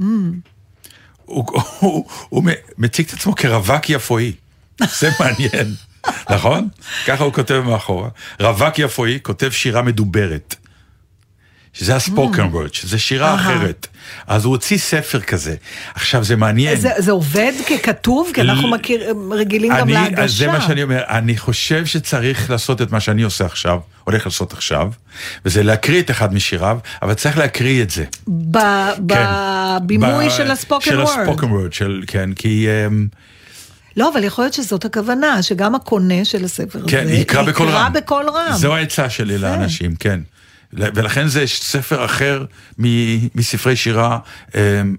Mm. 0.00 0.04
הוא- 1.24 1.44
הוא 1.78 2.04
הוא 2.28 2.44
מ- 2.44 2.48
מציג 2.78 3.06
את 3.06 3.12
עצמו 3.12 3.34
כרווק 3.34 3.90
יפואי. 3.90 4.32
זה 4.98 5.10
מעניין, 5.20 5.74
נכון? 6.34 6.68
ככה 7.06 7.24
הוא 7.24 7.32
כותב 7.32 7.62
מאחורה. 7.66 8.08
רווק 8.40 8.78
יפואי 8.78 9.18
כותב 9.22 9.50
שירה 9.50 9.82
מדוברת. 9.82 10.54
שזה 11.78 11.96
הספוקן 11.96 12.42
וורד, 12.42 12.74
שזה 12.74 12.98
שירה 12.98 13.34
Mm. 13.34 13.40
אחרת. 13.40 13.86
אז 14.26 14.44
הוא 14.44 14.50
הוציא 14.52 14.78
ספר 14.78 15.20
כזה. 15.20 15.54
עכשיו 15.94 16.24
זה 16.24 16.36
מעניין. 16.36 16.76
זה, 16.80 16.90
זה 16.98 17.10
עובד 17.12 17.52
ככתוב? 17.68 18.30
כי 18.34 18.40
אנחנו 18.40 18.68
מכיר, 18.68 19.02
רגילים 19.30 19.72
גם 19.72 19.80
אני- 19.82 19.92
להגשה. 19.92 20.22
אז 20.24 20.32
זה 20.32 20.46
מה 20.46 20.60
שאני 20.60 20.82
אומר, 20.82 21.02
אני 21.08 21.36
חושב 21.36 21.86
שצריך 21.86 22.50
לעשות 22.50 22.82
את 22.82 22.92
מה 22.92 23.00
שאני 23.00 23.22
עושה 23.22 23.44
עכשיו, 23.46 23.78
הולך 24.04 24.26
לעשות 24.26 24.52
עכשיו, 24.52 24.90
וזה 25.44 25.62
להקריא 25.62 26.00
את 26.02 26.10
אחד 26.10 26.34
משיריו, 26.34 26.78
אבל 27.02 27.14
צריך 27.14 27.38
להקריא 27.38 27.82
את 27.82 27.90
זה. 27.90 28.04
ב- 28.28 28.58
בבימוי 29.06 30.26
ב- 30.26 30.30
של 30.30 30.50
הספוקן 30.50 30.84
של 30.90 31.00
וורד. 31.00 31.18
הספוקן 31.20 31.46
וורד, 31.46 31.72
של, 31.72 32.02
כן, 32.06 32.30
כי... 32.32 32.66
אמ, 32.86 33.06
לא, 33.96 34.10
אבל 34.14 34.24
יכול 34.24 34.44
להיות 34.44 34.54
שזאת 34.54 34.84
הכוונה, 34.84 35.42
שגם 35.42 35.74
הקונה 35.74 36.24
של 36.24 36.44
הספר 36.44 36.78
הזה 36.78 36.88
כן, 36.88 37.06
יקרא 37.08 37.42
בקול 37.42 37.68
רם. 37.68 37.74
יקרא 37.74 38.00
בקול 38.00 38.26
רם. 38.28 38.52
זו 38.56 38.74
העצה 38.76 39.10
שלי 39.10 39.38
לאנשים, 39.38 39.94
כן. 39.94 40.20
ולכן 40.72 41.28
זה 41.28 41.44
ספר 41.46 42.04
אחר 42.04 42.44
מספרי 43.34 43.76
שירה 43.76 44.18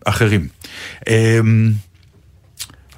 אחרים. 0.05 0.47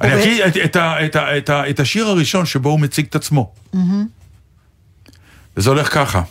אני. 0.01 0.19
אקריא 0.19 0.45
את- 0.47 0.57
את 0.57 0.75
ה- 0.75 1.05
את 1.05 1.15
ה- 1.15 1.37
את 1.37 1.49
ה- 1.49 1.69
את 1.69 1.79
השיר 1.79 2.07
הראשון 2.07 2.45
שבו 2.45 2.69
הוא 2.69 2.79
מציג 2.79 3.05
את 3.09 3.15
עצמו. 3.15 3.53
וזה 5.57 5.69
הולך 5.69 5.93
ככה. 5.93 6.21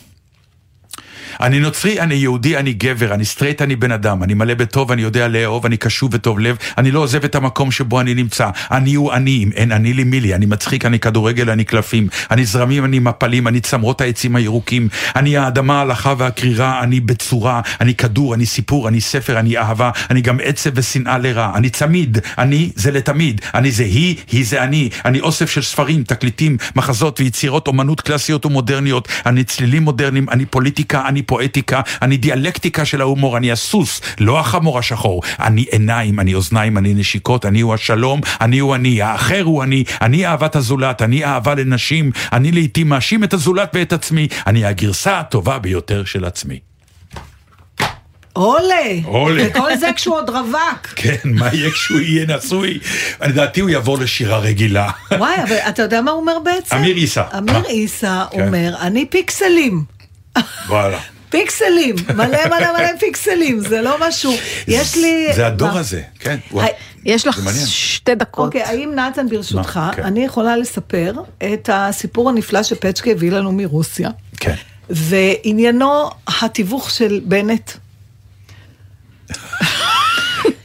אני 1.41 1.59
נוצרי, 1.59 1.99
אני 1.99 2.15
יהודי, 2.15 2.57
אני 2.57 2.73
גבר, 2.73 3.13
אני 3.13 3.25
סטרייט, 3.25 3.61
אני 3.61 3.75
בן 3.75 3.91
אדם, 3.91 4.23
אני 4.23 4.33
מלא 4.33 4.53
בטוב, 4.53 4.91
אני 4.91 5.01
יודע 5.01 5.27
לאהוב, 5.27 5.65
אני 5.65 5.77
קשוב 5.77 6.11
וטוב 6.13 6.39
לב, 6.39 6.57
אני 6.77 6.91
לא 6.91 6.99
עוזב 6.99 7.23
את 7.23 7.35
המקום 7.35 7.71
שבו 7.71 8.01
אני 8.01 8.13
נמצא. 8.13 8.49
אני 8.71 8.93
הוא 8.93 9.13
אני, 9.13 9.43
אם 9.43 9.51
אין 9.55 9.71
אני 9.71 9.93
לי 9.93 10.03
מי 10.03 10.19
לי, 10.19 10.35
אני 10.35 10.45
מצחיק, 10.45 10.85
אני 10.85 10.99
כדורגל, 10.99 11.49
אני 11.49 11.63
קלפים, 11.63 12.07
אני 12.31 12.45
זרמים, 12.45 12.85
אני 12.85 12.99
מפלים, 12.99 13.47
אני 13.47 13.59
צמרות 13.59 14.01
העצים 14.01 14.35
הירוקים, 14.35 14.87
אני 15.15 15.37
האדמה, 15.37 15.79
ההלכה 15.79 16.13
והקרירה, 16.17 16.83
אני 16.83 16.99
בצורה, 16.99 17.61
אני 17.81 17.95
כדור, 17.95 18.35
אני 18.35 18.45
סיפור, 18.45 18.87
אני 18.87 19.01
ספר, 19.01 19.39
אני 19.39 19.57
אהבה, 19.57 19.91
אני 20.09 20.21
גם 20.21 20.39
עצב 20.43 20.69
ושנאה 20.73 21.17
לרע, 21.17 21.51
אני 21.55 21.69
צמיד, 21.69 22.17
אני 22.37 22.71
זה 22.75 22.91
לתמיד, 22.91 23.41
אני 23.53 23.71
זה 23.71 23.83
היא, 23.83 24.15
היא 24.31 24.45
זה 24.45 24.63
אני, 24.63 24.89
אני 25.05 25.19
אוסף 25.19 25.49
של 25.49 25.61
ספרים, 25.61 26.03
תקליטים, 26.03 26.57
מחזות 26.75 27.19
ויצירות 27.19 27.67
אומנות 27.67 28.01
קלאסיות 28.01 28.45
ומודרניות, 28.45 29.07
אני 29.25 29.43
צלילים 29.43 29.83
מודרניים, 29.83 30.29
אני 30.29 30.45
פוליטיקה, 30.45 31.07
אני 31.07 31.21
פואטיקה, 31.29 31.81
אני 32.01 32.17
דיאלקטיקה 32.17 32.85
של 32.85 33.01
ההומור, 33.01 33.37
אני 33.37 33.51
הסוס, 33.51 34.01
לא 34.19 34.39
החמור 34.39 34.79
השחור, 34.79 35.21
אני 35.39 35.65
עיניים, 35.71 36.19
אני 36.19 36.33
אוזניים, 36.33 36.77
אני 36.77 36.93
נשיקות, 36.93 37.45
אני 37.45 37.61
הוא 37.61 37.73
השלום, 37.73 38.21
אני 38.41 38.59
הוא 38.59 38.75
אני, 38.75 39.01
האחר 39.01 39.41
הוא 39.41 39.63
אני, 39.63 39.83
אני 40.01 40.25
אהבת 40.25 40.55
הזולת, 40.55 41.01
אני 41.01 41.25
אהבה 41.25 41.55
לנשים, 41.55 42.11
אני 42.33 42.51
לעיתים 42.51 42.89
מאשים 42.89 43.23
את 43.23 43.33
הזולת 43.33 43.69
ואת 43.73 43.93
עצמי, 43.93 44.27
אני 44.47 44.65
הגרסה 44.65 45.19
הטובה 45.19 45.59
ביותר 45.59 46.05
של 46.05 46.25
עצמי. 46.25 46.59
עולה. 48.33 48.75
עולה. 49.03 49.43
וכל 49.45 49.75
זה 49.75 49.89
כשהוא 49.95 50.15
עוד 50.15 50.29
רווק. 50.29 50.87
כן, 51.01 51.15
מה 51.25 51.49
יהיה 51.53 51.71
כשהוא 51.71 51.99
יהיה 51.99 52.37
נשוי? 52.37 52.79
לדעתי 53.21 53.61
הוא 53.61 53.69
יעבור 53.69 53.97
לשירה 53.97 54.39
רגילה. 54.39 54.91
וואי, 55.11 55.35
אבל 55.43 55.55
אתה 55.55 55.81
יודע 55.81 56.01
מה 56.01 56.11
הוא 56.11 56.19
אומר 56.19 56.39
בעצם? 56.43 56.75
אמיר 56.75 56.95
עיסא. 56.95 57.23
אמיר? 57.37 57.63
עיסא 57.67 58.25
כן. 58.31 58.41
אומר, 58.41 58.75
אני 58.81 59.05
פיקסלים. 59.05 59.83
וואלה. 60.67 60.99
פיקסלים, 61.29 61.95
מלא 62.15 62.47
מלא 62.47 62.77
מלא 62.77 62.97
פיקסלים, 62.99 63.59
זה 63.59 63.81
לא 63.81 63.97
משהו. 64.07 64.33
יש 64.67 64.95
לי... 64.95 65.33
זה 65.35 65.47
הדור? 65.47 65.69
הזה, 65.69 66.01
כן. 66.19 66.37
יש 67.05 67.27
לך. 67.27 67.39
שתי 67.65 68.15
דקות. 68.15 68.45
אוקיי, 68.45 68.63
האם 68.63 68.95
נתן 68.95 69.29
ברשותך? 69.29 69.79
כן. 69.95 70.03
אני 70.03 70.25
יכולה 70.25 70.57
לספר 70.57 71.13
את 71.53 71.69
הסיפור 71.73 72.29
הנפלא 72.29 72.63
שפצ'קה 72.63 73.11
הביא 73.11 73.31
לנו 73.31 73.51
מרוסיה, 73.51 74.09
כן. 74.37 74.55
ועניינו 74.89 76.09
התיווך 76.41 76.89
של 76.91 77.21
בנט. 77.25 77.71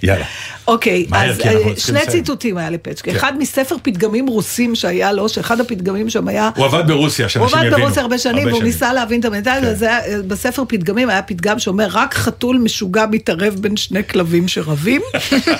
יאללה. 0.02 0.24
אוקיי, 0.66 1.06
אז 1.12 1.40
אה, 1.40 1.52
שני. 1.76 2.00
ציטוטים 2.08 2.56
היה 2.56 2.70
לפצ'קה. 2.70 3.10
כן. 3.10 3.16
אחד 3.16 3.32
מספר 3.38 3.76
פתגמים 3.82 4.26
רוסים 4.26 4.74
שהיה 4.74 5.12
לו, 5.12 5.28
שאחד 5.28 5.60
הפתגמים 5.60 6.10
שם 6.10 6.28
היה... 6.28 6.50
הוא 6.56 6.64
עבד 6.64 6.84
ברוסיה, 6.86 7.24
הוא 7.24 7.30
שאנשים 7.30 7.58
עבד 7.58 7.66
יבינו. 7.66 7.82
ברוסיה 7.82 8.02
הרבה 8.02 8.18
שנים, 8.18 8.48
והוא 8.48 8.62
ניסה 8.62 8.92
להבין 8.92 9.20
את 9.20 9.24
המנטליות, 9.24 9.78
כן. 9.78 9.86
היה- 9.86 10.22
בספר 10.22 10.62
פתגמים 10.68 11.08
היה 11.10 11.22
פתגם 11.22 11.58
שאומר, 11.58 11.86
רק 11.90 12.14
חתול 12.14 12.58
משוגע 12.58 13.04
מתערב 13.10 13.54
בין 13.60 13.76
שני 13.76 14.04
כלבים 14.08 14.48
שרבים. 14.48 15.02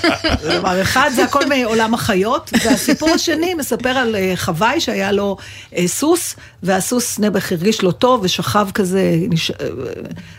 דבר 0.59 0.83
אחד, 0.83 1.11
זה 1.15 1.25
הכל 1.25 1.47
מעולם 1.47 1.95
החיות. 1.95 2.51
והסיפור 2.65 3.11
השני 3.11 3.55
מספר 3.55 3.89
על 3.89 4.17
אה, 4.17 4.33
חוואי 4.37 4.81
שהיה 4.81 5.13
לו 5.13 5.37
אה, 5.77 5.89
סוס, 5.89 6.37
והסוס 6.63 7.19
נעבך 7.19 7.53
הרגיש 7.53 7.83
לו 7.83 7.93
טוב, 7.93 8.21
ושכב 8.25 8.69
כזה. 8.75 9.15
אה, 9.61 9.67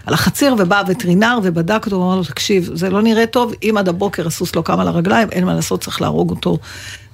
על 0.05 0.13
החציר, 0.13 0.55
ובא 0.57 0.79
הווטרינר 0.79 1.39
ובדק 1.43 1.85
אותו, 1.85 1.99
ואמר 2.01 2.15
לו, 2.15 2.23
תקשיב, 2.23 2.69
זה 2.73 2.89
לא 2.89 3.01
נראה 3.01 3.25
טוב, 3.25 3.53
אם 3.63 3.75
עד 3.77 3.89
הבוקר 3.89 4.27
הסוס 4.27 4.54
לא 4.55 4.61
קם 4.61 4.79
על 4.79 4.87
הרגליים, 4.87 5.27
אין 5.31 5.45
מה 5.45 5.53
לעשות, 5.53 5.81
צריך 5.81 6.01
להרוג 6.01 6.29
אותו. 6.29 6.57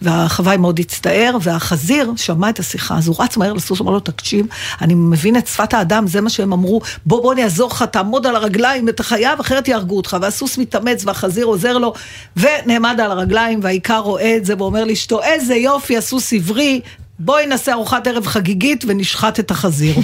והחוואי 0.02 0.58
מאוד 0.58 0.80
הצטער, 0.80 1.38
והחזיר 1.42 2.12
שמע 2.16 2.50
את 2.50 2.60
השיחה, 2.60 2.98
אז 2.98 3.08
הוא 3.08 3.16
רץ 3.20 3.38
מהר 3.38 3.54
לסוס, 3.54 3.82
אמר 3.82 3.92
לו, 3.92 4.00
תקשיב, 4.00 4.46
אני 4.82 4.94
מבין 4.94 5.38
את 5.38 5.48
שפת 5.48 5.74
האדם, 5.74 6.08
זה 6.08 6.22
מה 6.22 6.30
שהם 6.30 6.54
אמרו, 6.54 6.82
בוא 7.06 7.22
בוא 7.22 7.34
אני 7.34 7.44
אעזור 7.44 7.72
לך, 7.72 7.84
תעמוד 7.84 8.26
על 8.26 8.36
הרגליים, 8.36 8.90
אתה 8.90 9.04
חייב, 9.04 9.40
אחרת 9.40 9.68
יהרגו 9.68 9.98
אותך. 9.98 10.18
והסוס 10.22 10.58
מתאמץ 10.58 11.06
והחזיר 11.06 11.46
עוזר 11.46 11.78
לו, 11.78 11.94
ונעמד 12.38 13.00
על 13.04 13.12
הרגליים, 13.12 13.60
והעיקר 13.64 14.00
רואה 14.00 14.38
את 14.38 14.46
זה 14.46 14.54
ואומר 14.58 14.84
לאשתו, 14.84 15.24
איזה 15.24 15.56
יופי, 15.56 15.98
הסוס 15.98 16.34
עברי. 16.34 16.82
בואי 17.24 17.46
נעשה 17.46 17.74
ארוחת 17.74 18.08
ערב 18.08 18.26
חגיגית 18.28 18.84
ונשחט 18.88 19.40
את 19.40 19.52
החזיר. 19.52 19.96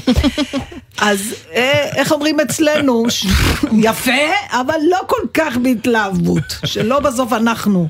אז 1.02 1.34
אה, 1.54 1.90
איך 1.96 2.12
אומרים 2.12 2.40
אצלנו, 2.40 3.06
יפה, 3.78 4.12
אבל 4.52 4.76
לא 4.92 5.00
כל 5.08 5.22
כך 5.34 5.58
בהתלהבות, 5.58 6.60
שלא 6.66 7.00
בסוף 7.00 7.34
אנחנו 7.34 7.88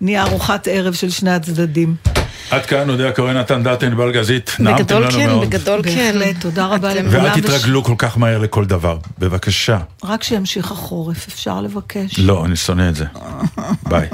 נהיה 0.00 0.22
ארוחת 0.22 0.68
ערב 0.70 0.94
של 0.94 1.10
שני 1.10 1.30
הצדדים. 1.30 1.94
עד 2.50 2.66
כאן, 2.66 2.90
יודע 2.90 3.12
קורא 3.12 3.32
נתן 3.32 3.62
דטן 3.62 3.96
בלגזית. 3.96 4.56
נעמתם 4.58 4.82
בגדול 4.84 5.02
לנו 5.02 5.12
כן, 5.12 5.26
מאוד. 5.26 5.46
בגדול 5.46 5.82
כן. 5.82 6.12
בהחלט, 6.14 6.36
תודה 6.40 6.66
רבה 6.66 6.94
לכולם. 6.94 7.24
ואל 7.24 7.32
וש- 7.32 7.38
תתרגלו 7.40 7.84
כל 7.84 7.94
כך 7.98 8.18
מהר 8.18 8.38
לכל 8.38 8.64
דבר, 8.64 8.98
בבקשה. 9.18 9.78
רק 10.04 10.22
שימשיך 10.22 10.70
החורף, 10.72 11.28
אפשר 11.28 11.60
לבקש. 11.60 12.18
לא, 12.18 12.44
אני 12.44 12.56
שונא 12.56 12.88
את 12.88 12.94
זה. 12.94 13.04
ביי. 13.90 14.08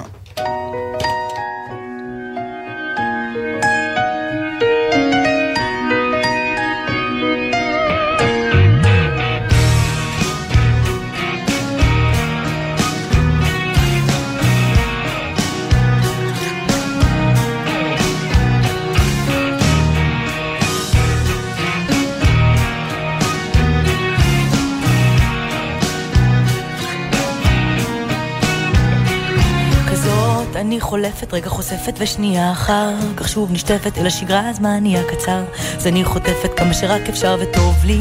אני 30.66 30.80
חולפת, 30.80 31.34
רגע 31.34 31.48
חושפת 31.48 31.94
ושנייה 31.98 32.52
אחר 32.52 32.94
כך 33.16 33.28
שוב 33.28 33.52
נשטפת 33.52 33.98
אל 33.98 34.06
השגרה, 34.06 34.48
הזמן 34.48 34.78
נהיה 34.82 35.02
קצר. 35.04 35.44
אז 35.76 35.86
אני 35.86 36.04
חוטפת 36.04 36.50
כמה 36.56 36.74
שרק 36.74 37.08
אפשר 37.08 37.36
וטוב 37.40 37.74
לי. 37.84 38.00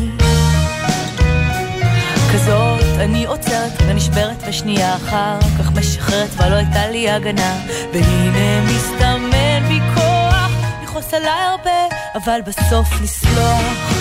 כזאת 2.34 3.00
אני 3.00 3.26
עוצרת 3.26 3.72
ונשברת 3.88 4.44
ושנייה 4.48 4.96
אחר 4.96 5.40
כך 5.60 5.72
משחררת 5.72 6.30
כבר 6.30 6.50
לא 6.50 6.56
הייתה 6.56 6.88
לי 6.88 7.10
הגנה. 7.10 7.60
והנה 7.94 8.62
מסתמן 8.62 9.68
בי 9.68 9.80
כוח 9.96 10.52
לכעוס 10.84 11.14
עליי 11.14 11.46
הרבה 11.52 11.96
אבל 12.16 12.40
בסוף 12.46 13.02
לסלוח 13.02 13.95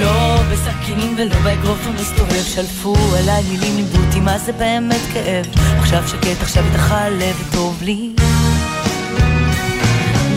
לא 0.00 0.36
בסכינים 0.52 1.14
ולא 1.18 1.34
באגרוף 1.44 1.86
המסתובב 1.86 2.42
שלפו 2.42 2.94
עליי 3.18 3.42
מילים 3.42 3.76
לימדו 3.76 3.98
אותי 4.06 4.20
מה 4.20 4.38
זה 4.38 4.52
באמת 4.52 5.00
כאב? 5.12 5.46
עכשיו 5.78 6.08
שקט 6.08 6.42
עכשיו 6.42 6.64
איתך 6.64 6.92
הלב 6.92 7.48
וטוב 7.48 7.82
לי. 7.82 8.12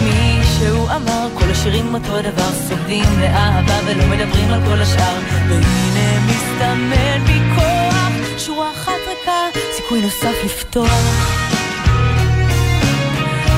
מישהו 0.03 0.88
אמר 0.95 1.28
כל 1.34 1.51
השירים 1.51 1.93
אותו 1.93 2.22
דבר 2.22 2.51
סובלים 2.68 3.20
לאהבה 3.20 3.80
ולא 3.86 4.06
מדברים 4.06 4.53
על 4.53 4.62
כל 4.66 4.82
השאר. 4.82 5.20
והנה 5.49 6.26
מסתמן 6.28 7.26
בי 7.26 7.39
כוח 7.56 8.39
שורה 8.39 8.72
אחת 8.72 8.91
ריקה 9.08 9.60
סיכוי 9.76 10.01
נוסף 10.01 10.43
לפתוח. 10.45 11.36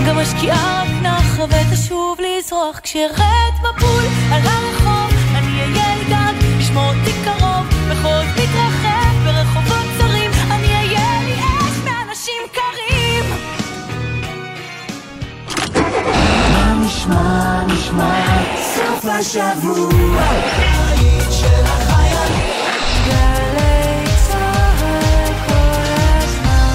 גם 0.07 0.17
השקיעה 0.17 0.83
רק 0.83 1.01
נחה 1.01 1.43
ותשוב 1.43 2.17
לזרוח 2.19 2.79
כשארד 2.79 3.53
מבול 3.59 4.03
על 4.31 4.41
הרחוב 4.45 5.16
אותי 6.77 7.13
קרוב 7.23 7.65
מחוז 7.91 8.27
מתרחב 8.33 9.15
ברחובות 9.25 9.85
צרים 9.97 10.31
אני 10.51 10.67
אהיה 10.67 11.19
לי 11.25 11.33
אש 11.33 11.77
מאנשים 11.85 12.41
קרים. 12.53 13.57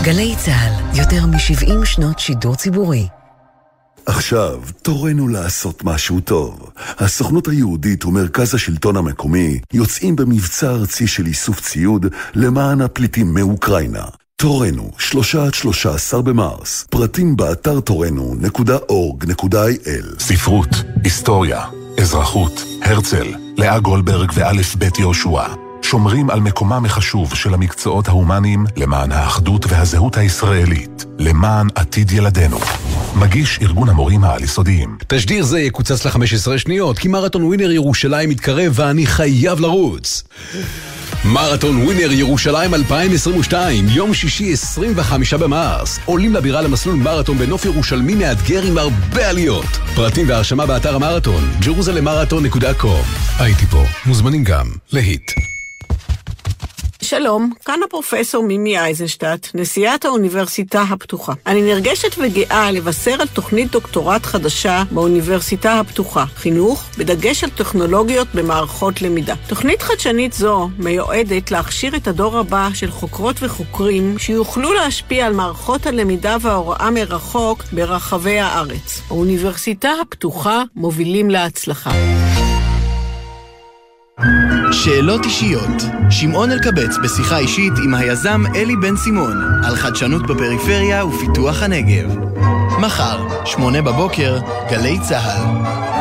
גלי 0.03 0.35
צה"ל, 0.37 0.99
יותר 0.99 1.27
מ-70 1.27 1.85
שנות 1.85 2.19
שידור 2.19 2.55
ציבורי. 2.57 3.22
עכשיו, 4.07 4.61
תורנו 4.83 5.29
לעשות 5.29 5.85
משהו 5.85 6.21
טוב. 6.21 6.71
הסוכנות 6.99 7.49
היהודית 7.49 8.05
ומרכז 8.05 8.55
השלטון 8.55 8.97
המקומי 8.97 9.61
יוצאים 9.73 10.17
במבצע 10.17 10.71
ארצי 10.71 11.07
של 11.07 11.27
איסוף 11.27 11.61
ציוד 11.61 12.07
למען 12.35 12.81
הפליטים 12.81 13.35
מאוקראינה. 13.35 14.05
תורנו, 14.37 14.91
שלושה 14.99 15.45
עד 15.45 15.55
שלושה 15.55 15.95
עשר 15.95 16.21
במרס. 16.21 16.87
פרטים 16.91 17.37
באתר 17.37 17.81
תורנו.org.il 17.81 18.59
ספרות, 20.19 20.69
היסטוריה, 21.05 21.65
אזרחות, 22.01 22.65
הרצל, 22.83 23.35
לאה 23.57 23.81
גולדברג 23.81 24.31
ואלף 24.35 24.75
בית 24.75 24.99
יהושע. 24.99 25.62
שומרים 25.93 26.31
על 26.31 26.41
מקומם 26.41 26.85
החשוב 26.85 27.35
של 27.35 27.55
המקצועות 27.55 28.09
ההומניים 28.09 28.65
למען 28.77 29.13
האחדות 29.13 29.67
והזהות 29.69 30.17
הישראלית, 30.17 31.05
למען 31.19 31.67
עתיד 31.75 32.13
ילדינו. 32.13 32.59
מגיש 33.15 33.59
ארגון 33.63 33.89
המורים 33.89 34.25
העל-יסודיים. 34.25 34.97
תשדיר 35.07 35.45
זה 35.45 35.61
יקוצץ 35.61 36.07
ל-15 36.07 36.59
שניות, 36.59 36.99
כי 36.99 37.09
מרתון 37.09 37.45
ווינר 37.45 37.71
ירושלים 37.71 38.31
מתקרב 38.31 38.73
ואני 38.75 39.07
חייב 39.07 39.61
לרוץ. 39.61 40.23
מרתון 41.25 41.83
ווינר 41.83 42.13
ירושלים 42.13 42.75
2022, 42.75 43.87
יום 43.89 44.15
שישי 44.15 44.53
25 44.53 45.35
במרס. 45.35 45.99
עולים 46.05 46.35
לבירה 46.35 46.63
למסלול 46.63 46.97
מרתון 46.97 47.39
בנוף 47.39 47.65
ירושלמי 47.65 48.15
מאתגר 48.15 48.63
עם 48.63 48.79
הרבה 48.79 49.29
עליות. 49.29 49.67
פרטים 49.95 50.29
והרשמה 50.29 50.67
באתר 50.67 50.97
המרתון, 50.97 51.51
jerusalemarathon.com. 51.61 53.39
הייתי 53.39 53.67
פה, 53.67 53.85
מוזמנים 54.07 54.45
גם, 54.45 54.67
להיט. 54.93 55.52
שלום, 57.13 57.53
כאן 57.65 57.81
הפרופסור 57.85 58.45
מימי 58.45 58.79
אייזנשטט, 58.79 59.49
נשיאת 59.55 60.05
האוניברסיטה 60.05 60.83
הפתוחה. 60.83 61.33
אני 61.47 61.63
נרגשת 61.63 62.15
וגאה 62.19 62.71
לבשר 62.71 63.17
על 63.21 63.27
תוכנית 63.27 63.71
דוקטורט 63.71 64.27
חדשה 64.27 64.83
באוניברסיטה 64.91 65.81
הפתוחה, 65.81 66.25
חינוך, 66.27 66.85
בדגש 66.99 67.45
על 67.45 67.51
טכנולוגיות 67.51 68.29
במערכות 68.35 69.03
למידה. 69.03 69.35
תוכנית 69.49 69.83
חדשנית 69.83 70.33
זו 70.33 70.69
מיועדת 70.79 71.51
להכשיר 71.51 71.97
את 71.97 72.09
הדור 72.09 72.39
הבא 72.39 72.69
של 72.75 72.91
חוקרות 72.91 73.37
וחוקרים 73.43 74.19
שיוכלו 74.19 74.73
להשפיע 74.73 75.27
על 75.27 75.33
מערכות 75.33 75.87
הלמידה 75.87 76.37
וההוראה 76.41 76.91
מרחוק 76.91 77.63
ברחבי 77.73 78.39
הארץ. 78.39 79.03
האוניברסיטה 79.09 79.91
הפתוחה 80.03 80.63
מובילים 80.77 81.31
להצלחה. 81.31 81.91
שאלות 84.73 85.25
אישיות. 85.25 85.83
שמעון 86.11 86.51
אלקבץ 86.51 86.97
בשיחה 87.03 87.39
אישית 87.39 87.73
עם 87.85 87.95
היזם 87.95 88.43
אלי 88.55 88.77
בן 88.77 88.97
סימון 88.97 89.37
על 89.65 89.77
חדשנות 89.77 90.23
בפריפריה 90.27 91.05
ופיתוח 91.07 91.63
הנגב. 91.63 92.19
מחר, 92.81 93.45
שמונה 93.45 93.83
בבוקר, 93.83 94.39
גלי 94.71 94.99
צה"ל. 95.09 95.92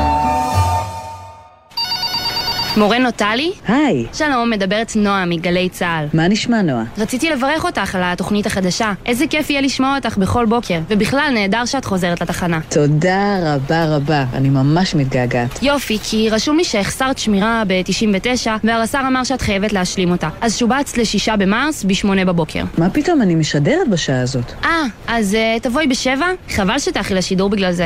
מורנו 2.78 3.12
טלי? 3.12 3.52
היי. 3.68 4.06
שלום, 4.14 4.50
מדברת 4.50 4.96
נועה 4.96 5.26
מגלי 5.26 5.70
צה"ל. 5.70 6.06
מה 6.14 6.28
נשמע, 6.28 6.62
נועה? 6.62 6.84
רציתי 6.98 7.30
לברך 7.30 7.66
אותך 7.66 7.96
על 7.96 8.02
התוכנית 8.04 8.46
החדשה. 8.46 8.94
איזה 9.06 9.28
כיף 9.28 9.50
יהיה 9.50 9.62
לשמוע 9.62 9.96
אותך 9.96 10.18
בכל 10.18 10.46
בוקר. 10.46 10.80
ובכלל, 10.88 11.32
נהדר 11.34 11.66
שאת 11.66 11.86
חוזרת 11.86 12.22
לתחנה. 12.22 12.60
תודה 12.70 13.40
רבה 13.42 13.96
רבה, 13.96 14.26
אני 14.34 14.50
ממש 14.50 14.96
מתגעגעת. 14.96 15.64
יופי, 15.64 15.98
כי 16.04 16.30
רשום 16.30 16.58
לי 16.58 16.64
שהחסרת 16.64 17.18
שמירה 17.18 17.64
ב-99, 17.68 18.48
והרס"ר 18.64 19.08
אמר 19.08 19.24
שאת 19.24 19.42
חייבת 19.42 19.74
להשלים 19.74 20.12
אותה. 20.12 20.30
אז 20.42 20.58
שובצת 20.58 20.98
לשישה 20.98 21.36
במרס, 21.38 21.84
בשמונה 21.84 22.26
בבוקר. 22.26 22.64
מה 22.78 22.90
פתאום, 22.90 23.22
אני 23.22 23.36
משדרת 23.36 23.90
בשעה 23.90 24.22
הזאת. 24.22 24.52
אה, 24.66 24.84
אז 25.08 25.38
uh, 25.58 25.64
תבואי 25.64 25.88
בשבע? 25.88 26.28
חבל 26.50 26.80
שתאכי 26.80 27.14
לשידור 27.14 27.50
בגלל 27.50 27.72
זה. 27.72 27.86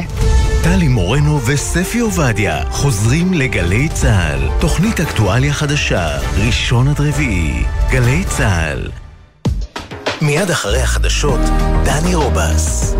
טלי 0.65 0.87
מורנו 0.87 1.39
וספי 1.45 1.99
עובדיה 1.99 2.63
חוזרים 2.69 3.33
לגלי 3.33 3.89
צה"ל. 3.89 4.39
תוכנית 4.59 4.99
אקטואליה 4.99 5.53
חדשה, 5.53 6.17
ראשון 6.45 6.87
עד 6.87 7.01
רביעי, 7.01 7.63
גלי 7.91 8.23
צה"ל. 8.23 8.89
מיד 10.21 10.49
אחרי 10.49 10.81
החדשות, 10.81 11.39
דני 11.83 12.15
רובס. 12.15 12.95